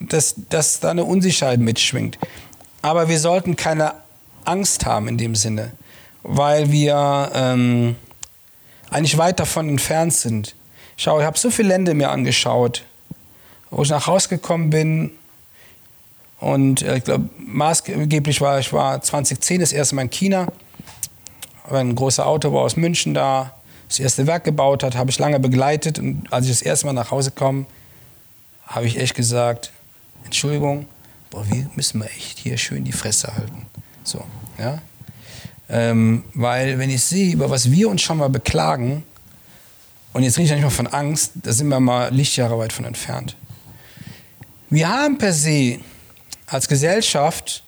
dass, 0.00 0.34
dass 0.48 0.80
da 0.80 0.90
eine 0.90 1.04
Unsicherheit 1.04 1.60
mitschwingt. 1.60 2.18
Aber 2.82 3.08
wir 3.08 3.18
sollten 3.18 3.56
keine 3.56 3.92
Angst 4.44 4.86
haben 4.86 5.06
in 5.08 5.18
dem 5.18 5.34
Sinne, 5.34 5.72
weil 6.22 6.72
wir 6.72 7.30
ähm, 7.34 7.96
eigentlich 8.90 9.18
weit 9.18 9.38
davon 9.38 9.68
entfernt 9.68 10.14
sind. 10.14 10.54
Schau, 11.02 11.18
ich 11.18 11.24
habe 11.24 11.38
so 11.38 11.48
viele 11.50 11.68
Länder 11.68 11.94
mir 11.94 12.10
angeschaut, 12.10 12.84
wo 13.70 13.82
ich 13.82 13.88
nach 13.88 14.06
Hause 14.06 14.28
gekommen 14.28 14.68
bin 14.68 15.12
und 16.40 16.82
äh, 16.82 16.98
ich 16.98 17.04
glaube, 17.04 17.30
maßgeblich 17.38 18.42
war 18.42 18.58
ich 18.58 18.70
war 18.74 19.00
2010 19.00 19.62
das 19.62 19.72
erste 19.72 19.94
Mal 19.94 20.02
in 20.02 20.10
China. 20.10 20.48
War 21.70 21.80
ein 21.80 21.94
großer 21.94 22.26
Autobau 22.26 22.64
aus 22.64 22.76
München 22.76 23.14
da, 23.14 23.54
das 23.88 23.98
erste 23.98 24.26
Werk 24.26 24.44
gebaut 24.44 24.82
hat, 24.82 24.94
habe 24.94 25.08
ich 25.08 25.18
lange 25.18 25.40
begleitet. 25.40 25.98
Und 25.98 26.30
als 26.30 26.44
ich 26.44 26.52
das 26.52 26.60
erste 26.60 26.84
Mal 26.84 26.92
nach 26.92 27.10
Hause 27.10 27.30
kam, 27.30 27.64
habe 28.66 28.84
ich 28.84 28.98
echt 28.98 29.14
gesagt, 29.14 29.72
Entschuldigung, 30.26 30.84
boah, 31.30 31.50
wir 31.50 31.66
müssen 31.76 32.00
mal 32.00 32.10
echt 32.14 32.40
hier 32.40 32.58
schön 32.58 32.84
die 32.84 32.92
Fresse 32.92 33.34
halten. 33.34 33.64
So, 34.04 34.22
ja. 34.58 34.82
Ähm, 35.70 36.24
weil 36.34 36.78
wenn 36.78 36.90
ich 36.90 37.02
sehe, 37.02 37.32
über 37.32 37.48
was 37.48 37.70
wir 37.70 37.88
uns 37.88 38.02
schon 38.02 38.18
mal 38.18 38.28
beklagen, 38.28 39.02
und 40.12 40.22
jetzt 40.22 40.38
rede 40.38 40.46
ich 40.46 40.52
nicht 40.52 40.62
mal 40.62 40.70
von 40.70 40.86
Angst, 40.86 41.32
da 41.42 41.52
sind 41.52 41.68
wir 41.68 41.80
mal 41.80 42.12
Lichtjahre 42.12 42.58
weit 42.58 42.72
von 42.72 42.84
entfernt. 42.84 43.36
Wir 44.68 44.88
haben 44.88 45.18
per 45.18 45.32
se 45.32 45.78
als 46.46 46.68
Gesellschaft 46.68 47.62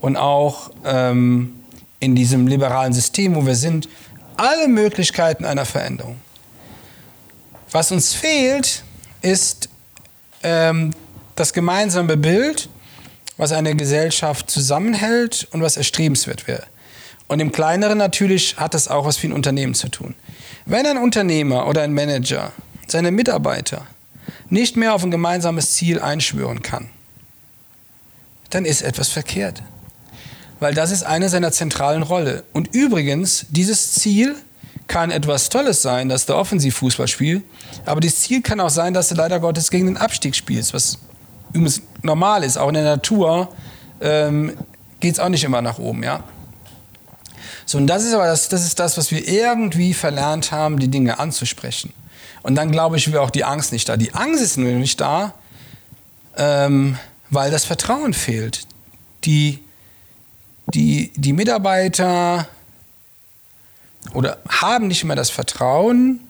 und 0.00 0.16
auch 0.16 0.70
ähm, 0.84 1.54
in 2.00 2.14
diesem 2.14 2.46
liberalen 2.46 2.92
System, 2.92 3.34
wo 3.34 3.46
wir 3.46 3.54
sind, 3.54 3.88
alle 4.36 4.68
Möglichkeiten 4.68 5.44
einer 5.44 5.64
Veränderung. 5.64 6.20
Was 7.70 7.92
uns 7.92 8.12
fehlt, 8.12 8.82
ist 9.22 9.68
ähm, 10.42 10.90
das 11.36 11.52
gemeinsame 11.52 12.16
Bild, 12.16 12.68
was 13.36 13.52
eine 13.52 13.74
Gesellschaft 13.74 14.50
zusammenhält 14.50 15.48
und 15.52 15.62
was 15.62 15.76
erstrebenswert 15.76 16.46
wäre. 16.46 16.64
Und 17.28 17.40
im 17.40 17.50
Kleineren 17.50 17.98
natürlich 17.98 18.56
hat 18.58 18.74
das 18.74 18.88
auch 18.88 19.06
was 19.06 19.16
für 19.16 19.28
ein 19.28 19.32
Unternehmen 19.32 19.74
zu 19.74 19.88
tun. 19.88 20.14
Wenn 20.64 20.86
ein 20.86 20.98
Unternehmer 20.98 21.66
oder 21.66 21.82
ein 21.82 21.92
Manager 21.92 22.52
seine 22.86 23.10
Mitarbeiter 23.10 23.86
nicht 24.48 24.76
mehr 24.76 24.94
auf 24.94 25.02
ein 25.02 25.10
gemeinsames 25.10 25.72
Ziel 25.72 26.00
einschwören 26.00 26.62
kann, 26.62 26.88
dann 28.50 28.64
ist 28.64 28.82
etwas 28.82 29.08
verkehrt. 29.08 29.62
Weil 30.60 30.74
das 30.74 30.90
ist 30.90 31.02
eine 31.02 31.28
seiner 31.28 31.50
zentralen 31.50 32.02
Rolle. 32.02 32.44
Und 32.52 32.74
übrigens, 32.74 33.46
dieses 33.48 33.92
Ziel 33.92 34.36
kann 34.86 35.10
etwas 35.10 35.48
Tolles 35.48 35.82
sein, 35.82 36.08
dass 36.08 36.26
du 36.26 36.34
Offensivfußball 36.34 37.08
spielst, 37.08 37.44
aber 37.86 38.00
das 38.00 38.20
Ziel 38.20 38.42
kann 38.42 38.60
auch 38.60 38.70
sein, 38.70 38.94
dass 38.94 39.08
du 39.08 39.14
leider 39.14 39.40
Gottes 39.40 39.70
gegen 39.70 39.86
den 39.86 39.96
Abstieg 39.96 40.36
spielst, 40.36 40.74
was 40.74 40.98
übrigens 41.52 41.82
normal 42.02 42.44
ist. 42.44 42.58
Auch 42.58 42.68
in 42.68 42.74
der 42.74 42.84
Natur 42.84 43.48
ähm, 44.00 44.52
geht 45.00 45.14
es 45.14 45.20
auch 45.20 45.28
nicht 45.28 45.44
immer 45.44 45.62
nach 45.62 45.78
oben, 45.78 46.02
ja. 46.02 46.24
So, 47.66 47.78
und 47.78 47.86
das 47.86 48.04
ist 48.04 48.14
aber 48.14 48.26
das, 48.26 48.48
das 48.48 48.64
ist 48.64 48.78
das, 48.78 48.96
was 48.96 49.10
wir 49.10 49.26
irgendwie 49.26 49.94
verlernt 49.94 50.52
haben, 50.52 50.78
die 50.78 50.88
Dinge 50.88 51.18
anzusprechen. 51.18 51.92
Und 52.42 52.54
dann 52.56 52.70
glaube 52.72 52.96
ich, 52.96 53.12
wäre 53.12 53.22
auch 53.22 53.30
die 53.30 53.44
Angst 53.44 53.72
nicht 53.72 53.88
da. 53.88 53.96
Die 53.96 54.14
Angst 54.14 54.42
ist 54.42 54.56
nur 54.56 54.72
nicht 54.72 55.00
da, 55.00 55.34
ähm, 56.36 56.98
weil 57.30 57.50
das 57.50 57.64
Vertrauen 57.64 58.14
fehlt. 58.14 58.66
Die, 59.24 59.60
die, 60.74 61.12
die 61.14 61.32
Mitarbeiter 61.32 62.48
oder 64.12 64.38
haben 64.48 64.88
nicht 64.88 65.04
mehr 65.04 65.16
das 65.16 65.30
Vertrauen, 65.30 66.20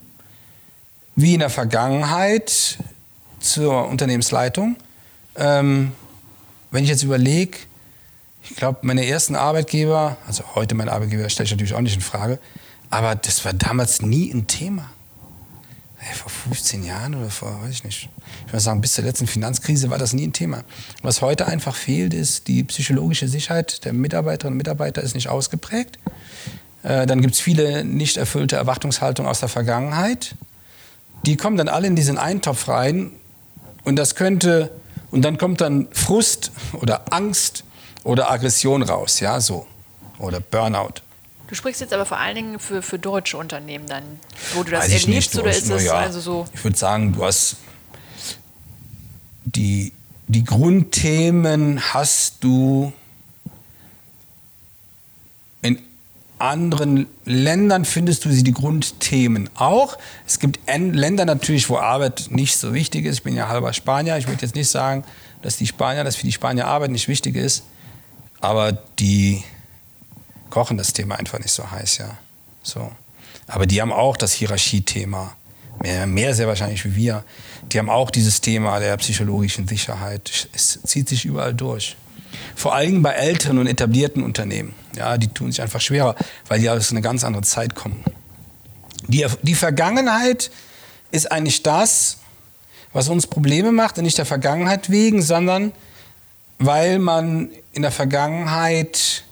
wie 1.15 1.33
in 1.33 1.39
der 1.39 1.49
Vergangenheit 1.49 2.77
zur 3.39 3.87
Unternehmensleitung. 3.87 4.75
Ähm, 5.35 5.91
wenn 6.71 6.83
ich 6.83 6.89
jetzt 6.89 7.03
überlege, 7.03 7.57
ich 8.43 8.55
glaube, 8.55 8.79
meine 8.81 9.05
ersten 9.05 9.35
Arbeitgeber, 9.35 10.17
also 10.27 10.43
heute 10.55 10.75
mein 10.75 10.89
Arbeitgeber 10.89 11.29
stelle 11.29 11.45
ich 11.45 11.51
natürlich 11.51 11.73
auch 11.73 11.81
nicht 11.81 11.95
in 11.95 12.01
Frage, 12.01 12.39
aber 12.89 13.15
das 13.15 13.43
war 13.45 13.53
damals 13.53 14.01
nie 14.01 14.31
ein 14.31 14.47
Thema. 14.47 14.89
Hey, 15.97 16.13
vor 16.15 16.29
15 16.29 16.83
Jahren 16.83 17.15
oder 17.15 17.29
vor, 17.29 17.61
weiß 17.61 17.69
ich 17.71 17.83
nicht. 17.85 18.09
Ich 18.45 18.51
würde 18.51 18.59
sagen, 18.59 18.81
bis 18.81 18.93
zur 18.93 19.05
letzten 19.05 19.25
Finanzkrise 19.25 19.89
war 19.89 19.97
das 19.97 20.11
nie 20.11 20.27
ein 20.27 20.33
Thema. 20.33 20.65
Was 21.01 21.21
heute 21.21 21.47
einfach 21.47 21.75
fehlt, 21.75 22.13
ist 22.13 22.49
die 22.49 22.65
psychologische 22.65 23.29
Sicherheit 23.29 23.85
der 23.85 23.93
Mitarbeiterinnen 23.93 24.55
und 24.55 24.57
Mitarbeiter 24.57 25.01
ist 25.01 25.15
nicht 25.15 25.29
ausgeprägt. 25.29 25.97
Äh, 26.83 27.05
dann 27.05 27.21
gibt 27.21 27.35
es 27.35 27.39
viele 27.39 27.85
nicht 27.85 28.17
erfüllte 28.17 28.57
Erwartungshaltungen 28.57 29.29
aus 29.29 29.39
der 29.39 29.47
Vergangenheit. 29.47 30.35
Die 31.25 31.37
kommen 31.37 31.55
dann 31.55 31.69
alle 31.69 31.87
in 31.87 31.95
diesen 31.95 32.17
Eintopf 32.17 32.67
rein 32.67 33.11
und 33.85 33.95
das 33.95 34.15
könnte, 34.15 34.69
und 35.09 35.23
dann 35.23 35.37
kommt 35.37 35.61
dann 35.61 35.87
Frust 35.93 36.51
oder 36.73 37.13
Angst 37.13 37.63
oder 38.03 38.31
Aggression 38.31 38.83
raus, 38.83 39.19
ja, 39.19 39.39
so. 39.39 39.65
Oder 40.19 40.39
Burnout. 40.39 41.01
Du 41.47 41.55
sprichst 41.55 41.81
jetzt 41.81 41.93
aber 41.93 42.05
vor 42.05 42.17
allen 42.17 42.35
Dingen 42.35 42.59
für, 42.59 42.81
für 42.81 42.97
deutsche 42.97 43.37
Unternehmen 43.37 43.85
dann, 43.87 44.03
wo 44.53 44.63
du 44.63 44.71
das 44.71 44.85
Weiß 44.85 45.03
erlebst 45.03 45.35
nicht, 45.35 45.37
oder 45.37 45.51
ist 45.51 45.69
es 45.69 45.83
ja, 45.83 45.93
also 45.93 46.19
so? 46.19 46.45
Ich 46.53 46.63
würde 46.63 46.77
sagen, 46.77 47.13
du 47.13 47.23
hast 47.23 47.57
die, 49.45 49.93
die 50.27 50.43
Grundthemen 50.43 51.93
hast 51.93 52.43
du 52.43 52.91
in 55.61 55.79
anderen 56.39 57.07
Ländern 57.25 57.85
findest 57.85 58.25
du 58.25 58.31
sie 58.31 58.43
die 58.43 58.51
Grundthemen 58.51 59.49
auch. 59.55 59.97
Es 60.25 60.39
gibt 60.39 60.59
Länder 60.67 61.25
natürlich, 61.25 61.69
wo 61.69 61.77
Arbeit 61.77 62.27
nicht 62.29 62.57
so 62.57 62.73
wichtig 62.73 63.05
ist. 63.05 63.17
Ich 63.17 63.23
bin 63.23 63.35
ja 63.35 63.47
halber 63.47 63.73
Spanier. 63.73 64.17
Ich 64.17 64.27
würde 64.27 64.41
jetzt 64.41 64.55
nicht 64.55 64.69
sagen, 64.69 65.03
dass 65.41 65.57
die 65.57 65.67
Spanier, 65.67 66.03
dass 66.03 66.15
für 66.15 66.25
die 66.25 66.31
Spanier 66.31 66.67
Arbeit 66.67 66.91
nicht 66.91 67.07
wichtig 67.07 67.35
ist. 67.35 67.63
Aber 68.43 68.73
die 68.73 69.41
kochen 70.49 70.77
das 70.77 70.91
Thema 70.91 71.15
einfach 71.15 71.39
nicht 71.39 71.53
so 71.53 71.71
heiß, 71.71 71.99
ja. 71.99 72.17
So. 72.61 72.91
Aber 73.47 73.65
die 73.65 73.81
haben 73.81 73.93
auch 73.93 74.17
das 74.17 74.33
Hierarchiethema. 74.33 75.33
Mehr, 75.81 76.05
mehr 76.07 76.35
sehr 76.35 76.45
wahrscheinlich 76.45 76.83
wie 76.83 76.93
wir. 76.93 77.23
Die 77.71 77.79
haben 77.79 77.89
auch 77.89 78.11
dieses 78.11 78.41
Thema 78.41 78.79
der 78.79 78.97
psychologischen 78.97 79.65
Sicherheit. 79.65 80.49
Es 80.53 80.77
zieht 80.83 81.07
sich 81.07 81.23
überall 81.23 81.53
durch. 81.53 81.95
Vor 82.53 82.75
allem 82.75 83.01
bei 83.01 83.13
älteren 83.13 83.59
und 83.59 83.67
etablierten 83.67 84.21
Unternehmen. 84.21 84.75
Ja, 84.97 85.17
die 85.17 85.29
tun 85.29 85.49
sich 85.49 85.61
einfach 85.61 85.79
schwerer, 85.79 86.13
weil 86.49 86.59
die 86.59 86.69
aus 86.69 86.91
einer 86.91 86.99
ganz 86.99 87.23
anderen 87.23 87.45
Zeit 87.45 87.75
kommen. 87.75 88.03
Die, 89.07 89.25
die 89.41 89.55
Vergangenheit 89.55 90.51
ist 91.11 91.31
eigentlich 91.31 91.63
das, 91.63 92.17
was 92.91 93.07
uns 93.07 93.25
Probleme 93.25 93.71
macht, 93.71 93.97
und 93.97 94.03
nicht 94.03 94.17
der 94.17 94.25
Vergangenheit 94.25 94.89
wegen, 94.89 95.21
sondern 95.21 95.71
weil 96.65 96.99
man 96.99 97.49
in 97.71 97.81
der 97.81 97.91
Vergangenheit 97.91 99.23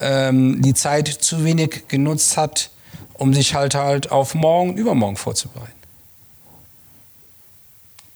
ähm, 0.00 0.62
die 0.62 0.74
Zeit 0.74 1.08
zu 1.08 1.44
wenig 1.44 1.88
genutzt 1.88 2.36
hat, 2.36 2.70
um 3.14 3.32
sich 3.34 3.54
halt 3.54 3.74
halt 3.74 4.10
auf 4.10 4.34
morgen 4.34 4.70
und 4.70 4.76
übermorgen 4.76 5.16
vorzubereiten. 5.16 5.72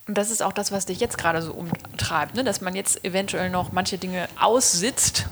Und 0.06 0.16
das 0.16 0.30
ist 0.30 0.42
auch 0.42 0.52
das, 0.54 0.72
was 0.72 0.86
dich 0.86 1.00
jetzt 1.00 1.18
gerade 1.18 1.42
so 1.42 1.52
umtreibt, 1.52 2.34
ne? 2.34 2.42
dass 2.42 2.60
man 2.62 2.74
jetzt 2.74 3.04
eventuell 3.04 3.50
noch 3.50 3.72
manche 3.72 3.98
Dinge 3.98 4.26
aussitzt, 4.40 5.26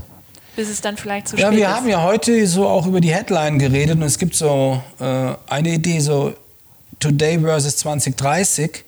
bis 0.54 0.68
es 0.68 0.82
dann 0.82 0.98
vielleicht 0.98 1.28
zu 1.28 1.36
Ja, 1.36 1.46
spät 1.46 1.58
wir 1.58 1.66
ist. 1.68 1.74
haben 1.74 1.88
ja 1.88 2.02
heute 2.02 2.46
so 2.46 2.68
auch 2.68 2.86
über 2.86 3.00
die 3.00 3.12
Headline 3.12 3.58
geredet 3.58 3.96
und 3.96 4.02
es 4.02 4.18
gibt 4.18 4.34
so 4.34 4.82
äh, 5.00 5.34
eine 5.48 5.70
Idee, 5.70 6.00
so 6.00 6.34
Today 7.00 7.40
versus 7.40 7.78
2030, 7.78 8.84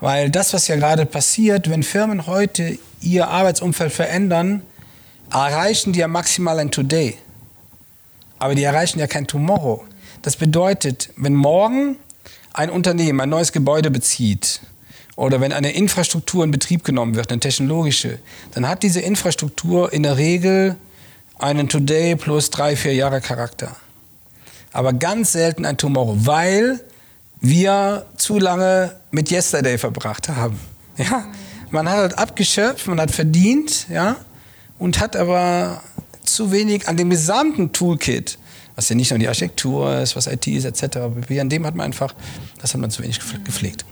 weil 0.00 0.30
das, 0.30 0.54
was 0.54 0.66
ja 0.68 0.76
gerade 0.76 1.04
passiert, 1.04 1.68
wenn 1.68 1.82
Firmen 1.82 2.26
heute 2.26 2.78
ihr 3.00 3.28
Arbeitsumfeld 3.28 3.92
verändern, 3.92 4.62
erreichen 5.30 5.92
die 5.92 6.00
ja 6.00 6.08
maximal 6.08 6.58
ein 6.58 6.70
Today. 6.70 7.16
Aber 8.38 8.54
die 8.54 8.64
erreichen 8.64 8.98
ja 8.98 9.06
kein 9.06 9.26
Tomorrow. 9.26 9.84
Das 10.22 10.36
bedeutet, 10.36 11.10
wenn 11.16 11.34
morgen 11.34 11.96
ein 12.52 12.70
Unternehmen 12.70 13.20
ein 13.20 13.28
neues 13.28 13.52
Gebäude 13.52 13.90
bezieht 13.90 14.60
oder 15.16 15.40
wenn 15.40 15.52
eine 15.52 15.72
Infrastruktur 15.72 16.44
in 16.44 16.50
Betrieb 16.50 16.84
genommen 16.84 17.14
wird, 17.14 17.30
eine 17.30 17.40
technologische, 17.40 18.18
dann 18.52 18.68
hat 18.68 18.82
diese 18.82 19.00
Infrastruktur 19.00 19.92
in 19.92 20.02
der 20.02 20.16
Regel 20.16 20.76
einen 21.38 21.68
Today 21.68 22.16
plus 22.16 22.50
drei, 22.50 22.76
vier 22.76 22.94
Jahre 22.94 23.20
Charakter. 23.20 23.76
Aber 24.72 24.92
ganz 24.92 25.32
selten 25.32 25.64
ein 25.64 25.76
Tomorrow, 25.76 26.16
weil 26.18 26.80
wir 27.40 28.06
zu 28.16 28.38
lange 28.38 28.96
mit 29.10 29.30
Yesterday 29.30 29.78
verbracht 29.78 30.28
haben. 30.28 30.58
Ja? 30.96 31.26
Man 31.70 31.88
hat 31.88 31.96
halt 31.96 32.18
abgeschöpft, 32.18 32.86
man 32.86 33.00
hat 33.00 33.10
verdient, 33.10 33.86
ja, 33.90 34.16
und 34.78 35.00
hat 35.00 35.16
aber 35.16 35.82
zu 36.22 36.50
wenig 36.52 36.88
an 36.88 36.96
dem 36.96 37.10
gesamten 37.10 37.72
Toolkit, 37.72 38.38
was 38.76 38.88
ja 38.88 38.96
nicht 38.96 39.10
nur 39.10 39.18
die 39.18 39.28
Architektur 39.28 39.98
ist, 40.00 40.16
was 40.16 40.26
IT 40.26 40.46
ist, 40.46 40.64
etc., 40.64 40.96
an 40.96 41.48
dem 41.48 41.66
hat 41.66 41.74
man 41.74 41.86
einfach, 41.86 42.14
das 42.60 42.74
hat 42.74 42.80
man 42.80 42.90
zu 42.90 43.02
wenig 43.02 43.18
gepflegt. 43.44 43.84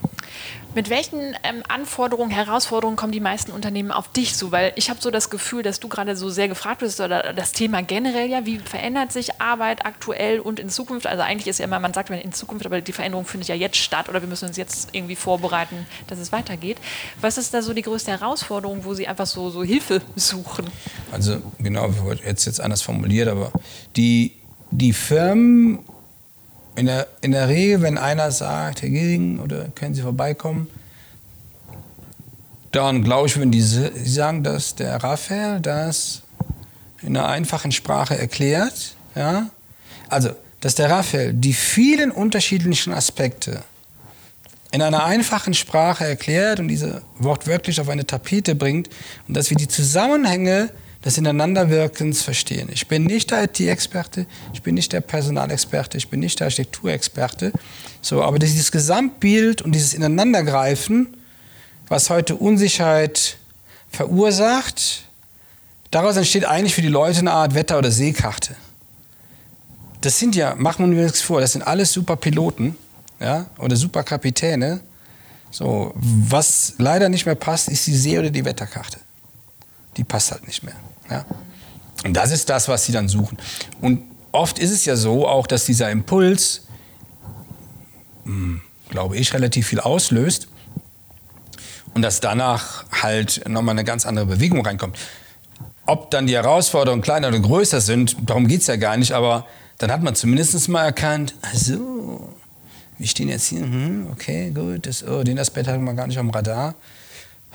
Mit 0.77 0.91
welchen 0.91 1.35
ähm, 1.41 1.63
Anforderungen, 1.67 2.29
Herausforderungen 2.29 2.97
kommen 2.97 3.11
die 3.11 3.19
meisten 3.19 3.51
Unternehmen 3.51 3.89
auf 3.89 4.11
dich 4.11 4.35
zu? 4.35 4.51
Weil 4.51 4.73
ich 4.75 4.91
habe 4.91 5.01
so 5.01 5.09
das 5.09 5.31
Gefühl, 5.31 5.63
dass 5.63 5.79
du 5.79 5.87
gerade 5.87 6.15
so 6.15 6.29
sehr 6.29 6.47
gefragt 6.47 6.81
bist 6.81 7.01
oder 7.01 7.33
das 7.33 7.51
Thema 7.51 7.81
generell 7.81 8.29
ja, 8.29 8.45
wie 8.45 8.59
verändert 8.59 9.11
sich 9.11 9.41
Arbeit 9.41 9.87
aktuell 9.87 10.39
und 10.39 10.59
in 10.59 10.69
Zukunft? 10.69 11.07
Also 11.07 11.23
eigentlich 11.23 11.47
ist 11.47 11.57
ja 11.57 11.65
immer, 11.65 11.79
man 11.79 11.95
sagt 11.95 12.11
in 12.11 12.31
Zukunft, 12.31 12.67
aber 12.67 12.79
die 12.81 12.91
Veränderung 12.91 13.25
findet 13.25 13.49
ja 13.49 13.55
jetzt 13.55 13.77
statt 13.77 14.07
oder 14.07 14.21
wir 14.21 14.29
müssen 14.29 14.49
uns 14.49 14.55
jetzt 14.55 14.89
irgendwie 14.91 15.15
vorbereiten, 15.15 15.87
dass 16.05 16.19
es 16.19 16.31
weitergeht. 16.31 16.77
Was 17.21 17.39
ist 17.39 17.55
da 17.55 17.63
so 17.63 17.73
die 17.73 17.81
größte 17.81 18.11
Herausforderung, 18.11 18.85
wo 18.85 18.93
Sie 18.93 19.07
einfach 19.07 19.25
so, 19.25 19.49
so 19.49 19.63
Hilfe 19.63 20.03
suchen? 20.15 20.67
Also 21.11 21.41
genau, 21.57 21.91
wir 21.91 22.03
wollten 22.03 22.27
jetzt 22.27 22.45
jetzt 22.45 22.61
anders 22.61 22.83
formuliert, 22.83 23.29
aber 23.29 23.51
die, 23.95 24.33
die 24.69 24.93
Firmen 24.93 25.79
in 26.77 26.85
der, 26.85 27.07
in 27.21 27.31
der 27.31 27.47
Regel, 27.49 27.81
wenn 27.81 27.97
einer 27.97 28.31
sagt, 28.31 28.83
Herr 28.83 28.89
Giering, 28.89 29.39
oder 29.39 29.65
können 29.73 29.95
Sie 29.95 30.03
vorbeikommen, 30.03 30.67
dann 32.71 33.03
glaube 33.03 33.27
ich, 33.27 33.39
wenn 33.39 33.51
die 33.51 33.61
sagen, 33.61 34.43
dass 34.43 34.75
der 34.75 35.03
Raphael 35.03 35.59
das 35.59 36.21
in 37.01 37.17
einer 37.17 37.27
einfachen 37.27 37.71
Sprache 37.71 38.15
erklärt, 38.15 38.95
ja, 39.15 39.49
also, 40.07 40.29
dass 40.61 40.75
der 40.75 40.89
Raphael 40.91 41.33
die 41.33 41.53
vielen 41.53 42.11
unterschiedlichen 42.11 42.93
Aspekte 42.93 43.63
in 44.71 44.81
einer 44.83 45.03
einfachen 45.03 45.55
Sprache 45.55 46.05
erklärt 46.05 46.59
und 46.59 46.67
diese 46.67 47.01
wortwörtlich 47.17 47.81
auf 47.81 47.89
eine 47.89 48.05
Tapete 48.05 48.53
bringt 48.53 48.89
und 49.27 49.35
dass 49.35 49.49
wir 49.49 49.57
die 49.57 49.67
Zusammenhänge 49.67 50.69
des 51.05 51.17
Ineinanderwirkens 51.17 52.21
verstehen. 52.21 52.69
Ich 52.71 52.87
bin 52.87 53.03
nicht 53.03 53.31
der 53.31 53.43
IT-Experte, 53.43 54.25
ich 54.53 54.61
bin 54.61 54.75
nicht 54.75 54.93
der 54.93 55.01
Personalexperte, 55.01 55.97
ich 55.97 56.09
bin 56.09 56.19
nicht 56.19 56.39
der 56.39 56.47
Architekturexperte. 56.47 57.51
So, 58.01 58.23
aber 58.23 58.39
dieses 58.39 58.71
Gesamtbild 58.71 59.61
und 59.61 59.73
dieses 59.73 59.93
Ineinandergreifen, 59.93 61.15
was 61.87 62.09
heute 62.09 62.35
Unsicherheit 62.35 63.37
verursacht, 63.89 65.03
daraus 65.91 66.17
entsteht 66.17 66.45
eigentlich 66.45 66.75
für 66.75 66.81
die 66.81 66.87
Leute 66.87 67.19
eine 67.19 67.31
Art 67.31 67.53
Wetter- 67.53 67.77
oder 67.77 67.91
Seekarte. 67.91 68.55
Das 70.01 70.19
sind 70.19 70.35
ja, 70.35 70.55
machen 70.55 70.85
wir 70.91 70.97
uns 70.97 71.11
nichts 71.11 71.21
vor, 71.21 71.41
das 71.41 71.53
sind 71.53 71.61
alles 71.61 71.91
super 71.91 72.15
Piloten 72.15 72.75
ja, 73.19 73.47
oder 73.57 73.75
super 73.75 74.03
Kapitäne. 74.03 74.81
So, 75.49 75.93
was 75.95 76.73
leider 76.77 77.07
nicht 77.07 77.25
mehr 77.25 77.35
passt, 77.35 77.69
ist 77.69 77.87
die 77.87 77.95
See- 77.95 78.19
oder 78.19 78.29
die 78.29 78.43
Wetterkarte 78.43 78.99
die 79.97 80.03
passt 80.03 80.31
halt 80.31 80.45
nicht 80.47 80.63
mehr. 80.63 80.75
Ja? 81.09 81.25
Und 82.05 82.13
das 82.13 82.31
ist 82.31 82.49
das, 82.49 82.67
was 82.67 82.85
sie 82.85 82.91
dann 82.91 83.09
suchen. 83.09 83.37
Und 83.81 84.03
oft 84.31 84.59
ist 84.59 84.71
es 84.71 84.85
ja 84.85 84.95
so, 84.95 85.27
auch 85.27 85.47
dass 85.47 85.65
dieser 85.65 85.89
Impuls, 85.89 86.67
hm, 88.23 88.61
glaube 88.89 89.17
ich, 89.17 89.33
relativ 89.33 89.67
viel 89.67 89.79
auslöst 89.79 90.47
und 91.93 92.01
dass 92.01 92.19
danach 92.19 92.85
halt 92.91 93.47
nochmal 93.49 93.73
eine 93.73 93.83
ganz 93.83 94.05
andere 94.05 94.25
Bewegung 94.27 94.65
reinkommt. 94.65 94.97
Ob 95.85 96.11
dann 96.11 96.27
die 96.27 96.35
Herausforderungen 96.35 97.01
kleiner 97.01 97.29
oder 97.29 97.39
größer 97.39 97.81
sind, 97.81 98.17
darum 98.25 98.47
geht 98.47 98.61
es 98.61 98.67
ja 98.67 98.75
gar 98.75 98.97
nicht, 98.97 99.13
aber 99.13 99.47
dann 99.77 99.91
hat 99.91 100.03
man 100.03 100.15
zumindest 100.15 100.67
mal 100.69 100.85
erkannt, 100.85 101.33
so, 101.53 102.33
wir 102.97 103.07
stehen 103.07 103.29
jetzt 103.29 103.47
hier, 103.47 103.61
hm, 103.61 104.07
okay, 104.11 104.51
gut, 104.51 104.85
das, 104.85 105.03
oh, 105.03 105.23
den 105.23 105.39
Aspekt 105.39 105.67
hatten 105.67 105.83
wir 105.83 105.93
gar 105.93 106.07
nicht 106.07 106.17
am 106.17 106.29
Radar 106.29 106.75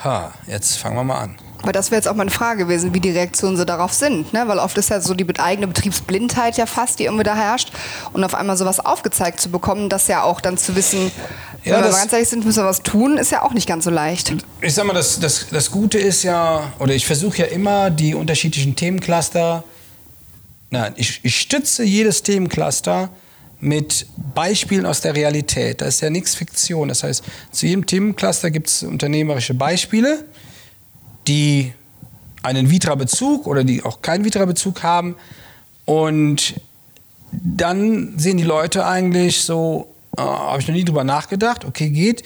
ha, 0.04 0.32
jetzt 0.46 0.76
fangen 0.76 0.96
wir 0.96 1.04
mal 1.04 1.18
an. 1.18 1.36
Aber 1.62 1.72
das 1.72 1.90
wäre 1.90 1.98
jetzt 1.98 2.08
auch 2.08 2.16
meine 2.16 2.30
Frage 2.30 2.64
gewesen, 2.64 2.92
wie 2.92 3.00
die 3.00 3.10
Reaktionen 3.10 3.56
so 3.56 3.64
darauf 3.64 3.92
sind. 3.92 4.32
Ne? 4.32 4.42
Weil 4.46 4.58
oft 4.58 4.76
ist 4.78 4.90
ja 4.90 5.00
so 5.00 5.14
die 5.14 5.26
eigene 5.38 5.68
Betriebsblindheit 5.68 6.56
ja 6.56 6.66
fast, 6.66 6.98
die 6.98 7.04
irgendwie 7.04 7.22
da 7.22 7.36
herrscht. 7.36 7.72
Und 8.12 8.24
auf 8.24 8.34
einmal 8.34 8.56
sowas 8.56 8.80
aufgezeigt 8.80 9.40
zu 9.40 9.48
bekommen, 9.48 9.88
das 9.88 10.08
ja 10.08 10.24
auch 10.24 10.40
dann 10.40 10.58
zu 10.58 10.74
wissen, 10.74 11.12
ja, 11.64 11.76
wenn 11.76 11.84
wir 11.84 11.90
ganz 11.90 12.12
ehrlich 12.12 12.28
sind, 12.28 12.44
müssen 12.44 12.64
wir 12.64 12.66
was 12.68 12.82
tun, 12.82 13.16
ist 13.16 13.30
ja 13.30 13.42
auch 13.42 13.52
nicht 13.52 13.68
ganz 13.68 13.84
so 13.84 13.90
leicht. 13.90 14.34
Ich 14.60 14.74
sag 14.74 14.84
mal, 14.84 14.92
das, 14.92 15.20
das, 15.20 15.46
das 15.50 15.70
Gute 15.70 15.98
ist 15.98 16.24
ja, 16.24 16.72
oder 16.80 16.94
ich 16.94 17.06
versuche 17.06 17.38
ja 17.38 17.44
immer 17.44 17.90
die 17.90 18.16
unterschiedlichen 18.16 18.74
Themencluster, 18.74 19.62
nein, 20.70 20.94
ich, 20.96 21.20
ich 21.22 21.38
stütze 21.38 21.84
jedes 21.84 22.24
Themencluster 22.24 23.10
mit 23.62 24.06
Beispielen 24.34 24.84
aus 24.86 25.00
der 25.00 25.14
Realität. 25.14 25.80
Da 25.80 25.86
ist 25.86 26.00
ja 26.00 26.10
nichts 26.10 26.34
Fiktion. 26.34 26.88
Das 26.88 27.04
heißt, 27.04 27.22
zu 27.52 27.66
jedem 27.66 27.86
Themencluster 27.86 28.50
gibt 28.50 28.66
es 28.66 28.82
unternehmerische 28.82 29.54
Beispiele, 29.54 30.24
die 31.28 31.72
einen 32.42 32.70
Vitra-Bezug 32.70 33.46
oder 33.46 33.62
die 33.62 33.84
auch 33.84 34.02
keinen 34.02 34.24
Vitra-Bezug 34.24 34.82
haben. 34.82 35.14
Und 35.84 36.60
dann 37.30 38.18
sehen 38.18 38.36
die 38.36 38.42
Leute 38.42 38.84
eigentlich 38.84 39.42
so, 39.42 39.94
äh, 40.18 40.22
habe 40.22 40.60
ich 40.60 40.66
noch 40.66 40.74
nie 40.74 40.84
drüber 40.84 41.04
nachgedacht, 41.04 41.64
okay, 41.64 41.90
geht. 41.90 42.24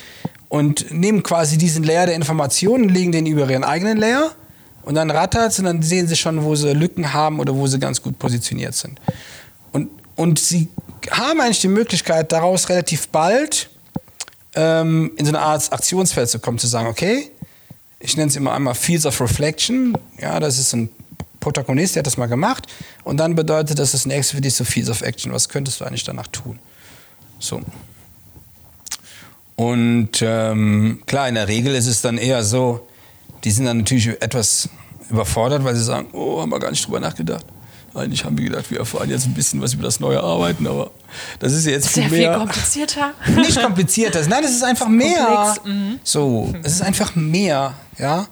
Und 0.49 0.91
nehmen 0.91 1.23
quasi 1.23 1.59
diesen 1.59 1.85
Layer 1.85 2.07
der 2.07 2.15
Informationen, 2.15 2.89
legen 2.89 3.13
den 3.13 3.27
über 3.27 3.51
ihren 3.51 3.65
eigenen 3.65 3.99
Layer 3.99 4.35
und 4.85 4.95
dann 4.95 5.11
rattert 5.11 5.53
es 5.53 5.59
und 5.59 5.67
dann 5.67 5.83
sehen 5.83 6.09
sie 6.09 6.17
schon, 6.17 6.43
wo 6.45 6.55
sie 6.55 6.73
Lücken 6.73 7.13
haben 7.13 7.41
oder 7.41 7.55
wo 7.55 7.67
sie 7.67 7.79
ganz 7.79 8.01
gut 8.01 8.19
positioniert 8.19 8.75
sind. 8.75 9.01
Und, 9.73 9.91
und 10.15 10.39
sie 10.39 10.69
haben 11.11 11.41
eigentlich 11.41 11.61
die 11.61 11.69
Möglichkeit, 11.69 12.33
daraus 12.33 12.69
relativ 12.69 13.09
bald 13.09 13.71
ähm, 14.55 15.13
in 15.17 15.25
so 15.25 15.31
eine 15.31 15.41
Art 15.41 15.73
Aktionsfeld 15.73 16.29
zu 16.29 16.39
kommen, 16.39 16.59
zu 16.59 16.67
sagen, 16.67 16.89
okay, 16.89 17.31
ich 18.01 18.17
nenne 18.17 18.29
es 18.29 18.37
immer 18.37 18.53
einmal 18.53 18.75
Fields 18.75 19.07
of 19.07 19.21
Reflection, 19.21 19.97
ja, 20.19 20.41
das 20.41 20.59
ist 20.59 20.73
ein 20.73 20.91
Protagonist, 21.41 21.95
der 21.95 22.01
hat 22.01 22.07
das 22.07 22.17
mal 22.17 22.27
gemacht 22.27 22.67
und 23.05 23.19
dann 23.19 23.35
bedeutet 23.35 23.79
das, 23.79 23.93
das 23.93 24.07
nächste 24.07 24.37
für 24.37 24.43
dich 24.43 24.55
so 24.55 24.65
Fields 24.65 24.91
of 24.91 25.03
Action, 25.03 25.33
was 25.33 25.49
könntest 25.49 25.81
du 25.81 25.85
eigentlich 25.85 26.05
danach 26.05 26.27
tun? 26.29 26.59
So. 27.39 27.61
Und 29.57 30.23
ähm, 30.23 31.03
klar, 31.07 31.29
in 31.29 31.35
der 31.35 31.49
Regel 31.49 31.75
ist 31.75 31.87
es 31.87 32.03
dann 32.03 32.19
eher 32.19 32.45
so, 32.45 32.87
die 33.45 33.51
sind 33.51 33.65
dann 33.65 33.79
natürlich 33.79 34.09
etwas 34.21 34.69
überfordert, 35.11 35.65
weil 35.65 35.75
sie 35.75 35.85
sagen, 35.85 36.09
oh, 36.13 36.41
haben 36.41 36.51
wir 36.51 36.59
gar 36.59 36.71
nicht 36.71 36.85
drüber 36.87 37.01
nachgedacht. 37.01 37.47
Eigentlich 37.97 38.25
haben 38.25 38.37
wir 38.37 38.45
gedacht, 38.45 38.71
wir 38.71 38.79
erfahren 38.79 39.09
jetzt 39.09 39.27
ein 39.27 39.35
bisschen 39.35 39.61
was 39.63 39.73
über 39.75 39.85
das 39.85 40.01
neue 40.01 40.23
Arbeiten, 40.23 40.67
aber 40.67 40.91
das 41.39 41.53
ist 41.53 41.67
jetzt 41.67 41.89
viel 41.89 42.09
mehr. 42.11 42.33
viel 42.33 42.39
komplizierter. 42.39 43.15
Nicht 43.37 43.61
komplizierter, 43.61 44.27
nein, 44.29 44.45
es 44.45 44.53
ist 44.53 44.65
einfach 44.65 44.89
mehr. 44.89 45.57
Mhm. 45.65 45.99
So, 46.05 46.55
es 46.63 46.75
ist 46.75 46.83
einfach 46.83 47.15
mehr, 47.15 47.75
ja. 47.99 48.27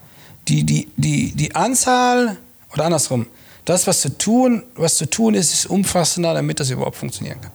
Die, 0.48 0.64
die, 0.64 0.90
die, 0.96 1.32
die 1.32 1.54
Anzahl, 1.54 2.36
oder 2.72 2.84
andersrum, 2.84 3.26
das, 3.64 3.86
was 3.86 4.02
zu 4.02 4.18
tun, 4.18 4.62
was 4.74 4.96
zu 4.96 5.08
tun 5.08 5.34
ist, 5.34 5.54
ist 5.54 5.66
umfassender, 5.66 6.34
damit 6.34 6.60
das 6.60 6.68
überhaupt 6.68 6.96
funktionieren 6.96 7.40
kann. 7.40 7.52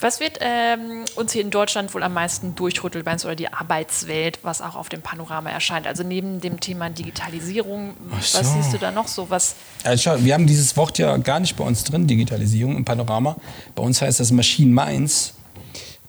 Was 0.00 0.18
wird 0.18 0.38
ähm, 0.40 1.04
uns 1.16 1.32
hier 1.32 1.42
in 1.42 1.50
Deutschland 1.50 1.92
wohl 1.94 2.02
am 2.02 2.14
meisten 2.14 2.54
durchrütteln, 2.54 3.04
oder 3.06 3.36
die 3.36 3.52
Arbeitswelt, 3.52 4.38
was 4.42 4.62
auch 4.62 4.74
auf 4.74 4.88
dem 4.88 5.02
Panorama 5.02 5.50
erscheint? 5.50 5.86
Also 5.86 6.02
neben 6.02 6.40
dem 6.40 6.58
Thema 6.58 6.88
Digitalisierung, 6.88 7.94
so. 8.20 8.38
was 8.38 8.52
siehst 8.54 8.72
du 8.72 8.78
da 8.78 8.90
noch 8.92 9.08
so? 9.08 9.28
Was 9.28 9.56
also 9.84 10.02
schau, 10.02 10.24
wir 10.24 10.34
haben 10.34 10.46
dieses 10.46 10.76
Wort 10.76 10.96
ja 10.98 11.16
gar 11.18 11.38
nicht 11.40 11.56
bei 11.56 11.64
uns 11.64 11.84
drin, 11.84 12.06
Digitalisierung 12.06 12.76
im 12.76 12.84
Panorama. 12.84 13.36
Bei 13.74 13.82
uns 13.82 14.00
heißt 14.00 14.20
das 14.20 14.30
Machine 14.30 14.72
Minds. 14.72 15.34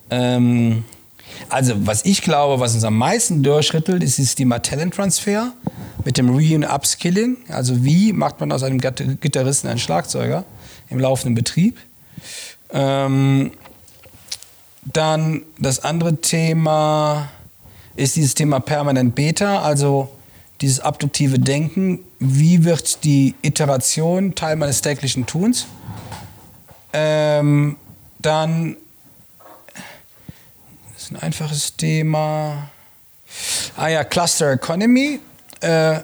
Ähm, 0.09 0.85
also 1.49 1.85
was 1.85 2.05
ich 2.05 2.21
glaube, 2.21 2.61
was 2.61 2.73
uns 2.73 2.83
am 2.83 2.97
meisten 2.97 3.43
durchrüttelt, 3.43 4.03
ist 4.03 4.19
das 4.19 4.35
Thema 4.35 4.59
Talent 4.59 4.93
Transfer 4.93 5.51
mit 6.05 6.17
dem 6.17 6.35
Re- 6.35 6.55
und 6.55 6.63
Upskilling. 6.63 7.37
Also 7.49 7.83
wie 7.83 8.13
macht 8.13 8.39
man 8.39 8.51
aus 8.51 8.63
einem 8.63 8.79
Gitarristen 8.79 9.67
einen 9.67 9.79
Schlagzeuger 9.79 10.45
im 10.89 10.99
laufenden 10.99 11.35
Betrieb? 11.35 11.77
Ähm, 12.71 13.51
dann 14.83 15.43
das 15.59 15.83
andere 15.83 16.19
Thema 16.21 17.29
ist 17.95 18.15
dieses 18.15 18.35
Thema 18.35 18.59
permanent 18.59 19.15
Beta, 19.15 19.61
also 19.61 20.09
dieses 20.61 20.79
abduktive 20.79 21.39
Denken. 21.39 21.99
Wie 22.19 22.63
wird 22.63 23.03
die 23.03 23.35
Iteration 23.41 24.35
Teil 24.35 24.55
meines 24.55 24.81
täglichen 24.81 25.25
Tuns? 25.25 25.65
Ähm, 26.93 27.77
dann 28.19 28.77
das 30.93 31.03
ist 31.03 31.11
ein 31.11 31.17
einfaches 31.17 31.75
Thema. 31.77 32.69
Ah 33.75 33.87
ja, 33.87 34.03
Cluster 34.03 34.51
Economy 34.51 35.19
äh, 35.61 35.99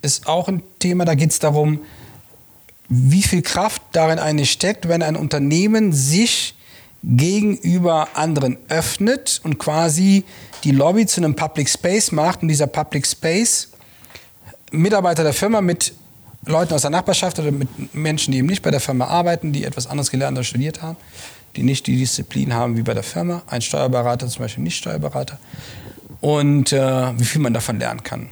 ist 0.00 0.26
auch 0.26 0.48
ein 0.48 0.62
Thema. 0.78 1.04
Da 1.04 1.14
geht 1.14 1.30
es 1.30 1.38
darum, 1.38 1.80
wie 2.88 3.22
viel 3.22 3.42
Kraft 3.42 3.82
darin 3.92 4.18
eigentlich 4.18 4.50
steckt, 4.50 4.88
wenn 4.88 5.02
ein 5.02 5.16
Unternehmen 5.16 5.92
sich 5.92 6.54
gegenüber 7.02 8.08
anderen 8.14 8.58
öffnet 8.68 9.40
und 9.44 9.58
quasi 9.58 10.24
die 10.64 10.72
Lobby 10.72 11.06
zu 11.06 11.20
einem 11.20 11.36
Public 11.36 11.68
Space 11.68 12.12
macht 12.12 12.42
und 12.42 12.48
dieser 12.48 12.66
Public 12.66 13.06
Space 13.06 13.68
Mitarbeiter 14.70 15.22
der 15.22 15.32
Firma 15.32 15.60
mit 15.60 15.94
Leuten 16.44 16.74
aus 16.74 16.82
der 16.82 16.90
Nachbarschaft 16.90 17.38
oder 17.38 17.50
mit 17.50 17.94
Menschen, 17.94 18.32
die 18.32 18.38
eben 18.38 18.46
nicht 18.46 18.62
bei 18.62 18.70
der 18.70 18.80
Firma 18.80 19.06
arbeiten, 19.06 19.52
die 19.52 19.64
etwas 19.64 19.86
anderes 19.86 20.10
gelernt 20.10 20.36
oder 20.36 20.44
studiert 20.44 20.82
haben, 20.82 20.96
die 21.56 21.62
nicht 21.62 21.86
die 21.86 21.96
Disziplin 21.96 22.54
haben 22.54 22.76
wie 22.76 22.82
bei 22.82 22.94
der 22.94 23.02
Firma, 23.02 23.42
ein 23.46 23.62
Steuerberater 23.62 24.28
zum 24.28 24.42
Beispiel 24.42 24.64
nicht 24.64 24.76
Steuerberater 24.76 25.38
und 26.20 26.72
äh, 26.72 27.18
wie 27.18 27.24
viel 27.24 27.40
man 27.40 27.54
davon 27.54 27.78
lernen 27.78 28.02
kann. 28.02 28.30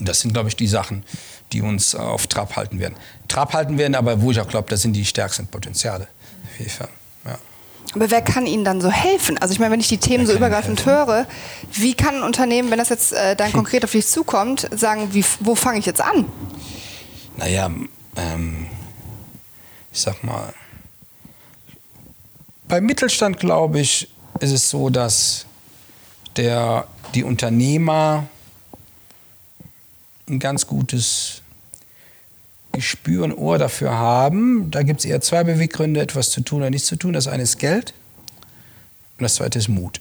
Das 0.00 0.20
sind, 0.20 0.32
glaube 0.32 0.48
ich, 0.48 0.56
die 0.56 0.66
Sachen, 0.66 1.04
die 1.52 1.62
uns 1.62 1.94
auf 1.94 2.26
Trab 2.26 2.56
halten 2.56 2.80
werden. 2.80 2.94
Trab 3.28 3.52
halten 3.52 3.78
werden, 3.78 3.94
aber 3.94 4.20
wo 4.20 4.30
ich 4.30 4.40
auch 4.40 4.48
glaube, 4.48 4.68
das 4.68 4.82
sind 4.82 4.94
die 4.94 5.04
stärksten 5.04 5.46
Potenziale 5.46 6.08
für 6.56 6.64
die 6.64 6.70
Firmen. 6.70 7.01
Aber 7.94 8.10
wer 8.10 8.22
kann 8.22 8.46
Ihnen 8.46 8.64
dann 8.64 8.80
so 8.80 8.90
helfen? 8.90 9.36
Also 9.38 9.52
ich 9.52 9.58
meine, 9.58 9.72
wenn 9.72 9.80
ich 9.80 9.88
die 9.88 9.98
Themen 9.98 10.26
wer 10.26 10.26
so 10.26 10.32
übergreifend 10.32 10.86
höre, 10.86 11.26
wie 11.72 11.94
kann 11.94 12.16
ein 12.16 12.22
Unternehmen, 12.22 12.70
wenn 12.70 12.78
das 12.78 12.88
jetzt 12.88 13.12
äh, 13.12 13.36
dann 13.36 13.52
konkret 13.52 13.84
auf 13.84 13.92
dich 13.92 14.06
zukommt, 14.06 14.68
sagen, 14.70 15.12
wie, 15.12 15.24
wo 15.40 15.54
fange 15.54 15.78
ich 15.78 15.86
jetzt 15.86 16.00
an? 16.00 16.26
Naja, 17.36 17.70
ähm, 18.16 18.66
ich 19.92 20.00
sag 20.00 20.24
mal, 20.24 20.54
beim 22.66 22.84
Mittelstand, 22.84 23.38
glaube 23.38 23.80
ich, 23.80 24.08
ist 24.40 24.52
es 24.52 24.70
so, 24.70 24.88
dass 24.88 25.44
der, 26.36 26.86
die 27.14 27.24
Unternehmer 27.24 28.26
ein 30.26 30.38
ganz 30.38 30.66
gutes 30.66 31.41
Gespür 32.72 33.24
und 33.24 33.32
Ohr 33.32 33.58
dafür 33.58 33.92
haben. 33.92 34.70
Da 34.70 34.82
gibt 34.82 35.00
es 35.00 35.06
eher 35.06 35.20
zwei 35.20 35.44
Beweggründe, 35.44 36.00
etwas 36.00 36.30
zu 36.30 36.40
tun 36.40 36.60
oder 36.60 36.70
nicht 36.70 36.86
zu 36.86 36.96
tun. 36.96 37.12
Das 37.12 37.28
eine 37.28 37.42
ist 37.42 37.58
Geld 37.58 37.94
und 39.18 39.22
das 39.22 39.34
zweite 39.36 39.58
ist 39.58 39.68
Mut. 39.68 40.00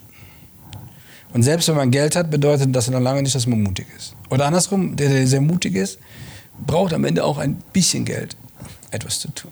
Und 1.33 1.43
selbst 1.43 1.67
wenn 1.67 1.75
man 1.75 1.91
Geld 1.91 2.15
hat, 2.15 2.29
bedeutet 2.29 2.75
das 2.75 2.89
noch 2.89 2.99
lange 2.99 3.21
nicht, 3.21 3.35
dass 3.35 3.47
man 3.47 3.61
mutig 3.61 3.87
ist. 3.95 4.15
Oder 4.29 4.45
andersrum, 4.45 4.95
der, 4.95 5.09
der 5.09 5.27
sehr 5.27 5.41
mutig 5.41 5.75
ist, 5.75 5.99
braucht 6.65 6.93
am 6.93 7.05
Ende 7.05 7.23
auch 7.23 7.37
ein 7.37 7.55
bisschen 7.73 8.05
Geld, 8.05 8.35
etwas 8.91 9.19
zu 9.19 9.29
tun. 9.29 9.51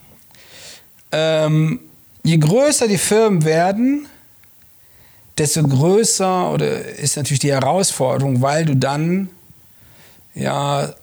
Ähm, 1.11 1.79
je 2.23 2.37
größer 2.37 2.87
die 2.87 2.97
Firmen 2.97 3.45
werden, 3.45 4.07
desto 5.37 5.63
größer 5.63 6.51
oder 6.51 6.85
ist 6.85 7.15
natürlich 7.15 7.39
die 7.39 7.51
Herausforderung, 7.51 8.41
weil 8.41 8.65
du 8.65 8.75
dann 8.75 9.29
ja 10.35 10.93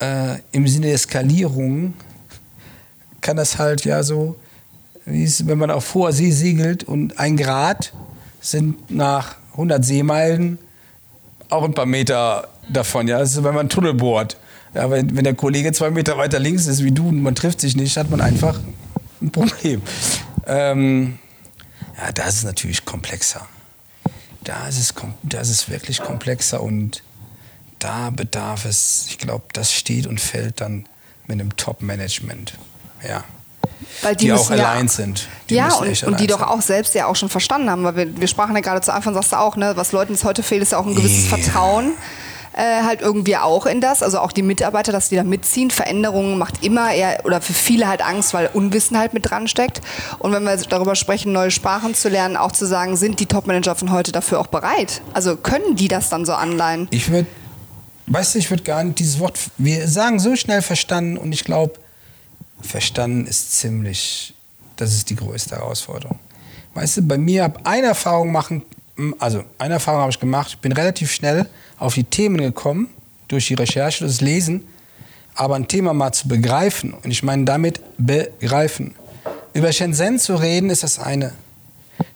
äh, 0.00 0.38
im 0.52 0.66
Sinne 0.66 0.88
der 0.88 0.98
Skalierung 0.98 1.94
kann 3.20 3.36
das 3.36 3.58
halt 3.58 3.84
ja 3.84 4.02
so, 4.02 4.36
wie 5.04 5.24
es, 5.24 5.46
wenn 5.46 5.58
man 5.58 5.70
auf 5.70 5.94
hoher 5.94 6.12
See 6.12 6.30
segelt 6.30 6.84
und 6.84 7.18
ein 7.18 7.36
Grad 7.36 7.92
sind 8.40 8.90
nach 8.90 9.36
100 9.52 9.84
Seemeilen 9.84 10.58
auch 11.50 11.64
ein 11.64 11.74
paar 11.74 11.86
Meter 11.86 12.48
davon. 12.68 13.08
Ja, 13.08 13.18
das 13.18 13.32
ist, 13.32 13.36
wenn 13.38 13.54
man 13.54 13.60
einen 13.60 13.68
Tunnel 13.68 13.94
bohrt. 13.94 14.36
Ja, 14.74 14.88
wenn, 14.90 15.16
wenn 15.16 15.24
der 15.24 15.34
Kollege 15.34 15.72
zwei 15.72 15.90
Meter 15.90 16.16
weiter 16.16 16.38
links 16.38 16.66
ist 16.66 16.84
wie 16.84 16.92
du 16.92 17.08
und 17.08 17.20
man 17.22 17.34
trifft 17.34 17.60
sich 17.60 17.76
nicht, 17.76 17.96
hat 17.96 18.08
man 18.08 18.20
einfach 18.20 18.60
ein 19.20 19.30
Problem. 19.30 19.82
Ähm, 20.46 21.18
ja, 21.98 22.12
das 22.12 22.36
ist 22.36 22.44
natürlich 22.44 22.84
komplexer. 22.84 23.46
Da 24.44 24.68
ist 24.68 24.94
das 25.24 25.50
ist 25.50 25.68
wirklich 25.68 26.00
komplexer 26.00 26.62
und 26.62 27.02
da 27.80 28.10
bedarf 28.10 28.64
es, 28.64 29.06
ich 29.08 29.18
glaube, 29.18 29.44
das 29.52 29.72
steht 29.72 30.06
und 30.06 30.20
fällt 30.20 30.60
dann 30.60 30.86
mit 31.26 31.40
einem 31.40 31.56
Top-Management. 31.56 32.54
Ja. 33.06 33.24
Weil 34.02 34.16
die, 34.16 34.26
die 34.26 34.32
auch 34.32 34.50
allein 34.50 34.88
sind. 34.88 35.28
Die 35.48 35.56
ja, 35.56 35.72
und, 35.74 36.02
und 36.04 36.20
die 36.20 36.26
doch 36.26 36.42
auch 36.42 36.62
selbst 36.62 36.94
ja 36.94 37.06
auch 37.06 37.16
schon 37.16 37.28
verstanden 37.28 37.70
haben, 37.70 37.84
weil 37.84 37.96
wir, 37.96 38.20
wir 38.20 38.28
sprachen 38.28 38.54
ja 38.54 38.62
gerade 38.62 38.80
zu 38.80 38.92
Anfang, 38.92 39.14
sagst 39.14 39.32
du 39.32 39.36
auch, 39.36 39.56
ne, 39.56 39.72
was 39.76 39.92
Leuten 39.92 40.12
jetzt 40.12 40.24
heute 40.24 40.42
fehlt, 40.42 40.62
ist 40.62 40.72
ja 40.72 40.78
auch 40.78 40.86
ein 40.86 40.94
gewisses 40.94 41.30
yeah. 41.30 41.38
Vertrauen 41.38 41.92
äh, 42.52 42.82
halt 42.82 43.00
irgendwie 43.00 43.36
auch 43.36 43.66
in 43.66 43.80
das, 43.80 44.02
also 44.02 44.18
auch 44.18 44.32
die 44.32 44.42
Mitarbeiter, 44.42 44.92
dass 44.92 45.08
die 45.08 45.16
da 45.16 45.24
mitziehen. 45.24 45.70
Veränderungen 45.70 46.38
macht 46.38 46.64
immer 46.64 46.92
eher 46.92 47.24
oder 47.24 47.40
für 47.40 47.52
viele 47.52 47.88
halt 47.88 48.04
Angst, 48.04 48.34
weil 48.34 48.50
Unwissen 48.52 48.98
halt 48.98 49.14
mit 49.14 49.30
dran 49.30 49.48
steckt. 49.48 49.80
Und 50.18 50.32
wenn 50.32 50.42
wir 50.44 50.56
darüber 50.56 50.94
sprechen, 50.94 51.32
neue 51.32 51.50
Sprachen 51.50 51.94
zu 51.94 52.08
lernen, 52.08 52.36
auch 52.36 52.52
zu 52.52 52.66
sagen, 52.66 52.96
sind 52.96 53.20
die 53.20 53.26
Topmanager 53.26 53.74
von 53.74 53.92
heute 53.92 54.12
dafür 54.12 54.40
auch 54.40 54.48
bereit? 54.48 55.00
Also 55.14 55.36
können 55.36 55.76
die 55.76 55.88
das 55.88 56.08
dann 56.08 56.24
so 56.24 56.32
anleihen? 56.32 56.88
Ich 56.90 57.10
würde, 57.10 57.28
weißt 58.10 58.34
du, 58.34 58.38
ich 58.38 58.50
würde 58.50 58.62
gar 58.62 58.84
nicht 58.84 58.98
dieses 58.98 59.18
Wort, 59.18 59.38
wir 59.56 59.88
sagen 59.88 60.20
so 60.20 60.36
schnell 60.36 60.60
verstanden 60.60 61.16
und 61.16 61.32
ich 61.32 61.44
glaube, 61.44 61.74
verstanden 62.60 63.26
ist 63.26 63.58
ziemlich, 63.58 64.34
das 64.76 64.92
ist 64.92 65.08
die 65.08 65.16
größte 65.16 65.56
Herausforderung. 65.56 66.18
Weißt 66.74 66.98
du, 66.98 67.02
bei 67.02 67.16
mir 67.18 67.44
habe 67.44 67.64
eine 67.64 67.88
Erfahrung 67.88 68.30
machen 68.30 68.62
also 69.18 69.44
eine 69.58 69.74
Erfahrung 69.74 70.02
habe 70.02 70.10
ich 70.10 70.20
gemacht, 70.20 70.50
ich 70.50 70.58
bin 70.58 70.72
relativ 70.72 71.12
schnell 71.12 71.46
auf 71.78 71.94
die 71.94 72.04
Themen 72.04 72.36
gekommen, 72.36 72.88
durch 73.28 73.46
die 73.46 73.54
Recherche, 73.54 74.04
das 74.04 74.20
Lesen, 74.20 74.66
aber 75.34 75.54
ein 75.54 75.68
Thema 75.68 75.94
mal 75.94 76.12
zu 76.12 76.28
begreifen, 76.28 76.92
und 76.92 77.10
ich 77.10 77.22
meine 77.22 77.44
damit 77.44 77.80
begreifen. 77.96 78.94
Über 79.52 79.72
Shenzhen 79.72 80.18
zu 80.18 80.36
reden, 80.36 80.70
ist 80.70 80.82
das 80.82 80.98
eine. 80.98 81.32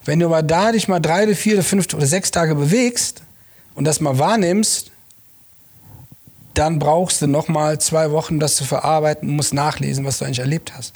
Wenn 0.03 0.19
du 0.19 0.27
aber 0.27 0.43
da 0.43 0.71
dich 0.71 0.87
mal 0.87 0.99
drei 0.99 1.33
vier 1.33 1.63
fünf 1.63 1.91
oder 1.93 2.05
sechs 2.05 2.31
Tage 2.31 2.55
bewegst 2.55 3.23
und 3.73 3.85
das 3.85 3.99
mal 3.99 4.17
wahrnimmst, 4.19 4.91
dann 6.57 6.79
brauchst 6.79 7.21
du 7.21 7.27
noch 7.27 7.47
mal 7.47 7.79
zwei 7.79 8.11
Wochen, 8.11 8.39
das 8.39 8.55
zu 8.55 8.63
verarbeiten 8.63 9.29
musst 9.29 9.53
nachlesen, 9.53 10.05
was 10.05 10.19
du 10.19 10.25
eigentlich 10.25 10.39
erlebt 10.39 10.73
hast. 10.75 10.93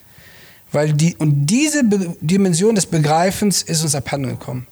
Weil 0.72 0.94
die, 0.94 1.16
und 1.18 1.48
diese 1.48 1.84
Be 1.84 2.16
Dimension 2.22 2.76
des 2.76 2.86
Begreifens 2.86 3.62
ist 3.62 3.84
uns 3.84 3.96
abhanden 3.96 4.32
gekommen. 4.32 4.68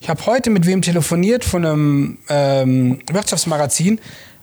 Ich 0.00 0.08
habe 0.08 0.24
heute 0.26 0.50
mit 0.50 0.66
wem 0.66 0.82
telefoniert 0.82 1.44
von 1.44 1.64
einem 1.64 2.18
ähm, 2.28 3.00
Wirtschaftsmagazin 3.10 4.00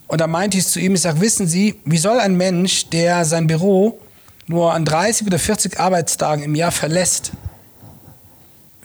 und 0.07 0.21
da 0.21 0.27
meinte 0.27 0.57
ich 0.57 0.67
zu 0.67 0.79
ihm, 0.79 0.95
ich 0.95 1.01
sage, 1.01 1.19
wissen 1.19 1.47
Sie, 1.47 1.75
wie 1.83 1.97
soll 1.97 2.19
ein 2.19 2.37
Mensch, 2.37 2.89
der 2.89 3.25
sein 3.25 3.47
Büro 3.47 3.99
nur 4.47 4.73
an 4.73 4.85
30 4.85 5.27
oder 5.27 5.39
40 5.39 5.79
Arbeitstagen 5.79 6.43
im 6.43 6.55
Jahr 6.55 6.71
verlässt, 6.71 7.31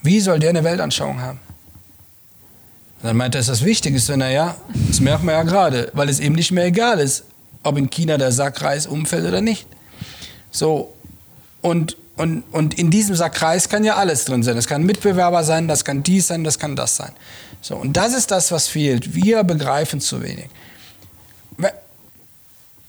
wie 0.03 0.21
soll 0.21 0.41
der 0.41 0.51
eine 0.51 0.65
Weltanschauung 0.65 1.21
haben? 1.21 1.39
Und 3.03 3.09
dann 3.09 3.17
meinte 3.17 3.39
er, 3.39 3.41
ist 3.41 3.49
das 3.49 3.65
Wichtigste. 3.65 4.17
Naja, 4.17 4.57
das 4.89 5.01
merken 5.01 5.27
wir 5.27 5.33
ja 5.33 5.43
gerade, 5.43 5.91
weil 5.93 6.09
es 6.09 6.21
eben 6.21 6.37
nicht 6.37 6.53
mehr 6.53 6.67
egal 6.67 7.01
ist, 7.01 7.25
ob 7.65 7.77
in 7.77 7.91
China 7.91 8.17
der 8.17 8.31
Sackreis 8.33 8.87
umfällt 8.87 9.27
oder 9.27 9.41
nicht. 9.41 9.67
So, 10.51 10.93
und 11.61 11.97
und, 12.15 12.45
und 12.53 12.79
in 12.79 12.91
diesem 12.91 13.17
Sackkreis 13.17 13.71
kann 13.71 13.85
ja 13.85 13.97
alles 13.97 14.27
drin 14.27 14.43
sein. 14.43 14.55
Das 14.55 14.67
kann 14.67 14.85
Mitbewerber 14.85 15.45
sein, 15.45 15.67
das 15.67 15.85
kann 15.85 16.03
dies 16.03 16.27
sein, 16.29 16.45
das 16.45 16.59
kann 16.59 16.77
das 16.77 16.95
sein. 16.95 17.11
So, 17.63 17.75
und 17.77 17.97
das 17.97 18.15
ist 18.15 18.31
das, 18.31 18.53
was 18.53 18.69
fehlt. 18.69 19.15
Wir 19.15 19.43
begreifen 19.45 20.01
zu 20.01 20.23
wenig. 20.23 20.47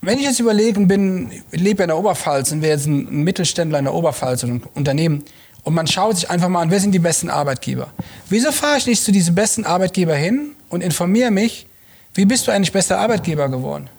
Wenn 0.01 0.18
ich 0.20 0.26
jetzt 0.26 0.41
überlege 0.41 0.78
und 0.78 0.89
bin, 0.89 1.32
ich 1.51 1.61
lebe 1.61 1.84
in 1.84 1.88
der 1.88 1.97
Oberpfalz 1.97 2.51
und 2.51 2.61
wäre 2.61 2.74
jetzt 2.74 2.88
ein 2.88 3.24
Mittelständler 3.24 3.80
in 3.80 3.86
der 3.86 3.93
Oberpfalz 3.93 4.43
oder 4.43 4.53
ein 4.53 4.64
Unternehmen 4.74 5.24
und 5.64 5.74
man 5.74 5.88
schaut 5.88 6.18
sich 6.18 6.30
einfach 6.30 6.49
mal 6.49 6.61
an, 6.61 6.72
wer 6.72 6.80
sind 6.80 6.91
die 6.91 6.99
besten 6.99 7.30
Arbeitgeber? 7.30 7.91
Wieso 8.30 8.51
fahre 8.51 8.78
ich 8.78 8.86
nicht 8.86 9.03
zu 9.03 9.11
diesen 9.11 9.34
besten 9.34 9.66
Arbeitgeber 9.66 10.16
hin 10.16 10.51
und 10.70 10.82
informiere 10.82 11.32
mich, 11.32 11.68
wie 12.14 12.26
bist 12.26 12.47
du 12.47 12.51
eigentlich 12.51 12.72
bester 12.72 12.99
Arbeitgeber 12.99 13.49
geworden? 13.49 13.89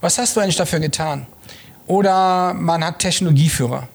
Was 0.00 0.18
hast 0.18 0.36
du 0.36 0.40
eigentlich 0.40 0.56
dafür 0.56 0.80
getan? 0.80 1.26
Oder 1.86 2.54
man 2.54 2.84
hat 2.84 3.00
Technologieführer. 3.00 3.88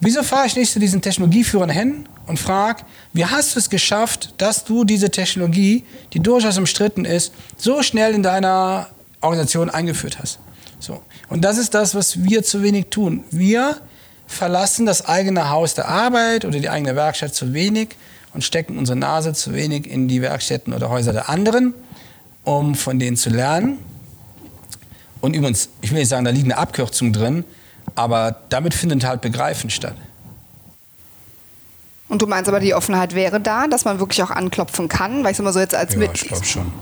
Wieso 0.00 0.22
fahre 0.22 0.46
ich 0.46 0.56
nicht 0.56 0.72
zu 0.72 0.78
diesen 0.78 1.02
Technologieführern 1.02 1.70
hin 1.70 2.08
und 2.26 2.38
frage, 2.38 2.84
wie 3.12 3.26
hast 3.26 3.54
du 3.54 3.58
es 3.58 3.68
geschafft, 3.68 4.34
dass 4.38 4.64
du 4.64 4.84
diese 4.84 5.10
Technologie, 5.10 5.84
die 6.12 6.20
durchaus 6.20 6.56
umstritten 6.56 7.04
ist, 7.04 7.32
so 7.56 7.82
schnell 7.82 8.14
in 8.14 8.22
deiner 8.22 8.88
Organisation 9.20 9.70
eingeführt 9.70 10.18
hast? 10.20 10.38
So. 10.78 11.02
Und 11.28 11.44
das 11.44 11.58
ist 11.58 11.74
das, 11.74 11.94
was 11.94 12.22
wir 12.22 12.42
zu 12.44 12.62
wenig 12.62 12.86
tun. 12.90 13.24
Wir 13.30 13.80
verlassen 14.28 14.86
das 14.86 15.06
eigene 15.06 15.50
Haus 15.50 15.74
der 15.74 15.88
Arbeit 15.88 16.44
oder 16.44 16.60
die 16.60 16.68
eigene 16.68 16.94
Werkstatt 16.94 17.34
zu 17.34 17.52
wenig 17.52 17.96
und 18.34 18.44
stecken 18.44 18.78
unsere 18.78 18.96
Nase 18.96 19.32
zu 19.32 19.54
wenig 19.54 19.90
in 19.90 20.06
die 20.06 20.22
Werkstätten 20.22 20.72
oder 20.72 20.90
Häuser 20.90 21.12
der 21.12 21.28
anderen, 21.28 21.74
um 22.44 22.76
von 22.76 23.00
denen 23.00 23.16
zu 23.16 23.30
lernen. 23.30 23.78
Und 25.20 25.34
übrigens, 25.34 25.70
ich 25.80 25.90
will 25.90 25.98
nicht 25.98 26.08
sagen, 26.08 26.24
da 26.24 26.30
liegt 26.30 26.44
eine 26.44 26.58
Abkürzung 26.58 27.12
drin, 27.12 27.44
aber 27.96 28.36
damit 28.50 28.74
findet 28.74 29.04
halt 29.04 29.22
Begreifen 29.22 29.70
statt. 29.70 29.96
Und 32.08 32.22
du 32.22 32.26
meinst 32.26 32.48
aber, 32.48 32.60
die 32.60 32.74
Offenheit 32.74 33.14
wäre 33.14 33.40
da, 33.40 33.66
dass 33.66 33.84
man 33.84 33.98
wirklich 33.98 34.22
auch 34.22 34.30
anklopfen 34.30 34.88
kann? 34.88 35.24
Weil 35.24 35.32
ich 35.32 35.36
sag 35.36 35.44
mal 35.44 35.52
so 35.52 35.60
jetzt 35.60 35.74
als 35.74 35.94
ja, 35.94 35.98
mit. 35.98 36.14
Ich 36.14 36.28
glaube 36.28 36.44
schon. 36.44 36.72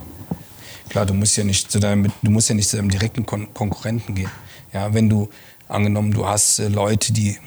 Klar, 0.88 1.06
du 1.06 1.14
musst 1.14 1.36
ja 1.36 1.42
nicht 1.42 1.70
zu 1.70 1.80
deinem, 1.80 2.12
du 2.22 2.30
musst 2.30 2.48
ja 2.48 2.54
nicht 2.54 2.68
zu 2.68 2.76
deinem 2.76 2.90
direkten 2.90 3.26
Kon 3.26 3.52
Konkurrenten 3.54 4.14
gehen. 4.14 4.30
Ja, 4.72 4.94
wenn 4.94 5.08
du 5.08 5.28
angenommen, 5.68 6.12
du 6.12 6.26
hast 6.26 6.58
äh, 6.58 6.68
Leute, 6.68 7.12
die, 7.12 7.30
I 7.30 7.38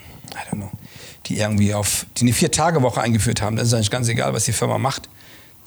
don't 0.51 0.55
know, 0.55 0.71
die 1.25 1.37
irgendwie 1.37 1.73
auf, 1.73 2.05
die 2.17 2.21
eine 2.21 2.33
Vier-Tage-Woche 2.33 3.01
eingeführt 3.01 3.41
haben, 3.41 3.55
dann 3.55 3.65
ist 3.65 3.73
eigentlich 3.73 3.91
ganz 3.91 4.07
egal, 4.07 4.33
was 4.33 4.45
die 4.45 4.53
Firma 4.53 4.77
macht. 4.77 5.09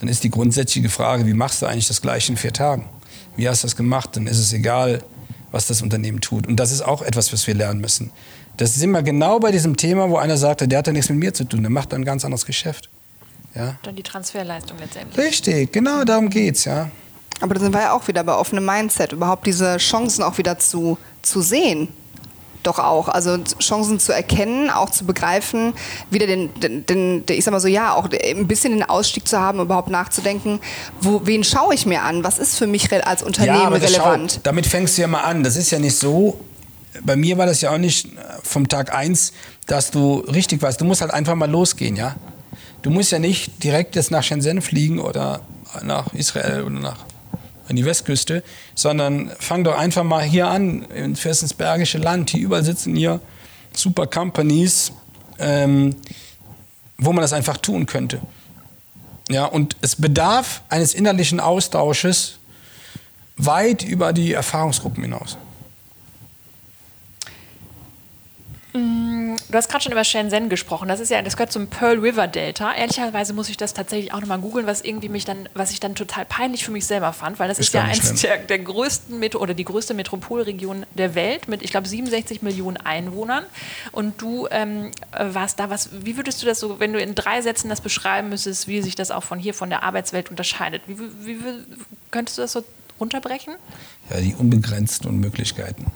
Dann 0.01 0.09
ist 0.09 0.25
die 0.25 0.31
grundsätzliche 0.31 0.89
Frage, 0.89 1.27
wie 1.27 1.35
machst 1.35 1.63
du 1.63 1.67
eigentlich 1.67 1.87
das 1.87 2.03
Gleiche 2.03 2.33
in 2.33 2.37
vier 2.37 2.53
Tagen? 2.53 2.89
Wie 3.37 3.49
hast 3.49 3.63
du 3.63 3.67
das 3.67 3.77
gemacht? 3.77 4.11
Dann 4.15 4.27
ist 4.27 4.39
es 4.39 4.53
egal, 4.53 5.03
was 5.53 5.69
das 5.69 5.83
Unternehmen 5.83 6.21
tut. 6.21 6.47
Und 6.47 6.57
das 6.57 6.73
ist 6.73 6.83
auch 6.83 7.03
etwas, 7.03 7.33
was 7.33 7.47
wir 7.47 7.55
lernen 7.55 7.81
müssen. 7.81 8.11
Das 8.57 8.75
sind 8.75 8.91
wir 8.91 9.03
genau 9.03 9.39
bei 9.39 9.53
diesem 9.53 9.77
Thema, 9.77 10.11
wo 10.11 10.17
einer 10.17 10.37
sagt, 10.37 10.61
der 10.71 10.79
hat 10.79 10.87
ja 10.87 10.93
nichts 10.93 11.09
mit 11.09 11.19
mir 11.19 11.33
zu 11.33 11.45
tun, 11.45 11.63
der 11.63 11.71
macht 11.71 11.95
ein 11.95 12.05
ganz 12.05 12.25
anderes 12.25 12.45
Geschäft. 12.45 12.91
Ja? 13.55 13.77
Dann 13.83 13.97
die 13.97 14.03
Transferleistung 14.03 14.79
letztendlich. 14.79 15.25
Richtig, 15.25 15.73
genau 15.73 16.05
darum 16.05 16.29
geht's, 16.29 16.65
ja. 16.65 16.91
Aber 17.41 17.55
da 17.55 17.61
sind 17.61 17.73
wir 17.73 17.81
ja 17.81 17.93
auch 17.93 18.07
wieder 18.09 18.25
bei 18.25 18.35
offenem 18.35 18.65
Mindset, 18.65 19.13
überhaupt 19.13 19.47
diese 19.47 19.77
Chancen 19.79 20.23
auch 20.23 20.39
wieder 20.39 20.59
zu, 20.59 20.99
zu 21.23 21.41
sehen. 21.41 21.89
Doch 22.63 22.79
auch. 22.79 23.09
Also 23.09 23.39
Chancen 23.59 23.99
zu 23.99 24.13
erkennen, 24.13 24.71
auch 24.71 24.91
zu 24.91 25.05
begreifen, 25.05 25.73
wieder 26.11 26.27
den, 26.27 26.51
den, 26.61 26.87
den, 26.87 27.25
ich 27.29 27.45
sag 27.45 27.53
mal 27.53 27.61
so, 27.61 27.69
ja, 27.69 27.95
auch 27.95 28.09
ein 28.11 28.47
bisschen 28.47 28.73
den 28.73 28.83
Ausstieg 28.85 29.27
zu 29.27 29.41
haben, 29.41 29.61
überhaupt 29.61 29.91
nachzudenken, 29.91 30.61
wo, 31.01 31.23
wen 31.25 31.45
schaue 31.45 31.75
ich 31.75 31.87
mir 31.87 32.03
an? 32.03 32.25
Was 32.25 32.39
ist 32.39 32.57
für 32.57 32.67
mich 32.67 32.93
als 33.05 33.23
Unternehmen 33.23 33.63
ja, 33.63 33.69
relevant? 33.69 34.33
Schau, 34.35 34.41
damit 34.45 34.67
fängst 34.67 34.97
du 34.97 35.03
ja 35.03 35.09
mal 35.09 35.23
an. 35.23 35.43
Das 35.43 35.57
ist 35.57 35.71
ja 35.71 35.79
nicht 35.79 35.97
so, 35.97 36.39
bei 37.03 37.17
mir 37.17 37.39
war 37.39 37.47
das 37.47 37.61
ja 37.61 37.71
auch 37.73 37.79
nicht 37.79 38.09
vom 38.43 38.69
Tag 38.69 38.95
eins, 38.95 39.33
dass 39.67 39.91
du 39.91 40.19
richtig 40.21 40.63
warst. 40.63 40.81
Du 40.81 40.85
musst 40.85 41.01
halt 41.01 41.13
einfach 41.13 41.35
mal 41.35 41.51
losgehen, 41.51 41.97
ja. 41.97 42.17
Du 42.83 42.91
musst 42.91 43.13
ja 43.13 43.19
nicht 43.19 43.63
direkt 43.63 43.97
jetzt 43.97 44.11
nach 44.11 44.23
Shenzhen 44.23 44.61
fliegen 44.61 44.99
oder 44.99 45.41
nach 45.83 46.13
Israel 46.15 46.63
oder 46.63 46.81
nach 46.81 46.99
an 47.69 47.77
die 47.77 47.85
Westküste, 47.85 48.43
sondern 48.75 49.31
fang 49.39 49.65
doch 49.65 49.77
einfach 49.77 50.05
mal 50.05 50.23
hier 50.23 50.49
an, 50.49 50.83
in 50.95 51.15
ins 51.15 51.55
Bergische 51.55 51.99
Land. 51.99 52.31
Hier 52.31 52.43
überall 52.43 52.65
sitzen 52.65 52.97
hier 52.97 53.21
super 53.75 54.07
Companies, 54.07 54.93
ähm, 55.39 55.97
wo 56.99 57.13
man 57.13 57.23
das 57.23 57.33
einfach 57.33 57.57
tun 57.57 57.87
könnte. 57.87 58.21
Ja, 59.31 59.47
und 59.47 59.77
es 59.81 59.97
bedarf 59.97 60.63
eines 60.69 60.95
innerlichen 60.95 61.41
Austausches 61.41 62.39
weit 63.37 63.83
über 63.83 64.13
die 64.13 64.33
Erfahrungsgruppen 64.33 65.03
hinaus. 65.03 65.37
Mm, 68.75 69.12
du 69.37 69.55
hast 69.55 69.69
gerade 69.69 69.85
schon 69.85 69.93
über 69.93 70.05
Shenzhen 70.05 70.49
gesprochen. 70.49 70.89
Das 70.89 71.01
ist 71.01 71.11
ja, 71.11 71.21
das 71.23 71.37
gehört 71.37 71.53
zum 71.53 71.67
Pearl 71.67 71.99
River 71.99 72.27
Delta. 72.27 72.75
Ehrlicherweise 72.75 73.33
muss 73.33 73.49
ich 73.49 73.57
das 73.57 73.75
tatsächlich 73.75 74.13
auch 74.13 74.21
nochmal 74.21 74.39
googeln, 74.39 74.67
was 74.67 74.81
irgendwie 74.81 75.09
mich 75.09 75.25
dann, 75.25 75.49
was 75.55 75.71
ich 75.71 75.81
dann 75.81 75.95
total 75.95 76.25
peinlich 76.25 76.65
für 76.65 76.71
mich 76.71 76.87
selber 76.87 77.13
fand, 77.13 77.39
weil 77.39 77.49
das 77.49 77.59
ist, 77.59 77.69
ist 77.69 77.75
ja 77.75 77.83
eins 77.85 78.21
der, 78.21 78.39
der, 78.39 78.59
größten 78.59 79.19
Metro 79.19 79.41
oder 79.41 79.55
die 79.55 79.65
größte 79.65 79.95
Metropolregion 79.95 80.87
der 80.95 81.15
Welt 81.15 81.49
mit, 81.49 81.63
ich 81.63 81.71
glaube, 81.71 81.89
67 81.89 82.43
Millionen 82.43 82.77
Einwohnern. 82.77 83.45
Und 83.93 84.21
du 84.21 84.49
ähm, 84.51 84.91
warst 85.19 85.59
da. 85.59 85.71
Was, 85.71 85.91
wie 85.93 86.17
würdest 86.17 86.43
du 86.43 86.47
das 86.47 86.61
so, 86.61 86.81
wenn 86.81 86.93
du 86.93 87.01
in 87.01 87.15
drei 87.15 87.41
Sätzen 87.43 87.69
das 87.69 87.81
beschreiben 87.81 88.29
müsstest, 88.29 88.69
wie 88.69 88.83
sich 88.83 88.95
das 88.95 89.11
auch 89.11 89.23
von 89.23 89.39
hier 89.39 89.55
von 89.55 89.71
der 89.71 89.83
Arbeitswelt 89.83 90.31
unterscheidet? 90.31 90.83
Wie, 90.87 90.99
wie, 90.99 91.45
wie 91.45 91.65
könntest 92.11 92.39
du 92.39 92.43
das 92.43 92.53
so 92.53 92.65
runterbrechen? 93.01 93.55
Ja, 94.11 94.21
die 94.21 94.35
unbegrenzten 94.35 95.19
Möglichkeiten. 95.19 95.87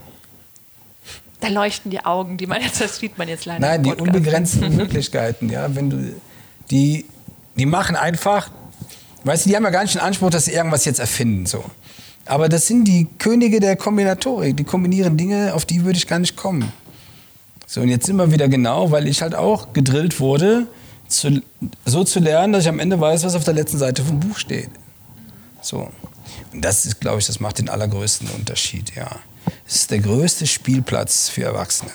Da 1.40 1.48
leuchten 1.48 1.90
die 1.90 2.04
Augen, 2.04 2.36
die 2.36 2.46
man 2.46 2.62
jetzt, 2.62 2.80
das 2.80 2.98
sieht 2.98 3.18
man 3.18 3.28
jetzt 3.28 3.44
leider. 3.44 3.60
Nein, 3.60 3.82
die 3.82 3.92
unbegrenzten 3.92 4.74
Möglichkeiten, 4.76 5.50
ja, 5.50 5.74
wenn 5.74 5.90
du, 5.90 6.14
die, 6.70 7.04
die 7.56 7.66
machen 7.66 7.96
einfach, 7.96 8.50
weißt 9.24 9.44
du, 9.44 9.50
die 9.50 9.56
haben 9.56 9.64
ja 9.64 9.70
gar 9.70 9.82
nicht 9.82 9.94
den 9.94 10.00
Anspruch, 10.00 10.30
dass 10.30 10.46
sie 10.46 10.52
irgendwas 10.52 10.84
jetzt 10.84 10.98
erfinden, 10.98 11.46
so. 11.46 11.64
Aber 12.24 12.48
das 12.48 12.66
sind 12.66 12.86
die 12.86 13.06
Könige 13.18 13.60
der 13.60 13.76
Kombinatorik, 13.76 14.56
die 14.56 14.64
kombinieren 14.64 15.16
Dinge, 15.16 15.54
auf 15.54 15.64
die 15.64 15.84
würde 15.84 15.96
ich 15.96 16.08
gar 16.08 16.18
nicht 16.18 16.36
kommen. 16.36 16.72
So, 17.66 17.80
und 17.80 17.88
jetzt 17.88 18.06
sind 18.06 18.16
wir 18.16 18.32
wieder 18.32 18.48
genau, 18.48 18.90
weil 18.90 19.06
ich 19.06 19.22
halt 19.22 19.34
auch 19.34 19.72
gedrillt 19.72 20.20
wurde, 20.20 20.66
zu, 21.08 21.42
so 21.84 22.04
zu 22.04 22.20
lernen, 22.20 22.52
dass 22.52 22.64
ich 22.64 22.68
am 22.68 22.80
Ende 22.80 23.00
weiß, 23.00 23.24
was 23.24 23.34
auf 23.34 23.44
der 23.44 23.54
letzten 23.54 23.78
Seite 23.78 24.04
vom 24.04 24.20
Buch 24.20 24.38
steht. 24.38 24.70
So. 25.60 25.88
Und 26.52 26.64
das 26.64 26.86
ist, 26.86 27.00
glaube 27.00 27.18
ich, 27.18 27.26
das 27.26 27.40
macht 27.40 27.58
den 27.58 27.68
allergrößten 27.68 28.28
Unterschied, 28.30 28.94
ja. 28.94 29.08
Es 29.66 29.76
ist 29.76 29.90
der 29.90 29.98
größte 29.98 30.46
Spielplatz 30.46 31.28
für 31.28 31.44
Erwachsene. 31.44 31.90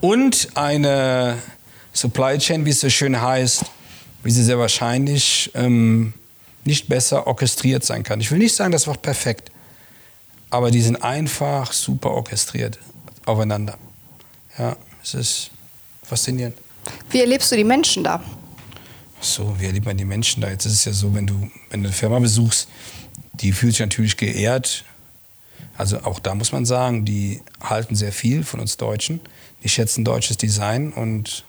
Und 0.00 0.48
eine 0.54 1.38
Supply 1.92 2.38
Chain, 2.38 2.64
wie 2.64 2.70
es 2.70 2.80
so 2.80 2.90
schön 2.90 3.20
heißt, 3.20 3.64
wie 4.22 4.30
sie 4.30 4.44
sehr 4.44 4.58
wahrscheinlich 4.58 5.50
ähm, 5.54 6.14
nicht 6.64 6.88
besser 6.88 7.26
orchestriert 7.26 7.84
sein 7.84 8.02
kann. 8.02 8.20
Ich 8.20 8.30
will 8.30 8.38
nicht 8.38 8.54
sagen, 8.54 8.72
das 8.72 8.86
Wort 8.86 9.02
perfekt, 9.02 9.50
aber 10.50 10.70
die 10.70 10.82
sind 10.82 11.02
einfach 11.02 11.72
super 11.72 12.10
orchestriert 12.10 12.78
aufeinander. 13.24 13.78
Ja, 14.58 14.76
es 15.02 15.14
ist 15.14 15.50
faszinierend. 16.02 16.56
Wie 17.10 17.20
erlebst 17.20 17.50
du 17.52 17.56
die 17.56 17.64
Menschen 17.64 18.04
da? 18.04 18.22
So, 19.20 19.54
wie 19.58 19.66
erlebt 19.66 19.86
man 19.86 19.96
die 19.96 20.04
Menschen 20.04 20.40
da? 20.40 20.50
Jetzt 20.50 20.64
ist 20.66 20.74
es 20.74 20.84
ja 20.84 20.92
so, 20.92 21.14
wenn 21.14 21.26
du, 21.26 21.50
wenn 21.70 21.82
du 21.82 21.88
eine 21.88 21.92
Firma 21.92 22.18
besuchst, 22.18 22.68
die 23.34 23.52
fühlt 23.52 23.72
sich 23.72 23.80
natürlich 23.80 24.16
geehrt, 24.16 24.84
also 25.78 26.00
auch 26.00 26.18
da 26.18 26.34
muss 26.34 26.50
man 26.50 26.66
sagen, 26.66 27.04
die 27.04 27.40
halten 27.60 27.94
sehr 27.94 28.10
viel 28.10 28.42
von 28.42 28.58
uns 28.58 28.76
Deutschen. 28.76 29.20
Die 29.62 29.68
schätzen 29.68 30.04
deutsches 30.04 30.36
Design 30.36 30.92
und 30.92 31.44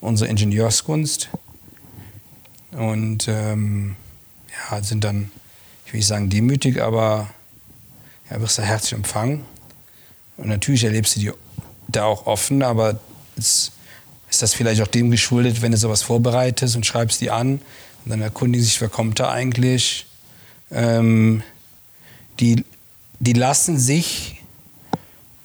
unsere 0.00 0.30
Ingenieurskunst. 0.30 1.28
Und 2.70 3.26
ähm, 3.26 3.96
ja, 4.70 4.80
sind 4.80 5.02
dann, 5.02 5.32
ich 5.86 5.92
will 5.92 5.98
nicht 5.98 6.06
sagen 6.06 6.30
demütig, 6.30 6.80
aber 6.80 7.28
ja, 8.30 8.40
wirst 8.40 8.58
du 8.58 8.62
herzlich 8.62 8.92
empfangen. 8.92 9.44
Und 10.36 10.46
natürlich 10.46 10.84
erlebst 10.84 11.16
du 11.16 11.20
die 11.20 11.32
da 11.88 12.04
auch 12.04 12.26
offen, 12.26 12.62
aber 12.62 13.00
es 13.36 13.72
ist 14.30 14.40
das 14.40 14.54
vielleicht 14.54 14.82
auch 14.82 14.88
dem 14.88 15.10
geschuldet, 15.10 15.62
wenn 15.62 15.72
du 15.72 15.78
sowas 15.78 16.02
vorbereitest 16.02 16.76
und 16.76 16.86
schreibst 16.86 17.20
die 17.20 17.32
an 17.32 17.60
und 18.04 18.10
dann 18.10 18.22
erkundigen 18.22 18.64
sich, 18.64 18.80
wer 18.80 18.88
kommt 18.88 19.18
da 19.18 19.32
eigentlich. 19.32 20.06
Ähm, 20.70 21.42
die 22.38 22.64
die 23.24 23.32
lassen 23.32 23.78
sich 23.78 24.42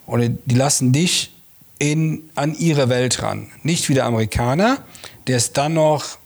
oder 0.06 0.28
die 0.28 0.56
lassen 0.56 0.92
dich 0.92 1.34
in, 1.80 2.30
an 2.36 2.54
ihre 2.56 2.90
Welt 2.90 3.22
ran. 3.24 3.48
Nicht 3.64 3.88
wie 3.88 3.94
der 3.94 4.06
Amerikaner, 4.06 4.84
der 5.28 5.38
es 5.38 5.54
dann 5.54 5.76
noch 5.76 6.18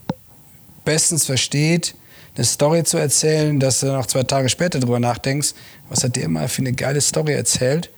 bestens 0.84 1.26
versteht, 1.26 1.95
eine 2.36 2.45
Story 2.45 2.84
zu 2.84 2.97
erzählen, 2.97 3.60
dass 3.60 3.82
du 3.82 3.88
noch 3.88 4.08
zwei 4.08 4.24
Tage 4.24 4.49
später 4.49 4.80
darüber 4.80 4.99
nachdenkst, 4.99 5.54
was 5.89 6.04
hat 6.04 6.16
der 6.16 6.24
immer 6.24 6.47
für 6.49 6.64
eine 6.64 6.74
geile 6.74 6.99
Story 6.99 7.34
erzählt. 7.34 7.91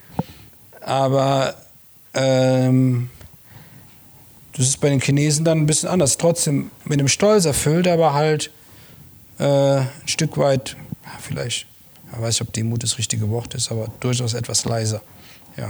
Aber 0.82 1.56
ähm, 2.14 3.10
das 4.52 4.68
ist 4.68 4.82
bei 4.82 4.90
den 4.90 5.00
Chinesen 5.00 5.46
dann 5.46 5.60
ein 5.60 5.66
bisschen 5.66 5.88
anders. 5.88 6.18
Trotzdem 6.18 6.72
mit 6.84 7.00
einem 7.00 7.08
Stolz 7.08 7.46
erfüllt, 7.46 7.88
aber 7.88 8.14
halt 8.14 8.52
äh, 9.40 9.78
ein 9.78 9.90
Stück 10.06 10.38
weit, 10.38 10.76
vielleicht 11.22 11.68
ich 12.12 12.22
weiß 12.22 12.40
nicht, 12.40 12.48
ob 12.48 12.54
Demut 12.54 12.84
das 12.84 12.98
richtige 12.98 13.30
Wort 13.30 13.54
ist, 13.56 13.72
aber 13.72 13.88
durchaus 14.00 14.34
etwas 14.34 14.66
leiser. 14.66 15.02
Ja. 15.58 15.70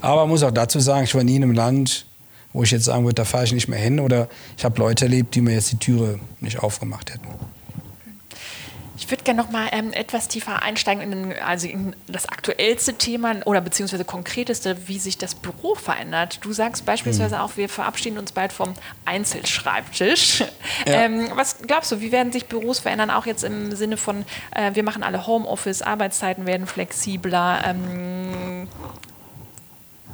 Aber 0.00 0.22
man 0.22 0.30
muss 0.30 0.42
auch 0.42 0.50
dazu 0.50 0.80
sagen, 0.80 1.04
ich 1.04 1.14
war 1.14 1.24
nie 1.24 1.36
in 1.36 1.42
einem 1.42 1.52
Land, 1.52 2.06
wo 2.52 2.62
ich 2.62 2.70
jetzt 2.70 2.84
sagen 2.84 3.04
würde, 3.04 3.14
da 3.14 3.24
fahre 3.24 3.44
ich 3.44 3.52
nicht 3.52 3.68
mehr 3.68 3.78
hin 3.78 4.00
oder 4.00 4.28
ich 4.56 4.64
habe 4.64 4.78
Leute 4.78 5.04
erlebt, 5.04 5.34
die 5.34 5.40
mir 5.40 5.54
jetzt 5.54 5.72
die 5.72 5.78
Türe 5.78 6.18
nicht 6.40 6.60
aufgemacht 6.60 7.12
hätten. 7.12 7.26
Ich 8.98 9.10
würde 9.10 9.24
gerne 9.24 9.42
noch 9.42 9.50
mal 9.50 9.68
ähm, 9.72 9.92
etwas 9.92 10.28
tiefer 10.28 10.62
einsteigen 10.62 11.12
in, 11.12 11.32
also 11.38 11.68
in, 11.68 11.94
das 12.06 12.28
aktuellste 12.28 12.94
Thema 12.94 13.36
oder 13.44 13.60
beziehungsweise 13.60 14.04
konkreteste, 14.04 14.88
wie 14.88 14.98
sich 14.98 15.18
das 15.18 15.34
Büro 15.34 15.74
verändert. 15.74 16.38
Du 16.42 16.52
sagst 16.52 16.86
beispielsweise 16.86 17.36
mhm. 17.36 17.40
auch, 17.42 17.56
wir 17.56 17.68
verabschieden 17.68 18.18
uns 18.18 18.32
bald 18.32 18.52
vom 18.52 18.74
Einzelschreibtisch. 19.04 20.44
Ja. 20.84 21.04
Ähm, 21.04 21.30
was 21.34 21.58
glaubst 21.62 21.90
du, 21.92 22.00
wie 22.00 22.12
werden 22.12 22.32
sich 22.32 22.46
Büros 22.46 22.78
verändern, 22.78 23.10
auch 23.10 23.26
jetzt 23.26 23.44
im 23.44 23.74
Sinne 23.74 23.96
von, 23.96 24.24
äh, 24.54 24.74
wir 24.74 24.82
machen 24.82 25.02
alle 25.02 25.26
Homeoffice, 25.26 25.82
Arbeitszeiten 25.82 26.46
werden 26.46 26.66
flexibler, 26.66 27.62
ähm, 27.64 28.68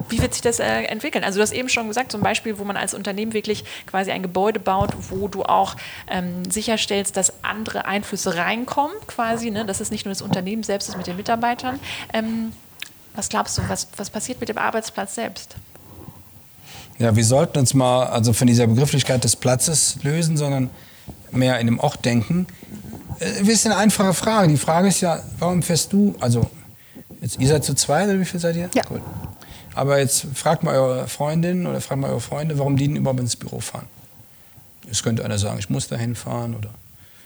wie 0.08 0.20
wird 0.20 0.34
sich 0.34 0.42
das 0.42 0.58
äh, 0.60 0.82
entwickeln? 0.84 1.24
Also 1.24 1.38
du 1.38 1.42
hast 1.42 1.52
eben 1.52 1.68
schon 1.68 1.88
gesagt, 1.88 2.12
zum 2.12 2.20
Beispiel, 2.20 2.58
wo 2.58 2.64
man 2.64 2.76
als 2.76 2.94
Unternehmen 2.94 3.32
wirklich 3.32 3.64
quasi 3.86 4.10
ein 4.10 4.22
Gebäude 4.22 4.60
baut, 4.60 4.90
wo 5.10 5.28
du 5.28 5.44
auch 5.44 5.76
ähm, 6.08 6.50
sicherstellst, 6.50 7.16
dass 7.16 7.32
andere 7.42 7.86
Einflüsse 7.86 8.36
reinkommen, 8.36 8.96
quasi, 9.06 9.50
ne? 9.50 9.64
dass 9.64 9.80
es 9.80 9.90
nicht 9.90 10.04
nur 10.04 10.12
das 10.12 10.22
Unternehmen 10.22 10.62
selbst 10.62 10.88
ist 10.88 10.96
mit 10.96 11.06
den 11.06 11.16
Mitarbeitern. 11.16 11.80
Ähm, 12.12 12.52
was 13.14 13.28
glaubst 13.28 13.58
du, 13.58 13.62
was, 13.68 13.88
was 13.96 14.10
passiert 14.10 14.40
mit 14.40 14.48
dem 14.48 14.58
Arbeitsplatz 14.58 15.14
selbst? 15.14 15.56
Ja, 16.98 17.14
wir 17.16 17.24
sollten 17.24 17.58
uns 17.58 17.74
mal 17.74 18.06
also 18.06 18.32
von 18.32 18.46
dieser 18.46 18.66
Begrifflichkeit 18.66 19.24
des 19.24 19.36
Platzes 19.36 19.98
lösen, 20.02 20.36
sondern 20.36 20.70
mehr 21.30 21.58
in 21.58 21.66
dem 21.66 21.78
Ort 21.80 22.04
denken. 22.04 22.46
Mhm. 22.46 22.46
Äh, 23.18 23.52
ist 23.52 23.66
eine 23.66 23.76
einfache 23.76 24.14
Frage. 24.14 24.48
Die 24.48 24.56
Frage 24.56 24.88
ist 24.88 25.00
ja, 25.00 25.22
warum 25.38 25.62
fährst 25.62 25.92
du, 25.92 26.14
also 26.20 26.48
jetzt, 27.20 27.38
ihr 27.38 27.48
seid 27.48 27.64
zu 27.64 27.74
zweit 27.74 28.08
oder 28.08 28.20
wie 28.20 28.24
viel 28.24 28.40
seid 28.40 28.56
ihr? 28.56 28.70
Ja. 28.74 28.82
Cool. 28.90 29.00
Aber 29.74 29.98
jetzt 29.98 30.26
fragt 30.34 30.62
mal 30.62 30.74
eure 30.76 31.08
Freundin 31.08 31.66
oder 31.66 31.80
fragt 31.80 32.00
mal 32.00 32.10
eure 32.10 32.20
Freunde, 32.20 32.58
warum 32.58 32.76
die 32.76 32.86
denn 32.86 32.96
überhaupt 32.96 33.20
ins 33.20 33.36
Büro 33.36 33.60
fahren. 33.60 33.86
Jetzt 34.86 35.02
könnte 35.02 35.24
einer 35.24 35.38
sagen, 35.38 35.58
ich 35.58 35.70
muss 35.70 35.88
da 35.88 35.96
hinfahren. 35.96 36.54
Oder 36.54 36.70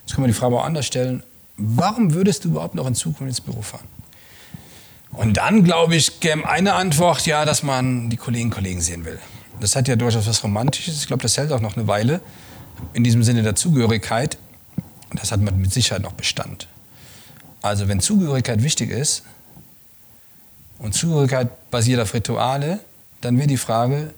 jetzt 0.01 0.15
können 0.15 0.27
wir 0.27 0.33
die 0.33 0.39
Frage 0.39 0.57
auch 0.57 0.65
anders 0.65 0.87
stellen. 0.87 1.23
Warum 1.57 2.15
würdest 2.15 2.45
du 2.45 2.51
überhaupt 2.51 2.75
noch 2.75 2.87
in 2.87 2.95
Zukunft 2.95 3.29
ins 3.29 3.41
Büro 3.41 3.63
fahren? 3.63 3.87
Und 5.13 5.39
dann, 5.39 5.65
glaube 5.65 5.97
ich, 5.97 6.21
käme 6.21 6.47
eine 6.47 6.75
Antwort, 6.75 7.25
ja, 7.27 7.45
dass 7.45 7.63
man 7.63 8.11
die 8.11 8.17
Kolleginnen 8.17 8.51
und 8.51 8.57
Kollegen 8.57 8.81
sehen 8.81 9.05
will. 9.05 9.19
Das 9.61 9.75
hat 9.75 9.89
ja 9.89 9.97
durchaus 9.97 10.27
was 10.27 10.45
Romantisches. 10.45 11.01
Ich 11.01 11.07
glaube, 11.07 11.23
das 11.23 11.37
hält 11.39 11.51
auch 11.53 11.61
noch 11.61 11.77
eine 11.77 11.89
Weile. 11.89 12.21
In 12.93 13.03
diesem 13.03 13.23
Sinne 13.23 13.43
der 13.43 13.57
Zugehörigkeit. 13.57 14.37
Das 15.13 15.33
hat 15.33 15.41
man 15.41 15.59
mit 15.59 15.73
Sicherheit 15.73 16.03
noch 16.03 16.13
Bestand. 16.13 16.69
Also 17.63 17.89
wenn 17.89 18.01
Zugehörigkeit 18.01 18.63
wichtig 18.63 18.91
ist, 18.91 19.23
und 20.79 20.95
Zugehörigkeit 20.95 21.71
basiert 21.71 22.01
auf 22.01 22.15
Rituale, 22.15 22.81
dann 23.21 23.39
wäre 23.39 23.49
die 23.49 23.57
Frage, 23.57 24.13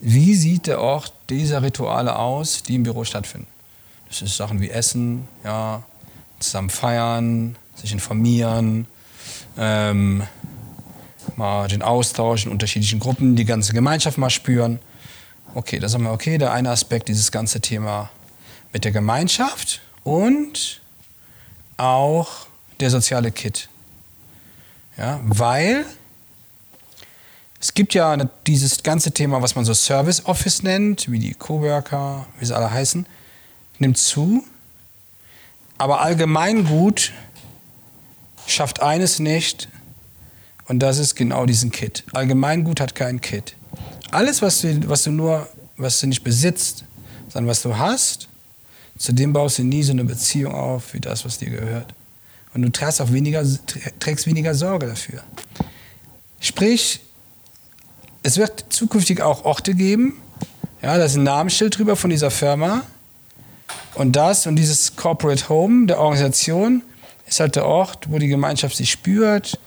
wie 0.00 0.34
sieht 0.34 0.66
der 0.66 0.80
Ort 0.80 1.12
dieser 1.30 1.62
Rituale 1.62 2.16
aus, 2.16 2.62
die 2.62 2.74
im 2.74 2.82
Büro 2.82 3.04
stattfinden? 3.04 3.46
Das 4.08 4.20
ist 4.20 4.36
Sachen 4.36 4.60
wie 4.60 4.70
Essen, 4.70 5.26
ja, 5.44 5.82
zusammen 6.38 6.70
feiern, 6.70 7.56
sich 7.76 7.92
informieren, 7.92 8.86
ähm, 9.56 10.24
mal 11.36 11.68
den 11.68 11.82
Austausch 11.82 12.46
in 12.46 12.52
unterschiedlichen 12.52 13.00
Gruppen, 13.00 13.36
die 13.36 13.44
ganze 13.44 13.72
Gemeinschaft 13.72 14.18
mal 14.18 14.30
spüren. 14.30 14.80
Okay, 15.54 15.78
da 15.78 15.88
sagen 15.88 16.04
wir, 16.04 16.12
okay, 16.12 16.38
der 16.38 16.52
eine 16.52 16.70
Aspekt, 16.70 17.08
dieses 17.08 17.30
ganze 17.30 17.60
Thema 17.60 18.10
mit 18.72 18.84
der 18.84 18.92
Gemeinschaft 18.92 19.80
und 20.02 20.80
auch 21.76 22.46
der 22.80 22.90
soziale 22.90 23.30
Kit. 23.30 23.68
Ja, 24.98 25.20
weil 25.22 25.86
es 27.62 27.74
gibt 27.74 27.94
ja 27.94 28.16
dieses 28.48 28.82
ganze 28.82 29.12
Thema, 29.12 29.40
was 29.40 29.54
man 29.54 29.64
so 29.64 29.72
Service 29.72 30.26
Office 30.26 30.64
nennt, 30.64 31.08
wie 31.12 31.20
die 31.20 31.32
Coworker, 31.32 32.26
wie 32.40 32.44
sie 32.44 32.56
alle 32.56 32.68
heißen, 32.68 33.06
nimmt 33.78 33.98
zu. 33.98 34.42
Aber 35.78 36.00
Allgemeingut 36.00 37.12
schafft 38.48 38.82
eines 38.82 39.20
nicht, 39.20 39.68
und 40.66 40.80
das 40.80 40.98
ist 40.98 41.14
genau 41.14 41.46
diesen 41.46 41.70
Kit. 41.70 42.02
Allgemeingut 42.12 42.80
hat 42.80 42.96
keinen 42.96 43.20
Kit. 43.20 43.54
Alles, 44.10 44.42
was 44.42 44.62
du, 44.62 44.88
was 44.88 45.04
du 45.04 45.12
nur, 45.12 45.48
was 45.76 46.00
du 46.00 46.08
nicht 46.08 46.24
besitzt, 46.24 46.84
sondern 47.28 47.48
was 47.48 47.62
du 47.62 47.76
hast, 47.76 48.28
zu 48.98 49.12
dem 49.12 49.32
baust 49.32 49.58
du 49.58 49.62
nie 49.62 49.84
so 49.84 49.92
eine 49.92 50.04
Beziehung 50.04 50.52
auf, 50.52 50.94
wie 50.94 51.00
das, 51.00 51.24
was 51.24 51.38
dir 51.38 51.50
gehört. 51.50 51.94
Und 52.54 52.62
du 52.62 52.70
trägst 52.70 53.00
auch 53.00 53.12
weniger, 53.12 53.44
trägst 54.00 54.26
weniger 54.26 54.54
Sorge 54.54 54.86
dafür. 54.86 55.22
Sprich, 56.40 57.00
es 58.22 58.36
wird 58.36 58.66
zukünftig 58.70 59.22
auch 59.22 59.44
Orte 59.44 59.74
geben, 59.74 60.22
ja, 60.82 60.98
da 60.98 61.04
ist 61.04 61.16
ein 61.16 61.22
Namensschild 61.22 61.78
drüber 61.78 61.94
von 61.94 62.10
dieser 62.10 62.30
Firma. 62.30 62.82
Und 63.94 64.16
das 64.16 64.46
und 64.46 64.56
dieses 64.56 64.96
Corporate 64.96 65.48
Home 65.48 65.86
der 65.86 66.00
Organisation 66.00 66.82
ist 67.26 67.38
halt 67.38 67.54
der 67.54 67.66
Ort, 67.66 68.10
wo 68.10 68.18
die 68.18 68.26
Gemeinschaft 68.26 68.76
sich 68.76 68.90
spürt. 68.90 69.58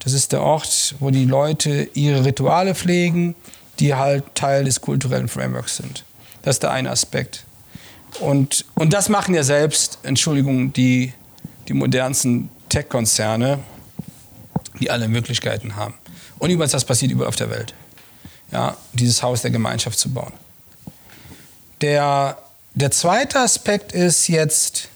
Das 0.00 0.12
ist 0.12 0.32
der 0.32 0.42
Ort, 0.42 0.96
wo 1.00 1.10
die 1.10 1.24
Leute 1.24 1.88
ihre 1.94 2.24
Rituale 2.24 2.74
pflegen, 2.74 3.34
die 3.78 3.94
halt 3.94 4.24
Teil 4.34 4.64
des 4.64 4.82
kulturellen 4.82 5.28
Frameworks 5.28 5.76
sind. 5.76 6.04
Das 6.42 6.56
ist 6.56 6.62
der 6.62 6.72
eine 6.72 6.90
Aspekt. 6.90 7.44
Und, 8.18 8.66
und 8.74 8.92
das 8.92 9.08
machen 9.08 9.34
ja 9.34 9.42
selbst, 9.42 9.98
Entschuldigung, 10.02 10.72
die, 10.72 11.14
die 11.68 11.74
modernsten 11.74 12.50
Tech-Konzerne, 12.68 13.60
die 14.78 14.90
alle 14.90 15.08
Möglichkeiten 15.08 15.76
haben. 15.76 15.94
Und 16.38 16.50
übrigens, 16.50 16.72
das 16.72 16.84
passiert 16.84 17.12
überall 17.12 17.28
auf 17.28 17.36
der 17.36 17.50
Welt. 17.50 17.72
Ja, 18.52 18.76
dieses 18.92 19.22
Haus 19.22 19.42
der 19.42 19.50
Gemeinschaft 19.50 19.98
zu 19.98 20.10
bauen. 20.10 20.32
Der, 21.80 22.36
der 22.74 22.90
zweite 22.90 23.38
Aspekt 23.40 23.92
ist 23.92 24.28
jetzt, 24.28 24.88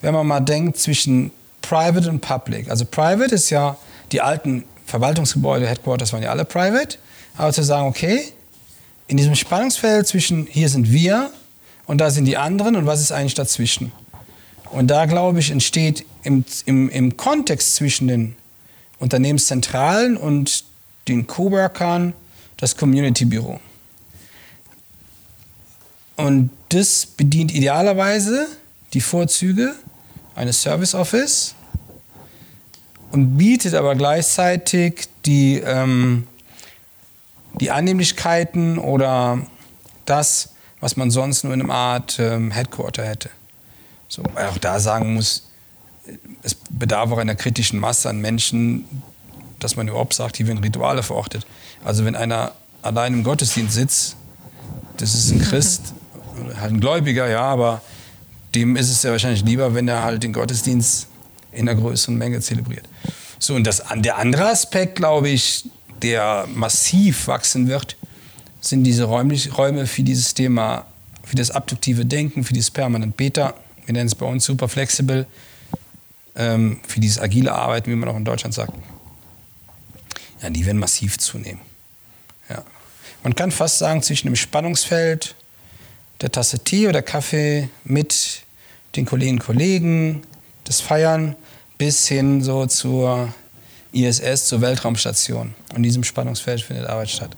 wenn 0.00 0.12
man 0.12 0.26
mal 0.26 0.40
denkt, 0.40 0.78
zwischen 0.78 1.30
Private 1.62 2.10
und 2.10 2.20
Public. 2.20 2.70
Also 2.70 2.84
Private 2.84 3.34
ist 3.34 3.50
ja, 3.50 3.76
die 4.12 4.20
alten 4.20 4.64
Verwaltungsgebäude, 4.86 5.68
Headquarters 5.68 6.12
waren 6.12 6.22
ja 6.22 6.30
alle 6.30 6.44
Private. 6.44 6.98
Aber 7.36 7.52
zu 7.52 7.62
sagen, 7.62 7.86
okay, 7.86 8.32
in 9.06 9.16
diesem 9.16 9.34
Spannungsfeld 9.34 10.06
zwischen 10.06 10.46
hier 10.46 10.68
sind 10.68 10.90
wir 10.90 11.30
und 11.86 11.98
da 11.98 12.10
sind 12.10 12.24
die 12.24 12.36
anderen 12.36 12.76
und 12.76 12.86
was 12.86 13.00
ist 13.00 13.12
eigentlich 13.12 13.34
dazwischen? 13.34 13.92
Und 14.70 14.88
da, 14.88 15.06
glaube 15.06 15.40
ich, 15.40 15.50
entsteht 15.50 16.04
im, 16.22 16.44
im, 16.64 16.88
im 16.90 17.16
Kontext 17.16 17.74
zwischen 17.74 18.08
den 18.08 18.36
Unternehmenszentralen 18.98 20.16
und 20.16 20.64
den 21.08 21.26
Coworkern 21.26 22.12
das 22.60 22.76
Community 22.76 23.24
Büro. 23.24 23.58
Und 26.16 26.50
das 26.68 27.06
bedient 27.06 27.52
idealerweise 27.52 28.46
die 28.92 29.00
Vorzüge 29.00 29.74
eines 30.34 30.60
Service 30.62 30.94
Office 30.94 31.54
und 33.10 33.38
bietet 33.38 33.74
aber 33.74 33.94
gleichzeitig 33.94 35.08
die, 35.24 35.56
ähm, 35.56 36.26
die 37.60 37.70
Annehmlichkeiten 37.70 38.78
oder 38.78 39.40
das, 40.04 40.50
was 40.80 40.96
man 40.96 41.10
sonst 41.10 41.44
nur 41.44 41.54
in 41.54 41.62
einer 41.62 41.74
Art 41.74 42.18
ähm, 42.18 42.50
Headquarter 42.50 43.04
hätte. 43.04 43.30
So, 44.08 44.22
weil 44.34 44.48
auch 44.48 44.58
da 44.58 44.80
sagen 44.80 45.14
muss, 45.14 45.48
es 46.42 46.54
bedarf 46.70 47.10
auch 47.10 47.18
einer 47.18 47.34
kritischen 47.34 47.78
Masse 47.78 48.08
an 48.08 48.20
Menschen, 48.20 48.84
dass 49.58 49.76
man 49.76 49.88
überhaupt 49.88 50.14
sagt, 50.14 50.36
hier 50.36 50.46
werden 50.46 50.58
Rituale 50.58 51.02
verortet. 51.02 51.46
Also 51.84 52.04
wenn 52.04 52.14
einer 52.14 52.52
allein 52.82 53.14
im 53.14 53.24
Gottesdienst 53.24 53.74
sitzt, 53.74 54.16
das 54.96 55.14
ist 55.14 55.30
ein 55.30 55.40
Christ, 55.42 55.94
halt 56.58 56.72
ein 56.72 56.80
Gläubiger, 56.80 57.28
ja, 57.28 57.42
aber 57.42 57.82
dem 58.54 58.76
ist 58.76 58.90
es 58.90 59.02
ja 59.02 59.10
wahrscheinlich 59.10 59.44
lieber, 59.44 59.74
wenn 59.74 59.88
er 59.88 60.02
halt 60.02 60.22
den 60.22 60.32
Gottesdienst 60.32 61.06
in 61.52 61.68
einer 61.68 61.80
größeren 61.80 62.16
Menge 62.16 62.40
zelebriert. 62.40 62.88
So, 63.38 63.54
und 63.54 63.66
das, 63.66 63.82
der 63.96 64.18
andere 64.18 64.48
Aspekt, 64.48 64.96
glaube 64.96 65.28
ich, 65.28 65.68
der 66.02 66.46
massiv 66.54 67.26
wachsen 67.26 67.68
wird, 67.68 67.96
sind 68.60 68.84
diese 68.84 69.04
räumlich, 69.04 69.56
Räume 69.56 69.86
für 69.86 70.02
dieses 70.02 70.34
Thema, 70.34 70.86
für 71.22 71.36
das 71.36 71.50
abduktive 71.50 72.04
Denken, 72.04 72.44
für 72.44 72.52
dieses 72.52 72.70
Permanent 72.70 73.16
Beta. 73.16 73.54
Wir 73.86 73.94
nennen 73.94 74.06
es 74.06 74.14
bei 74.14 74.26
uns 74.26 74.44
super 74.44 74.68
flexibel, 74.68 75.26
ähm, 76.36 76.80
für 76.86 77.00
dieses 77.00 77.18
agile 77.18 77.52
Arbeiten, 77.52 77.90
wie 77.90 77.96
man 77.96 78.08
auch 78.08 78.16
in 78.16 78.24
Deutschland 78.24 78.54
sagt. 78.54 78.72
Ja, 80.42 80.50
die 80.50 80.64
werden 80.66 80.78
massiv 80.78 81.18
zunehmen. 81.18 81.60
Man 83.22 83.34
kann 83.34 83.50
fast 83.50 83.78
sagen, 83.78 84.02
zwischen 84.02 84.28
dem 84.28 84.36
Spannungsfeld 84.36 85.34
der 86.20 86.32
Tasse 86.32 86.58
Tee 86.60 86.88
oder 86.88 87.02
Kaffee 87.02 87.68
mit 87.84 88.42
den 88.96 89.06
Kolleginnen 89.06 89.38
und 89.38 89.44
Kollegen, 89.44 90.22
das 90.64 90.80
Feiern 90.80 91.36
bis 91.78 92.08
hin 92.08 92.42
so 92.42 92.66
zur 92.66 93.32
ISS, 93.92 94.46
zur 94.46 94.60
Weltraumstation. 94.60 95.54
Und 95.70 95.76
in 95.76 95.82
diesem 95.82 96.04
Spannungsfeld 96.04 96.62
findet 96.62 96.86
Arbeit 96.86 97.10
statt. 97.10 97.36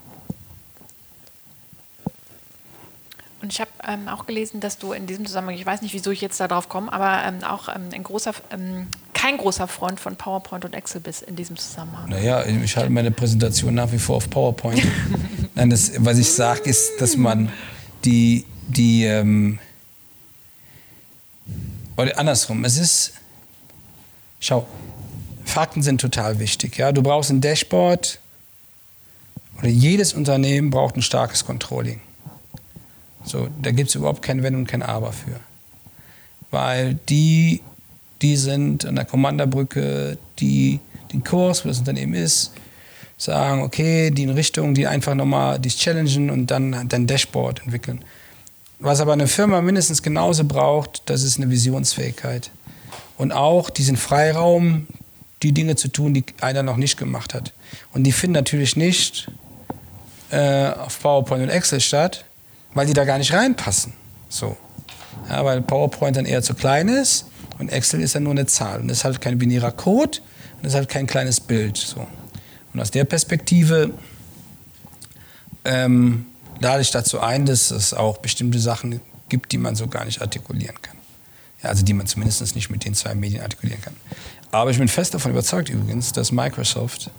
Und 3.41 3.53
ich 3.53 3.61
habe 3.61 3.71
ähm, 3.89 4.07
auch 4.07 4.27
gelesen, 4.27 4.61
dass 4.61 4.79
du 4.79 4.93
in 4.93 5.09
diesem 5.09 5.27
Zusammenhang, 5.27 5.57
ich 5.57 5.67
weiß 5.67 5.83
nicht, 5.83 5.95
wieso 5.95 6.13
ich 6.13 6.21
jetzt 6.21 6.39
darauf 6.39 6.69
komme, 6.69 6.93
aber 6.93 7.25
ähm, 7.27 7.43
auch 7.43 7.69
ähm, 7.69 7.89
ein 7.93 8.05
großer, 8.05 8.35
ähm, 8.53 8.87
kein 9.15 9.37
großer 9.37 9.67
Freund 9.67 9.99
von 9.99 10.15
PowerPoint 10.15 10.65
und 10.65 10.75
Excel 10.75 11.01
bist 11.01 11.23
in 11.23 11.35
diesem 11.35 11.57
Zusammenhang. 11.57 12.09
Naja, 12.09 12.45
ich 12.47 12.77
halte 12.77 12.91
meine 12.91 13.11
Präsentation 13.11 13.75
nach 13.75 13.91
wie 13.91 13.99
vor 13.99 14.17
auf 14.17 14.31
PowerPoint. 14.31 14.81
Nein, 15.55 15.71
das, 15.71 15.93
was 15.99 16.19
ich 16.19 16.31
sage, 16.31 16.63
ist, 16.71 17.01
dass 17.01 17.17
man 17.17 17.53
die, 18.05 18.45
die 18.69 19.05
ähm, 19.05 19.59
oder 21.97 22.19
andersrum, 22.19 22.65
es 22.65 22.79
ist, 22.79 23.13
schau, 24.41 24.67
Fakten 25.45 25.83
sind 25.83 26.01
total 26.01 26.39
wichtig. 26.39 26.79
Ja? 26.79 26.93
Du 26.93 27.03
brauchst 27.03 27.31
ein 27.31 27.41
Dashboard 27.41 28.19
oder 29.59 29.69
jedes 29.69 30.15
Unternehmen 30.15 30.71
braucht 30.71 30.97
ein 30.97 31.03
starkes 31.03 31.45
Controlling. 31.45 32.01
So, 33.25 33.49
da 33.61 33.71
gibt 33.71 33.91
es 33.91 33.95
überhaupt 33.95 34.23
kein 34.23 34.43
Wenn 34.43 34.57
und 34.57 34.67
kein 34.67 34.83
Aber 34.83 35.13
für. 35.13 35.39
Weil 36.51 36.95
die, 37.09 37.61
die 38.21 38.37
sind 38.37 38.85
an 38.85 38.97
der 38.97 39.05
Kommanderbrücke, 39.05 40.19
die 40.39 40.81
den 41.13 41.23
Kurs, 41.23 41.65
wo 41.65 41.69
das 41.69 41.79
Unternehmen 41.79 42.15
ist, 42.15 42.53
sagen, 43.23 43.63
okay, 43.63 44.11
die 44.11 44.25
in 44.25 44.31
Richtung, 44.31 44.75
die 44.75 44.87
einfach 44.87 45.15
nochmal 45.15 45.59
dich 45.59 45.79
challengen 45.79 46.31
und 46.31 46.51
dann 46.51 46.89
dein 46.89 47.07
Dashboard 47.07 47.63
entwickeln. 47.63 48.05
Was 48.81 49.01
aber 49.01 49.13
eine 49.13 49.29
Firma 49.29 49.61
mindestens 49.61 50.03
genauso 50.03 50.45
braucht, 50.45 51.03
das 51.07 51.23
ist 51.23 51.39
eine 51.39 51.49
Visionsfähigkeit. 51.49 52.51
Und 53.17 53.31
auch 53.31 53.71
diesen 53.71 53.97
Freiraum, 53.97 54.89
die 55.43 55.53
Dinge 55.53 55.77
zu 55.77 55.89
tun, 55.89 56.15
die 56.15 56.25
einer 56.41 56.65
noch 56.65 56.77
nicht 56.77 56.97
gemacht 56.97 57.33
hat. 57.35 57.53
Und 57.93 58.05
die 58.05 58.13
finden 58.13 58.35
natürlich 58.35 58.77
nicht 58.77 59.31
äh, 60.31 60.71
auf 60.71 61.01
PowerPoint 61.01 61.45
und 61.45 61.49
Excel 61.49 61.81
statt, 61.81 62.25
weil 62.75 62.87
die 62.87 62.93
da 62.93 63.05
gar 63.05 63.19
nicht 63.19 63.33
reinpassen. 63.33 63.93
So. 64.29 64.57
Ja, 65.29 65.45
weil 65.45 65.63
PowerPoint 65.63 66.17
dann 66.17 66.25
eher 66.25 66.43
zu 66.43 66.55
klein 66.55 66.89
ist 66.89 67.27
und 67.59 67.71
Excel 67.71 68.01
ist 68.01 68.17
dann 68.17 68.25
nur 68.25 68.33
eine 68.33 68.47
Zahl. 68.47 68.81
Und 68.81 68.89
das 68.89 68.99
ist 68.99 69.05
halt 69.05 69.21
kein 69.21 69.39
binärer 69.39 69.71
Code 69.71 70.19
und 70.57 70.65
das 70.65 70.73
ist 70.73 70.77
halt 70.77 70.89
kein 70.89 71.07
kleines 71.07 71.39
Bild. 71.39 71.77
So. 71.77 72.05
Und 72.73 72.81
aus 72.81 72.91
der 72.91 73.05
Perspektive 73.05 73.93
ähm, 75.65 76.27
lade 76.61 76.83
ich 76.83 76.91
dazu 76.91 77.21
ein, 77.21 77.47
dass 77.47 77.71
es 77.71 77.95
auch 77.95 78.19
bestimmte 78.19 78.59
Sachen 78.59 79.01
gibt, 79.29 79.53
die 79.53 79.59
man 79.59 79.77
so 79.77 79.89
gar 79.89 80.05
nicht 80.05 80.21
artikulieren 80.21 80.81
kann. 80.81 80.97
Ja, 81.63 81.71
also 81.71 81.85
die 81.85 81.93
man 81.93 82.07
zumindest 82.07 82.55
nicht 82.55 82.71
mit 82.71 82.85
den 82.85 82.95
zwei 82.95 83.15
Medien 83.15 83.43
artikulieren 83.43 83.83
kann. 83.83 83.97
Aber 84.51 84.71
ich 84.71 84.79
bin 84.79 84.89
fest 84.89 85.15
davon 85.15 85.31
überzeugt 85.31 85.69
übrigens, 85.69 86.13
dass 86.13 86.33
Microsoft 86.33 87.11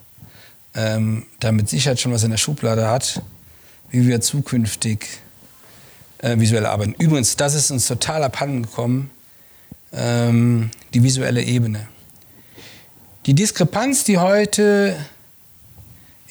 ähm, 0.76 1.26
da 1.40 1.52
mit 1.52 1.70
Sicherheit 1.70 2.00
schon 2.00 2.12
was 2.12 2.24
in 2.24 2.32
der 2.32 2.38
Schublade 2.38 2.88
hat, 2.88 3.22
wie 3.90 4.08
wir 4.08 4.22
zukünftig 4.22 5.08
äh, 6.20 6.40
visuell 6.40 6.66
arbeiten. 6.66 6.94
Übrigens, 6.98 7.36
das 7.36 7.54
ist 7.54 7.72
uns 7.72 7.88
total 7.88 8.24
abhanden 8.24 8.64
gekommen, 8.64 9.12
ähm, 9.92 10.72
die 10.94 11.04
visuelle 11.04 11.44
Ebene. 11.44 11.88
Die 13.26 13.34
Diskrepanz, 13.34 14.04
die 14.04 14.18
heute 14.18 14.96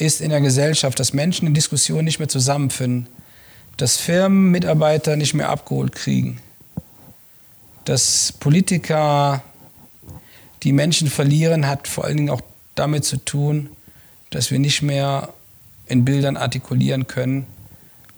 ist 0.02 0.20
in 0.20 0.30
der 0.30 0.40
Gesellschaft, 0.40 0.98
dass 0.98 1.12
Menschen 1.12 1.46
in 1.46 1.54
Diskussionen 1.54 2.04
nicht 2.04 2.18
mehr 2.18 2.28
zusammenfinden, 2.28 3.06
dass 3.76 3.96
Firmen 3.96 4.50
Mitarbeiter 4.50 5.16
nicht 5.16 5.32
mehr 5.32 5.48
abgeholt 5.48 5.94
kriegen, 5.94 6.40
dass 7.84 8.32
Politiker 8.32 9.42
die 10.64 10.72
Menschen 10.72 11.08
verlieren, 11.08 11.68
hat 11.68 11.86
vor 11.86 12.04
allen 12.04 12.16
Dingen 12.16 12.30
auch 12.30 12.40
damit 12.74 13.04
zu 13.04 13.16
tun, 13.16 13.68
dass 14.30 14.50
wir 14.50 14.58
nicht 14.58 14.82
mehr 14.82 15.32
in 15.86 16.04
Bildern 16.04 16.36
artikulieren 16.36 17.06
können 17.06 17.46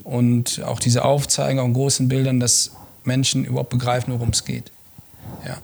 und 0.05 0.63
auch 0.65 0.81
diese 0.81 1.05
Aufzeigen 1.05 1.63
in 1.63 1.75
großen 1.75 2.09
Bildern, 2.09 2.41
dass 2.41 2.73
Menschen 3.05 3.45
überhaupt 3.45 3.71
begreifen, 3.71 4.13
worum 4.15 4.31
es 4.31 4.45
geht. 4.45 4.71
Ja. 5.47 5.59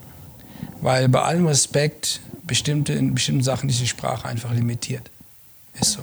Weil 0.83 1.09
bei 1.09 1.23
allem 1.23 1.47
Respekt 1.47 2.21
bestimmte, 2.45 2.93
in 2.93 3.15
bestimmten 3.15 3.43
Sachen 3.43 3.71
ist 3.71 3.81
die 3.81 3.87
Sprache 3.87 4.29
einfach 4.29 4.53
limitiert. 4.53 5.11
Ist 5.81 5.93
so. 5.93 6.01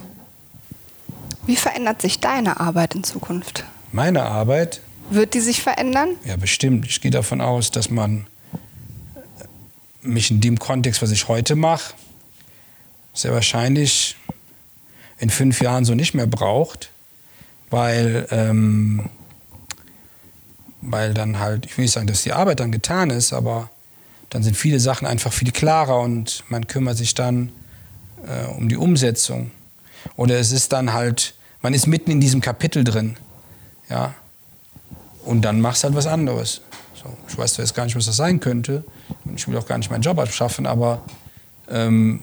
Wie 1.46 1.56
verändert 1.56 2.02
sich 2.02 2.20
deine 2.20 2.60
Arbeit 2.60 2.94
in 2.94 3.04
Zukunft? 3.04 3.64
Meine 3.92 4.24
Arbeit? 4.24 4.80
Wird 5.10 5.34
die 5.34 5.40
sich 5.40 5.62
verändern? 5.62 6.10
Ja, 6.24 6.36
bestimmt. 6.36 6.86
Ich 6.86 7.00
gehe 7.00 7.10
davon 7.10 7.40
aus, 7.40 7.70
dass 7.70 7.88
man 7.88 8.26
mich 10.02 10.30
in 10.30 10.40
dem 10.40 10.58
Kontext, 10.58 11.00
was 11.00 11.10
ich 11.10 11.28
heute 11.28 11.56
mache, 11.56 11.94
sehr 13.14 13.32
wahrscheinlich 13.32 14.16
in 15.18 15.30
fünf 15.30 15.60
Jahren 15.60 15.84
so 15.84 15.94
nicht 15.94 16.14
mehr 16.14 16.26
braucht, 16.26 16.90
weil, 17.70 18.26
ähm, 18.30 19.08
weil 20.80 21.14
dann 21.14 21.38
halt, 21.38 21.66
ich 21.66 21.76
will 21.76 21.84
nicht 21.84 21.92
sagen, 21.92 22.06
dass 22.06 22.22
die 22.22 22.32
Arbeit 22.32 22.60
dann 22.60 22.70
getan 22.70 23.10
ist, 23.10 23.32
aber 23.32 23.70
dann 24.30 24.42
sind 24.42 24.56
viele 24.56 24.78
Sachen 24.78 25.06
einfach 25.06 25.32
viel 25.32 25.50
klarer 25.50 26.00
und 26.00 26.44
man 26.48 26.66
kümmert 26.66 26.96
sich 26.96 27.14
dann 27.14 27.50
äh, 28.26 28.46
um 28.46 28.68
die 28.68 28.76
Umsetzung. 28.76 29.50
Oder 30.16 30.38
es 30.38 30.52
ist 30.52 30.72
dann 30.72 30.92
halt, 30.92 31.34
man 31.62 31.74
ist 31.74 31.86
mitten 31.86 32.10
in 32.10 32.20
diesem 32.20 32.40
Kapitel 32.40 32.84
drin, 32.84 33.16
ja, 33.88 34.14
und 35.24 35.42
dann 35.42 35.60
machst 35.60 35.82
du 35.82 35.88
halt 35.88 35.96
was 35.96 36.06
anderes. 36.06 36.62
So, 36.94 37.16
ich 37.28 37.36
weiß 37.36 37.54
zwar 37.54 37.64
jetzt 37.64 37.74
gar 37.74 37.84
nicht, 37.84 37.96
was 37.96 38.06
das 38.06 38.16
sein 38.16 38.40
könnte, 38.40 38.84
ich 39.34 39.46
will 39.46 39.56
auch 39.56 39.66
gar 39.66 39.78
nicht 39.78 39.90
meinen 39.90 40.02
Job 40.02 40.18
abschaffen, 40.18 40.66
aber 40.66 41.02
ähm, 41.70 42.22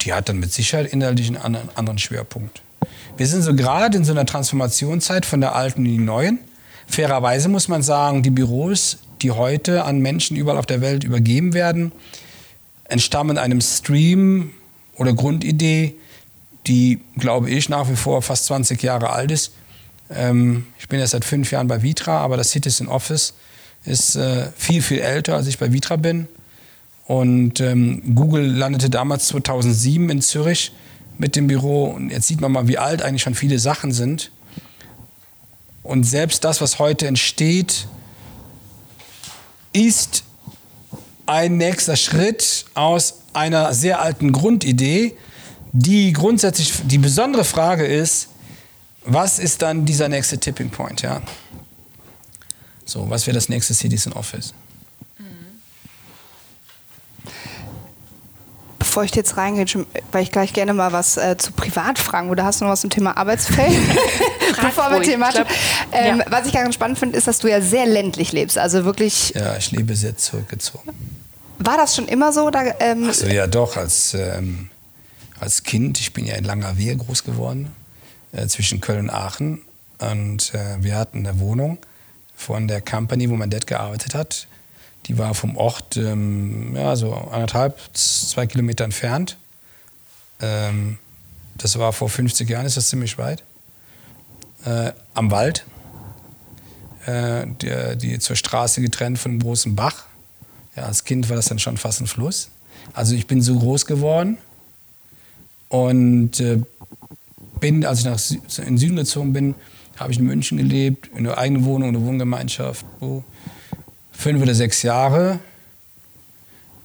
die 0.00 0.12
hat 0.12 0.28
dann 0.28 0.38
mit 0.38 0.52
Sicherheit 0.52 0.92
inhaltlich 0.92 1.28
einen 1.28 1.68
anderen 1.74 1.98
Schwerpunkt. 1.98 2.62
Wir 3.16 3.26
sind 3.26 3.42
so 3.42 3.54
gerade 3.54 3.96
in 3.96 4.04
so 4.04 4.12
einer 4.12 4.26
Transformationszeit 4.26 5.26
von 5.26 5.40
der 5.40 5.54
alten 5.54 5.84
in 5.84 5.92
die 5.92 5.98
neuen. 5.98 6.38
Fairerweise 6.86 7.48
muss 7.48 7.68
man 7.68 7.82
sagen, 7.82 8.22
die 8.22 8.30
Büros, 8.30 8.98
die 9.20 9.32
heute 9.32 9.84
an 9.84 9.98
Menschen 9.98 10.36
überall 10.36 10.56
auf 10.56 10.66
der 10.66 10.80
Welt 10.80 11.04
übergeben 11.04 11.52
werden, 11.52 11.92
entstammen 12.84 13.36
einem 13.36 13.60
Stream 13.60 14.52
oder 14.96 15.12
Grundidee, 15.12 15.96
die, 16.68 17.00
glaube 17.16 17.50
ich, 17.50 17.68
nach 17.68 17.88
wie 17.88 17.96
vor 17.96 18.22
fast 18.22 18.46
20 18.46 18.82
Jahre 18.82 19.10
alt 19.10 19.30
ist. 19.30 19.52
Ähm, 20.10 20.66
ich 20.78 20.88
bin 20.88 21.00
jetzt 21.00 21.10
seit 21.10 21.24
fünf 21.24 21.50
Jahren 21.50 21.66
bei 21.66 21.82
Vitra, 21.82 22.18
aber 22.18 22.36
das 22.36 22.50
Citizen 22.50 22.88
Office 22.88 23.34
ist 23.84 24.16
äh, 24.16 24.50
viel, 24.56 24.82
viel 24.82 25.00
älter, 25.00 25.34
als 25.34 25.46
ich 25.46 25.58
bei 25.58 25.72
Vitra 25.72 25.96
bin. 25.96 26.28
Und 27.06 27.60
ähm, 27.60 28.14
Google 28.14 28.46
landete 28.46 28.90
damals 28.90 29.28
2007 29.28 30.10
in 30.10 30.20
Zürich 30.20 30.72
mit 31.16 31.36
dem 31.36 31.46
Büro. 31.46 31.86
Und 31.86 32.10
jetzt 32.10 32.28
sieht 32.28 32.40
man 32.40 32.52
mal, 32.52 32.68
wie 32.68 32.78
alt 32.78 33.02
eigentlich 33.02 33.22
schon 33.22 33.34
viele 33.34 33.58
Sachen 33.58 33.92
sind. 33.92 34.30
Und 35.82 36.04
selbst 36.04 36.44
das, 36.44 36.60
was 36.60 36.78
heute 36.78 37.06
entsteht, 37.06 37.88
ist 39.72 40.24
ein 41.24 41.56
nächster 41.56 41.96
Schritt 41.96 42.66
aus 42.74 43.20
einer 43.32 43.72
sehr 43.74 44.00
alten 44.00 44.32
Grundidee, 44.32 45.16
die 45.78 46.12
grundsätzlich 46.12 46.72
die 46.84 46.98
besondere 46.98 47.44
Frage 47.44 47.86
ist, 47.86 48.28
was 49.04 49.38
ist 49.38 49.62
dann 49.62 49.84
dieser 49.84 50.08
nächste 50.08 50.38
Tipping 50.38 50.70
Point? 50.70 51.02
Ja? 51.02 51.22
So, 52.84 53.08
was 53.08 53.26
wäre 53.26 53.34
das 53.34 53.48
nächste 53.48 53.74
Citizen 53.74 54.12
Office? 54.12 54.54
bevor 58.78 59.04
ich 59.04 59.14
jetzt 59.14 59.36
reingehe, 59.36 59.86
weil 60.10 60.22
ich 60.22 60.32
gleich 60.32 60.52
gerne 60.52 60.72
mal 60.72 60.92
was 60.92 61.18
äh, 61.18 61.36
zu 61.36 61.52
privat 61.52 61.98
fragen 61.98 62.30
oder 62.30 62.44
hast 62.44 62.60
du 62.60 62.64
noch 62.64 62.72
was 62.72 62.80
zum 62.80 62.90
Thema 62.90 63.16
Arbeitsfeld? 63.16 63.70
bevor 64.60 64.90
wir 64.90 65.02
thematisch. 65.02 65.46
Ähm, 65.92 66.18
ja. 66.18 66.24
Was 66.30 66.46
ich 66.46 66.52
ganz 66.52 66.74
spannend 66.74 66.98
finde, 66.98 67.16
ist, 67.16 67.28
dass 67.28 67.38
du 67.38 67.48
ja 67.48 67.60
sehr 67.60 67.86
ländlich 67.86 68.32
lebst, 68.32 68.58
also 68.58 68.84
wirklich. 68.84 69.34
Ja, 69.36 69.56
ich 69.56 69.70
lebe 69.70 69.94
sehr 69.94 70.16
zurückgezogen. 70.16 70.90
War 71.58 71.76
das 71.76 71.94
schon 71.94 72.08
immer 72.08 72.32
so? 72.32 72.46
Oder, 72.46 72.80
ähm 72.80 73.04
also 73.08 73.26
ja, 73.26 73.46
doch 73.46 73.76
als 73.76 74.14
ähm, 74.14 74.70
als 75.40 75.62
Kind. 75.62 76.00
Ich 76.00 76.12
bin 76.12 76.26
ja 76.26 76.34
in 76.36 76.44
Langerwehe 76.44 76.96
groß 76.96 77.24
geworden, 77.24 77.70
äh, 78.32 78.46
zwischen 78.46 78.80
Köln 78.80 79.08
und 79.08 79.10
Aachen, 79.10 79.62
und 79.98 80.54
äh, 80.54 80.76
wir 80.80 80.96
hatten 80.96 81.26
eine 81.26 81.40
Wohnung 81.40 81.78
von 82.36 82.68
der 82.68 82.80
Company, 82.80 83.28
wo 83.28 83.34
mein 83.34 83.50
Dad 83.50 83.66
gearbeitet 83.66 84.14
hat 84.14 84.46
die 85.08 85.16
war 85.16 85.34
vom 85.34 85.56
Ort 85.56 85.96
ähm, 85.96 86.76
ja, 86.76 86.94
so 86.94 87.14
anderthalb, 87.14 87.78
zwei 87.94 88.46
Kilometer 88.46 88.84
entfernt. 88.84 89.38
Ähm, 90.40 90.98
das 91.56 91.78
war 91.78 91.92
vor 91.92 92.10
50 92.10 92.48
Jahren, 92.48 92.66
ist 92.66 92.76
das 92.76 92.88
ziemlich 92.88 93.16
weit. 93.16 93.42
Äh, 94.64 94.92
am 95.14 95.30
Wald, 95.30 95.64
äh, 97.06 97.46
die, 97.46 97.96
die 97.96 98.18
zur 98.18 98.36
Straße 98.36 98.82
getrennt 98.82 99.18
von 99.18 99.32
einem 99.32 99.40
großen 99.40 99.74
Bach. 99.74 100.04
Ja, 100.76 100.84
als 100.84 101.04
Kind 101.04 101.28
war 101.30 101.36
das 101.36 101.46
dann 101.46 101.58
schon 101.58 101.78
fast 101.78 102.00
ein 102.00 102.06
Fluss. 102.06 102.50
Also 102.92 103.14
ich 103.14 103.26
bin 103.26 103.40
so 103.40 103.58
groß 103.58 103.86
geworden 103.86 104.36
und 105.68 106.40
äh, 106.40 106.58
bin, 107.60 107.84
als 107.84 108.00
ich 108.00 108.04
nach 108.04 108.18
Sü 108.18 108.36
in 108.58 108.64
den 108.64 108.78
Süden 108.78 108.96
gezogen 108.96 109.32
bin, 109.32 109.54
habe 109.96 110.12
ich 110.12 110.18
in 110.18 110.26
München 110.26 110.58
gelebt, 110.58 111.10
in 111.14 111.26
einer 111.26 111.38
eigenen 111.38 111.64
Wohnung, 111.64 111.90
in 111.90 111.96
einer 111.96 112.04
Wohngemeinschaft, 112.06 112.84
wo 113.00 113.24
fünf 114.12 114.42
oder 114.42 114.54
sechs 114.54 114.82
Jahre. 114.82 115.40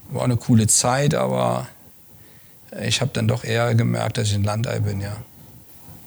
War 0.09 0.23
eine 0.23 0.37
coole 0.37 0.67
Zeit, 0.67 1.15
aber 1.15 1.67
ich 2.81 3.01
habe 3.01 3.11
dann 3.13 3.27
doch 3.27 3.43
eher 3.43 3.73
gemerkt, 3.75 4.17
dass 4.17 4.29
ich 4.29 4.35
ein 4.35 4.43
Landei 4.43 4.79
bin, 4.79 5.01
ja. 5.01 5.15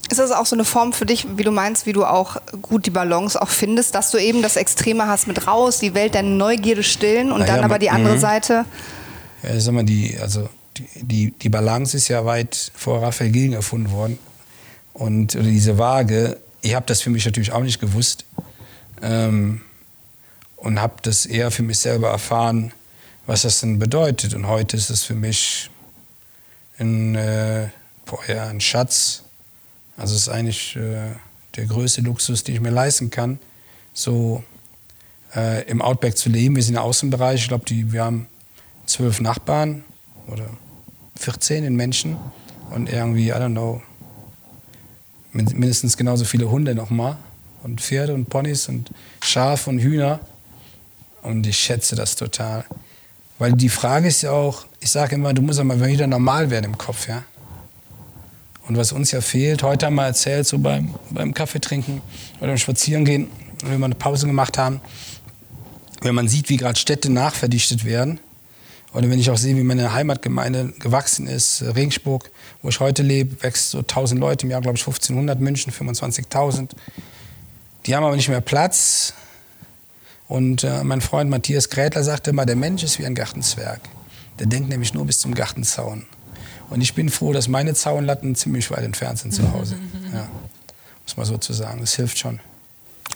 Ist 0.09 0.21
das 0.21 0.31
auch 0.31 0.47
so 0.47 0.55
eine 0.55 0.65
Form 0.65 0.93
für 0.93 1.05
dich, 1.05 1.27
wie 1.37 1.43
du 1.43 1.51
meinst, 1.51 1.85
wie 1.87 1.93
du 1.93 2.05
auch 2.05 2.37
gut 2.63 2.87
die 2.87 2.91
Balance 2.91 3.41
auch 3.41 3.49
findest, 3.49 3.97
dass 3.97 4.13
du 4.13 4.19
eben 4.19 4.41
das 4.41 4.55
Extreme 4.55 5.09
hast 5.09 5.27
mit 5.27 5.49
raus, 5.49 5.81
die 5.81 5.95
Welt 5.95 6.15
deine 6.15 6.29
Neugierde 6.29 6.85
stillen 6.85 7.33
und 7.33 7.41
Na 7.41 7.47
dann 7.47 7.59
ja, 7.59 7.65
aber 7.65 7.81
die 7.81 7.91
andere 7.91 8.15
mh. 8.15 8.21
Seite? 8.21 8.65
Ja, 9.43 9.59
sag 9.59 9.75
mal, 9.75 9.85
die, 9.85 10.17
also 10.21 10.49
die, 10.97 11.33
die, 11.33 11.49
Balance 11.49 11.97
ist 11.97 12.09
ja 12.09 12.25
weit 12.25 12.73
vor 12.75 13.03
Raphael 13.03 13.31
Gilgen 13.31 13.55
erfunden 13.55 13.91
worden. 13.91 14.19
Und 14.93 15.35
diese 15.35 15.79
Waage, 15.79 16.39
ich 16.63 16.75
habe 16.75 16.87
das 16.87 17.01
für 17.01 17.11
mich 17.11 17.25
natürlich 17.25 17.53
auch 17.53 17.63
nicht 17.63 17.81
gewusst. 17.81 18.25
Ähm, 19.03 19.61
und 20.57 20.81
habe 20.81 20.95
das 21.03 21.27
eher 21.27 21.51
für 21.51 21.63
mich 21.63 21.79
selber 21.79 22.09
erfahren, 22.09 22.73
was 23.27 23.43
das 23.43 23.61
denn 23.61 23.79
bedeutet. 23.79 24.35
Und 24.35 24.49
heute 24.49 24.77
ist 24.77 24.91
es 24.91 25.05
für 25.05 25.15
mich 25.15 25.71
ein, 26.79 27.15
äh, 27.15 27.69
boah, 28.05 28.19
ja, 28.27 28.47
ein 28.47 28.61
Schatz. 28.61 29.23
Also 29.97 30.15
es 30.15 30.23
ist 30.23 30.29
eigentlich 30.29 30.77
äh, 30.77 31.13
der 31.57 31.67
größte 31.67 32.01
Luxus, 32.01 32.45
den 32.45 32.57
ich 32.57 32.61
mir 32.61 32.71
leisten 32.71 33.11
kann, 33.11 33.39
so 33.93 34.43
äh, 35.35 35.65
im 35.69 35.83
Outback 35.83 36.17
zu 36.17 36.29
leben. 36.29 36.57
Wir 36.57 36.63
sind 36.63 36.75
im 36.75 36.83
Außenbereich. 36.83 37.43
Ich 37.43 37.49
glaube, 37.49 37.65
wir 37.69 38.05
haben 38.05 38.27
zwölf 38.87 39.21
Nachbarn 39.21 39.85
oder 40.27 40.49
14 41.17 41.65
in 41.65 41.77
Menschen 41.77 42.17
und 42.71 42.91
irgendwie, 42.91 43.29
I 43.29 43.33
don't 43.33 43.53
know, 43.53 43.83
mindestens 45.33 45.97
genauso 45.97 46.25
viele 46.25 46.51
Hunde 46.51 46.75
nochmal 46.75 47.17
und 47.63 47.81
Pferde 47.81 48.15
und 48.15 48.27
Ponys 48.27 48.69
und 48.69 48.91
Schafe 49.23 49.71
und 49.71 49.81
Hühner. 49.81 50.21
Und 51.23 51.47
ich 51.47 51.59
schätze 51.59 51.97
das 51.97 52.15
total. 52.15 52.65
Weil 53.39 53.53
die 53.53 53.69
Frage 53.69 54.09
ist 54.09 54.23
ja 54.23 54.31
auch, 54.31 54.67
ich 54.81 54.91
sage 54.91 55.17
immer, 55.17 55.35
du 55.35 55.43
musst 55.43 55.63
mal 55.63 55.85
wieder 55.85 56.07
normal 56.07 56.51
werden 56.51 56.67
im 56.67 56.79
Kopf, 56.79 57.09
ja. 57.09 57.23
Und 58.69 58.77
was 58.77 58.93
uns 58.93 59.11
ja 59.13 59.21
fehlt, 59.21 59.63
heute 59.63 59.87
haben 59.87 59.95
wir 59.95 60.07
erzählt, 60.07 60.47
so 60.47 60.59
beim, 60.59 60.95
beim 61.11 61.35
Kaffee 61.35 61.61
trinken 61.61 62.03
oder 62.39 62.49
beim 62.49 62.59
Spazierengehen, 62.59 63.29
wenn 63.65 63.79
wir 63.79 63.85
eine 63.85 63.95
Pause 63.95 64.27
gemacht 64.27 64.59
haben, 64.59 64.81
wenn 66.03 66.15
man 66.15 66.29
sieht, 66.29 66.49
wie 66.49 66.57
gerade 66.57 66.79
Städte 66.79 67.11
nachverdichtet 67.11 67.85
werden, 67.85 68.21
oder 68.97 69.11
wenn 69.11 69.19
ich 69.19 69.31
auch 69.31 69.37
sehe, 69.37 69.57
wie 69.57 69.63
meine 69.63 69.93
Heimatgemeinde 69.93 70.73
gewachsen 70.79 71.27
ist, 71.27 71.63
Regensburg, 71.63 72.31
wo 72.63 72.69
ich 72.71 72.81
heute 72.81 73.03
lebe, 73.03 73.43
wächst 73.43 73.71
so 73.71 73.79
1000 73.79 74.21
Leute 74.21 74.47
im 74.47 74.51
Jahr, 74.51 74.61
glaube 74.61 74.77
ich, 74.77 74.83
1500, 74.83 75.39
München 75.39 75.73
25.000. 75.73 76.71
Die 77.85 77.95
haben 77.95 78.05
aber 78.05 78.17
nicht 78.17 78.29
mehr 78.29 78.41
Platz, 78.41 79.15
und 80.29 80.65
äh, 80.65 80.83
mein 80.83 81.01
Freund 81.01 81.31
Matthias 81.31 81.71
Grätler 81.71 82.03
sagte 82.03 82.31
immer, 82.31 82.47
der 82.47 82.57
Mensch 82.57 82.83
ist 82.83 82.99
wie 82.99 83.07
ein 83.07 83.15
Gartenzwerg. 83.15 83.81
Der 84.39 84.47
denkt 84.47 84.69
nämlich 84.69 84.93
nur 84.93 85.07
bis 85.07 85.21
zum 85.21 85.35
Gartenzaun. 85.35 86.07
Und 86.69 86.81
ich 86.81 86.95
bin 86.95 87.11
froh, 87.11 87.33
dass 87.33 87.47
meine 87.47 87.75
Zaunlatten 87.75 88.35
ziemlich 88.35 88.71
weit 88.71 88.85
entfernt 88.85 89.19
sind 89.19 89.33
zu 89.33 89.53
Hause. 89.53 89.77
Ja, 90.13 90.29
muss 91.05 91.17
man 91.17 91.27
so 91.27 91.37
zu 91.37 91.53
sagen. 91.53 91.81
Das 91.81 91.95
hilft 91.95 92.19
schon. 92.19 92.41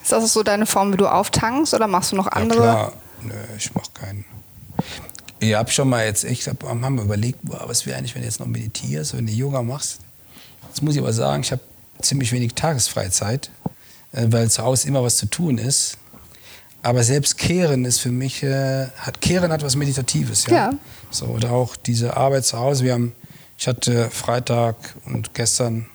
Ist 0.02 0.12
das 0.12 0.32
so 0.32 0.42
deine 0.42 0.66
Form, 0.66 0.92
wie 0.92 0.96
du 0.96 1.06
auftankst 1.06 1.72
oder 1.72 1.86
machst 1.86 2.12
du 2.12 2.16
noch 2.16 2.26
andere? 2.26 2.58
Ja, 2.58 2.74
klar. 2.74 2.92
Nö, 3.22 3.34
ich 3.56 3.74
mach 3.74 3.94
keinen. 3.94 4.24
Ich 5.40 5.54
habe 5.54 5.70
schon 5.70 5.88
mal 5.88 6.04
jetzt 6.04 6.24
echt, 6.24 6.46
haben 6.48 6.94
wir 6.96 7.02
überlegt, 7.02 7.38
boah, 7.42 7.62
was 7.66 7.86
wäre 7.86 7.96
eigentlich, 7.98 8.14
wenn 8.14 8.22
du 8.22 8.28
jetzt 8.28 8.40
noch 8.40 8.46
meditierst, 8.46 9.16
wenn 9.16 9.26
du 9.26 9.32
Yoga 9.32 9.62
machst. 9.62 10.00
Jetzt 10.68 10.82
muss 10.82 10.94
ich 10.94 11.00
aber 11.00 11.12
sagen, 11.12 11.42
ich 11.42 11.50
habe 11.50 11.62
ziemlich 12.02 12.30
wenig 12.32 12.54
Tagesfreizeit, 12.54 13.50
äh, 14.12 14.26
weil 14.28 14.50
zu 14.50 14.62
Hause 14.62 14.86
immer 14.88 15.02
was 15.02 15.16
zu 15.16 15.26
tun 15.26 15.56
ist. 15.58 15.96
Aber 16.82 17.02
selbst 17.02 17.36
Kehren 17.38 17.84
ist 17.84 18.00
für 18.00 18.10
mich, 18.10 18.42
äh, 18.42 18.86
hat, 18.98 19.20
Kehren 19.20 19.50
hat 19.52 19.62
was 19.62 19.76
Meditatives, 19.76 20.46
ja. 20.46 20.54
Ja. 20.54 20.72
So, 21.10 21.26
oder 21.26 21.52
auch 21.52 21.74
diese 21.76 22.16
Arbeit 22.16 22.44
zu 22.44 22.58
Hause. 22.58 22.84
Wir 22.84 22.92
haben, 22.94 23.12
ich 23.58 23.66
hatte 23.66 24.10
Freitag 24.10 24.76
und 25.06 25.34
gestern, 25.34 25.86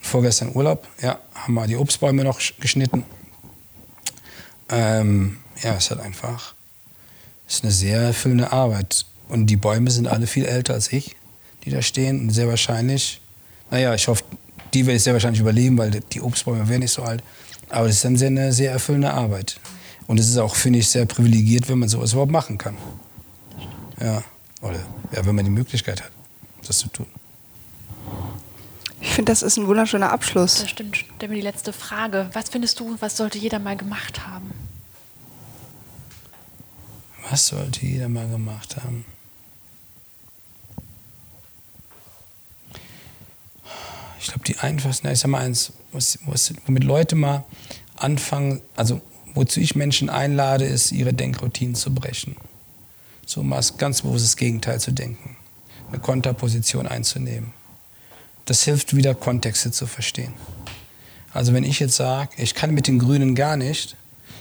vorgestern 0.00 0.54
Urlaub, 0.54 0.86
ja, 1.00 1.18
haben 1.34 1.54
wir 1.54 1.66
die 1.66 1.76
Obstbäume 1.76 2.22
noch 2.24 2.38
sch- 2.40 2.54
geschnitten. 2.60 3.04
Ähm, 4.68 5.38
ja, 5.62 5.74
es 5.74 5.90
hat 5.90 6.00
einfach, 6.00 6.54
es 7.50 7.56
ist 7.56 7.64
eine 7.64 7.72
sehr 7.72 8.00
erfüllende 8.00 8.52
Arbeit. 8.52 9.04
Und 9.28 9.46
die 9.46 9.56
Bäume 9.56 9.90
sind 9.90 10.06
alle 10.06 10.28
viel 10.28 10.44
älter 10.44 10.74
als 10.74 10.92
ich, 10.92 11.16
die 11.64 11.70
da 11.70 11.82
stehen. 11.82 12.20
Und 12.20 12.30
sehr 12.30 12.46
wahrscheinlich, 12.46 13.20
naja, 13.72 13.92
ich 13.92 14.06
hoffe, 14.06 14.22
die 14.72 14.86
werde 14.86 14.98
ich 14.98 15.02
sehr 15.02 15.14
wahrscheinlich 15.14 15.40
überleben, 15.40 15.76
weil 15.76 15.90
die 15.90 16.20
Obstbäume 16.20 16.68
werden 16.68 16.82
nicht 16.82 16.92
so 16.92 17.02
alt. 17.02 17.24
Aber 17.68 17.88
es 17.88 17.96
ist 17.96 18.04
dann 18.04 18.16
sehr, 18.16 18.28
eine 18.28 18.52
sehr 18.52 18.70
erfüllende 18.70 19.12
Arbeit. 19.12 19.58
Und 20.06 20.20
es 20.20 20.28
ist 20.28 20.38
auch, 20.38 20.54
finde 20.54 20.78
ich, 20.78 20.88
sehr 20.88 21.06
privilegiert, 21.06 21.68
wenn 21.68 21.80
man 21.80 21.88
sowas 21.88 22.12
überhaupt 22.12 22.30
machen 22.30 22.56
kann. 22.56 22.76
Ja, 24.00 24.22
oder 24.62 24.78
ja, 25.12 25.26
wenn 25.26 25.34
man 25.34 25.44
die 25.44 25.50
Möglichkeit 25.50 26.02
hat, 26.02 26.12
das 26.64 26.78
zu 26.78 26.88
tun. 26.88 27.06
Ich 29.00 29.10
finde, 29.12 29.32
das 29.32 29.42
ist 29.42 29.56
ein 29.56 29.66
wunderschöner 29.66 30.12
Abschluss. 30.12 30.60
Das 30.60 30.70
stimmt. 30.70 31.04
Stell 31.16 31.28
mir 31.28 31.34
die 31.34 31.40
letzte 31.40 31.72
Frage. 31.72 32.30
Was 32.32 32.48
findest 32.48 32.78
du, 32.78 32.96
was 33.00 33.16
sollte 33.16 33.38
jeder 33.38 33.58
mal 33.58 33.76
gemacht 33.76 34.24
haben? 34.24 34.52
Was 37.30 37.46
sollte 37.46 37.86
jeder 37.86 38.08
mal 38.08 38.28
gemacht 38.28 38.76
haben? 38.76 39.04
Ich 44.18 44.26
glaube, 44.26 44.44
die 44.44 44.58
einfachsten, 44.58 45.06
ich 45.06 45.20
sag 45.20 45.28
mal 45.28 45.38
eins, 45.38 45.72
was, 45.92 46.18
was, 46.26 46.52
womit 46.66 46.82
Leute 46.82 47.14
mal 47.14 47.44
anfangen, 47.96 48.60
also 48.74 49.00
wozu 49.34 49.60
ich 49.60 49.76
Menschen 49.76 50.10
einlade, 50.10 50.64
ist, 50.64 50.90
ihre 50.90 51.14
Denkroutinen 51.14 51.76
zu 51.76 51.94
brechen. 51.94 52.36
So 53.24 53.44
mal 53.44 53.64
ganz 53.78 54.02
bewusstes 54.02 54.36
Gegenteil 54.36 54.80
zu 54.80 54.90
denken. 54.90 55.36
Eine 55.88 56.00
Konterposition 56.00 56.88
einzunehmen. 56.88 57.52
Das 58.44 58.64
hilft 58.64 58.96
wieder, 58.96 59.14
Kontexte 59.14 59.70
zu 59.70 59.86
verstehen. 59.86 60.34
Also 61.32 61.54
wenn 61.54 61.62
ich 61.62 61.78
jetzt 61.78 61.94
sage, 61.94 62.30
ich 62.38 62.56
kann 62.56 62.74
mit 62.74 62.88
den 62.88 62.98
Grünen 62.98 63.36
gar 63.36 63.56
nicht, 63.56 63.96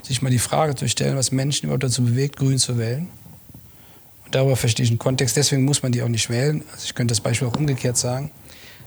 sich 0.10 0.24
mal 0.24 0.32
die 0.32 0.40
Frage 0.40 0.76
zu 0.76 0.90
stellen, 0.90 1.16
was 1.16 1.32
Menschen 1.32 1.66
überhaupt 1.66 1.84
dazu 1.84 2.04
bewegt, 2.04 2.36
Grün 2.36 2.58
zu 2.58 2.80
wählen. 2.80 3.08
Und 4.26 4.34
darüber 4.34 4.56
verstehe 4.56 4.84
ich 4.84 4.90
den 4.90 4.98
Kontext. 4.98 5.38
Deswegen 5.38 5.66
muss 5.66 5.84
man 5.84 5.92
die 5.92 6.02
auch 6.02 6.08
nicht 6.08 6.32
wählen. 6.32 6.64
Also 6.72 6.86
ich 6.86 6.96
könnte 6.96 7.12
das 7.12 7.22
Beispiel 7.22 7.48
auch 7.48 7.56
umgekehrt 7.56 7.96
sagen. 7.96 8.32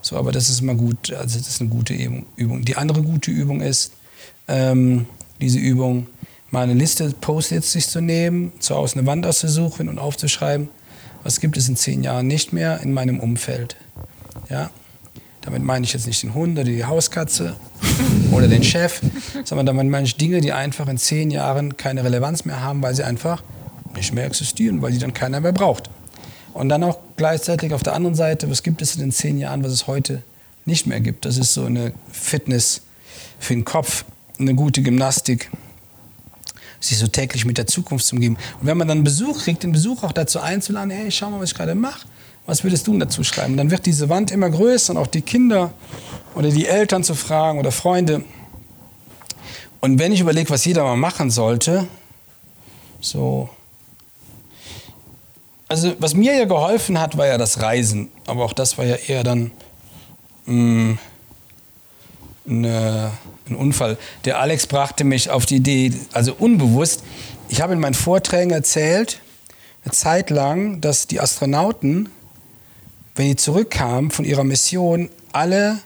So, 0.01 0.17
aber 0.17 0.33
das 0.33 0.51
ist 0.51 0.61
immer 0.61 0.75
gut. 0.75 1.13
Also 1.13 1.39
das 1.39 1.47
ist 1.47 1.61
eine 1.61 1.71
gute 1.71 1.95
Übung. 1.95 2.65
Die 2.65 2.77
andere 2.77 3.03
gute 3.03 3.31
Übung 3.31 3.61
ist, 3.61 3.93
ähm, 4.49 5.07
diese 5.41 5.61
Übung, 5.61 6.09
mal 6.51 6.65
eine 6.65 6.75
Liste 6.75 7.09
Post-its 7.21 7.71
sich 7.71 7.87
zu 7.87 8.01
nehmen, 8.01 8.53
zu 8.59 8.75
Hause 8.75 8.99
eine 8.99 9.07
Wand 9.07 9.25
auszusuchen 9.25 9.89
und 9.89 10.01
aufzuschreiben, 10.01 10.69
was 11.23 11.39
gibt 11.39 11.57
es 11.57 11.69
in 11.69 11.77
zehn 11.77 12.03
Jahren 12.03 12.27
nicht 12.27 12.53
mehr 12.53 12.81
in 12.81 12.93
meinem 12.93 13.21
Umfeld. 13.21 13.77
Ja? 14.51 14.71
Damit 15.43 15.63
meine 15.63 15.85
ich 15.85 15.93
jetzt 15.93 16.07
nicht 16.07 16.23
den 16.23 16.35
Hund 16.35 16.59
oder 16.59 16.65
die 16.65 16.85
Hauskatze 16.85 17.57
oder 18.33 18.49
den 18.49 18.63
Chef, 18.63 19.01
sondern 19.45 19.67
damit 19.67 19.89
meine 19.89 20.07
ich 20.07 20.17
Dinge, 20.17 20.41
die 20.41 20.53
einfach 20.53 20.89
in 20.89 20.99
zehn 20.99 21.31
Jahren 21.31 21.77
keine 21.77 22.05
Relevanz 22.05 22.45
mehr 22.45 22.61
haben, 22.61 22.83
weil 22.83 22.95
sie 22.95 23.05
einfach 23.05 23.43
nicht 23.95 24.15
mehr 24.15 24.25
existieren, 24.25 24.83
weil 24.83 24.93
die 24.93 24.99
dann 24.99 25.13
keiner 25.13 25.41
mehr 25.41 25.53
braucht. 25.53 25.91
Und 26.55 26.69
dann 26.69 26.85
auch 26.85 26.99
gleichzeitig 27.17 27.73
auf 27.73 27.83
der 27.83 27.95
anderen 27.95 28.15
Seite, 28.15 28.51
was 28.51 28.63
gibt 28.63 28.83
es 28.83 28.95
in 28.95 29.01
den 29.01 29.13
zehn 29.13 29.39
Jahren, 29.39 29.65
was 29.65 29.73
es 29.73 29.87
heute 29.87 30.23
nicht 30.65 30.87
mehr 30.87 31.01
gibt. 31.01 31.25
Das 31.25 31.39
ist 31.39 31.55
so 31.55 31.65
eine 31.65 31.93
Fitness 32.11 32.83
für 33.39 33.55
den 33.55 33.65
Kopf, 33.65 34.05
eine 34.39 34.55
gute 34.55 34.83
Gymnastik, 34.83 35.51
sich 36.79 36.99
so 36.99 37.07
täglich 37.07 37.45
mit 37.45 37.59
der 37.59 37.67
Zukunft 37.67 38.07
zu 38.07 38.17
umgeben. 38.17 38.37
Und 38.61 38.67
wenn 38.67 38.77
man 38.77 38.89
dann 38.89 39.05
Besuch 39.05 39.43
kriegt, 39.43 39.63
den 39.63 39.73
Besuch 39.73 40.03
auch 40.03 40.13
dazu 40.13 40.41
einzuladen, 40.41 40.91
hey, 40.91 41.11
schau 41.11 41.31
mal, 41.31 41.41
was 41.41 41.51
ich 41.51 41.57
gerade 41.57 41.75
mache. 41.75 42.07
Was 42.47 42.65
würdest 42.65 42.87
du 42.87 42.99
dazu 42.99 43.23
schreiben? 43.23 43.57
Dann 43.57 43.71
wird 43.71 43.87
diese 43.87 44.09
Wand 44.09 44.31
immer 44.31 44.51
größer 44.51 44.93
und 44.93 44.99
auch 44.99 45.07
die 45.07 45.23
Kinder 45.23 45.73
oder 46.35 46.51
die 46.51 46.67
Eltern 46.67 47.05
zu 47.05 47.15
fragen 47.15 47.59
oder 47.59 47.71
Freunde. 47.71 48.25
Und 49.81 49.99
wenn 49.99 50.13
ich 50.13 50.21
überlege, 50.21 50.51
was 50.51 50.65
jeder 50.65 50.85
mal 50.85 50.97
machen 50.97 51.31
sollte, 51.31 51.87
so. 53.01 53.49
Also, 55.69 55.95
was 55.99 56.15
mir 56.15 56.37
ja 56.37 56.45
geholfen 56.45 57.01
hat, 57.01 57.17
war 57.17 57.27
ja 57.27 57.39
das 57.39 57.61
Reisen. 57.61 58.11
Aber 58.27 58.45
auch 58.45 58.53
das 58.53 58.77
war 58.77 58.85
ja 58.85 58.97
eher 58.97 59.25
dann 59.25 59.51
mh, 60.47 60.99
eine, 62.49 63.11
ein 63.49 63.57
Unfall. 63.57 63.99
Der 64.25 64.39
Alex 64.39 64.67
brachte 64.67 65.05
mich 65.05 65.31
auf 65.31 65.47
die 65.47 65.57
Idee, 65.57 65.93
also 66.13 66.35
unbewusst. 66.39 67.03
Ich 67.49 67.61
habe 67.61 67.73
in 67.73 67.81
meinen 67.81 67.95
Vorträgen 67.95 68.51
erzählt, 68.51 69.21
eine 69.85 69.93
Zeit 69.93 70.31
lang, 70.31 70.81
dass 70.81 71.07
die 71.07 71.21
Astronauten, 71.21 72.09
wenn 73.17 73.27
die 73.29 73.37
zurückkamen 73.37 74.11
von 74.11 74.25
ihrer 74.25 74.45
Mission, 74.45 75.11
alle 75.33 75.79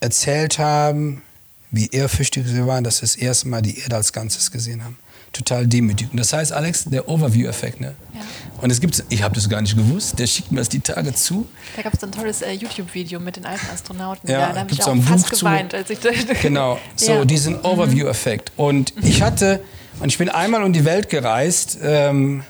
erzählt 0.00 0.58
haben, 0.58 1.22
wie 1.70 1.88
ehrfürchtig 1.88 2.44
sie 2.46 2.66
waren, 2.66 2.84
dass 2.84 2.96
sie 2.96 3.02
das 3.02 3.16
erste 3.16 3.48
Mal 3.48 3.62
die 3.62 3.78
Erde 3.78 3.96
als 3.96 4.12
Ganzes 4.12 4.50
gesehen 4.50 4.84
haben. 4.84 4.98
Total 5.32 5.66
demütigend. 5.66 6.20
Das 6.20 6.34
heißt, 6.34 6.52
Alex, 6.52 6.84
der 6.84 7.08
Overview-Effekt. 7.08 7.80
Ne? 7.80 7.94
Ja. 8.14 8.20
Und 8.60 8.70
es 8.70 8.80
gibt, 8.80 9.02
ich 9.08 9.22
habe 9.22 9.34
das 9.34 9.48
gar 9.48 9.62
nicht 9.62 9.74
gewusst, 9.74 10.18
der 10.18 10.26
schickt 10.26 10.52
mir 10.52 10.58
das 10.58 10.68
die 10.68 10.80
Tage 10.80 11.14
zu. 11.14 11.48
Da 11.74 11.80
gab 11.80 11.94
es 11.94 12.04
ein 12.04 12.12
tolles 12.12 12.42
äh, 12.42 12.52
YouTube-Video 12.52 13.18
mit 13.18 13.36
den 13.36 13.46
alten 13.46 13.66
Astronauten. 13.72 14.28
Ja, 14.30 14.52
da 14.52 14.60
habe 14.60 14.72
ich 14.72 14.82
auch 14.82 14.88
ein 14.88 15.00
fast 15.02 15.30
Buch 15.30 15.38
zu. 15.38 15.46
geweint, 15.46 15.72
als 15.72 15.88
ich 15.88 16.00
da 16.00 16.10
Genau, 16.42 16.78
so 16.96 17.12
Ja. 17.12 17.24
diesen 17.24 17.58
Overview-Effekt. 17.64 18.52
Und 18.56 18.92
ich 19.02 19.22
hatte, 19.22 19.64
und 20.00 20.08
ich 20.08 20.18
bin 20.18 20.28
einmal 20.28 20.62
um 20.64 20.74
die 20.74 20.84
Welt 20.84 21.08
gereist, 21.08 21.78
ähm, 21.82 22.44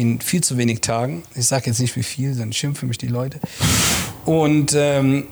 in 0.00 0.20
viel 0.20 0.42
zu 0.42 0.56
wenig 0.56 0.80
Tagen. 0.80 1.22
Ich 1.34 1.46
sage 1.46 1.66
jetzt 1.66 1.80
nicht 1.80 1.94
wie 1.96 2.02
viel, 2.02 2.34
dann 2.34 2.52
schimpfen 2.52 2.88
mich 2.88 2.98
die 2.98 3.08
Leute. 3.08 3.38
Und 4.24 4.72
ähm, 4.74 5.26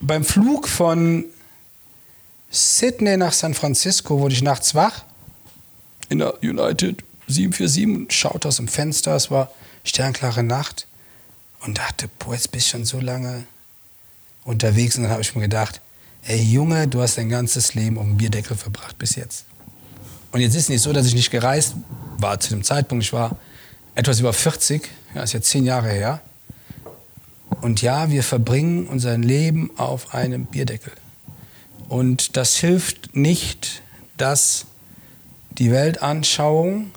beim 0.00 0.24
Flug 0.24 0.68
von 0.68 1.24
Sydney 2.50 3.16
nach 3.16 3.32
San 3.32 3.54
Francisco 3.54 4.20
wurde 4.20 4.34
ich 4.34 4.42
nachts 4.42 4.74
wach 4.74 5.04
in 6.08 6.18
der 6.18 6.42
United 6.42 7.02
747 7.28 7.86
und 7.86 8.12
schaute 8.12 8.48
aus 8.48 8.56
dem 8.56 8.68
Fenster. 8.68 9.16
Es 9.16 9.30
war 9.30 9.50
sternklare 9.84 10.42
Nacht 10.42 10.86
und 11.62 11.78
dachte, 11.78 12.08
boah, 12.18 12.34
jetzt 12.34 12.52
bist 12.52 12.66
du 12.68 12.70
schon 12.72 12.84
so 12.84 13.00
lange 13.00 13.44
unterwegs. 14.44 14.96
Und 14.96 15.04
dann 15.04 15.12
habe 15.12 15.22
ich 15.22 15.34
mir 15.34 15.42
gedacht, 15.42 15.80
ey 16.24 16.40
Junge, 16.40 16.86
du 16.86 17.00
hast 17.00 17.18
dein 17.18 17.28
ganzes 17.28 17.74
Leben 17.74 17.98
auf 17.98 18.04
dem 18.04 18.16
Bierdeckel 18.16 18.56
verbracht 18.56 18.98
bis 18.98 19.16
jetzt. 19.16 19.44
Und 20.32 20.40
jetzt 20.40 20.54
ist 20.54 20.64
es 20.64 20.68
nicht 20.68 20.82
so, 20.82 20.92
dass 20.92 21.06
ich 21.06 21.14
nicht 21.14 21.30
gereist 21.30 21.74
war 22.18 22.38
zu 22.38 22.50
dem 22.50 22.62
Zeitpunkt. 22.62 23.04
Ich 23.04 23.12
war 23.12 23.38
etwas 23.96 24.20
über 24.20 24.32
40, 24.32 24.88
ja, 25.14 25.22
ist 25.22 25.32
jetzt 25.32 25.48
zehn 25.48 25.64
Jahre 25.64 25.88
her. 25.88 26.20
Und 27.62 27.82
ja, 27.82 28.10
wir 28.10 28.22
verbringen 28.22 28.86
unser 28.86 29.16
Leben 29.18 29.70
auf 29.76 30.14
einem 30.14 30.46
Bierdeckel. 30.46 30.92
Und 31.88 32.36
das 32.36 32.56
hilft 32.56 33.16
nicht, 33.16 33.82
dass 34.16 34.66
die 35.52 35.70
Weltanschauung 35.70 36.90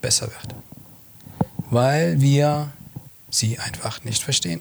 besser 0.00 0.26
wird. 0.28 0.54
Weil 1.70 2.20
wir 2.20 2.70
sie 3.30 3.58
einfach 3.58 4.04
nicht 4.04 4.22
verstehen. 4.22 4.60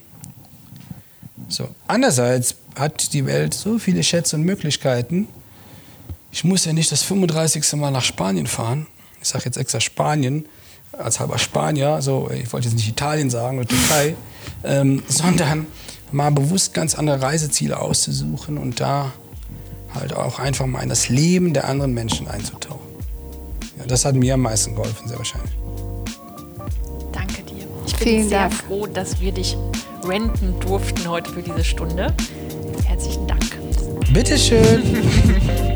So. 1.47 1.69
Andererseits 1.87 2.55
hat 2.75 3.13
die 3.13 3.25
Welt 3.25 3.53
so 3.53 3.77
viele 3.77 4.03
Schätze 4.03 4.35
und 4.35 4.43
Möglichkeiten. 4.43 5.27
Ich 6.31 6.43
muss 6.43 6.65
ja 6.65 6.73
nicht 6.73 6.91
das 6.91 7.03
35. 7.03 7.73
Mal 7.73 7.91
nach 7.91 8.03
Spanien 8.03 8.47
fahren. 8.47 8.87
Ich 9.21 9.29
sage 9.29 9.45
jetzt 9.45 9.57
extra 9.57 9.79
Spanien, 9.79 10.47
als 10.93 11.19
halber 11.19 11.37
Spanier, 11.37 12.01
so, 12.01 12.29
ich 12.31 12.51
wollte 12.53 12.67
jetzt 12.67 12.75
nicht 12.75 12.87
Italien 12.87 13.29
sagen 13.29 13.59
oder 13.59 13.67
Türkei, 13.67 14.15
ähm, 14.63 15.03
sondern 15.07 15.67
mal 16.11 16.31
bewusst 16.31 16.73
ganz 16.73 16.95
andere 16.95 17.21
Reiseziele 17.21 17.79
auszusuchen 17.79 18.57
und 18.57 18.79
da 18.79 19.11
halt 19.93 20.13
auch 20.13 20.39
einfach 20.39 20.65
mal 20.65 20.81
in 20.81 20.89
das 20.89 21.09
Leben 21.09 21.53
der 21.53 21.67
anderen 21.67 21.93
Menschen 21.93 22.27
einzutauchen. 22.27 22.87
Ja, 23.77 23.85
das 23.85 24.05
hat 24.05 24.15
mir 24.15 24.33
am 24.35 24.41
meisten 24.41 24.75
geholfen, 24.75 25.07
sehr 25.07 25.17
wahrscheinlich. 25.17 25.51
Danke 27.11 27.41
dir. 27.43 27.65
Ich 27.85 27.95
bin 27.95 28.07
Vielen 28.07 28.29
sehr 28.29 28.49
Dank. 28.49 28.53
froh, 28.53 28.87
dass 28.87 29.19
wir 29.19 29.31
dich 29.31 29.57
renten 30.03 30.59
durften 30.59 31.07
heute 31.07 31.31
für 31.31 31.41
diese 31.41 31.63
Stunde. 31.63 32.13
Herzlichen 32.85 33.27
Dank. 33.27 33.57
Bitteschön. 34.13 34.83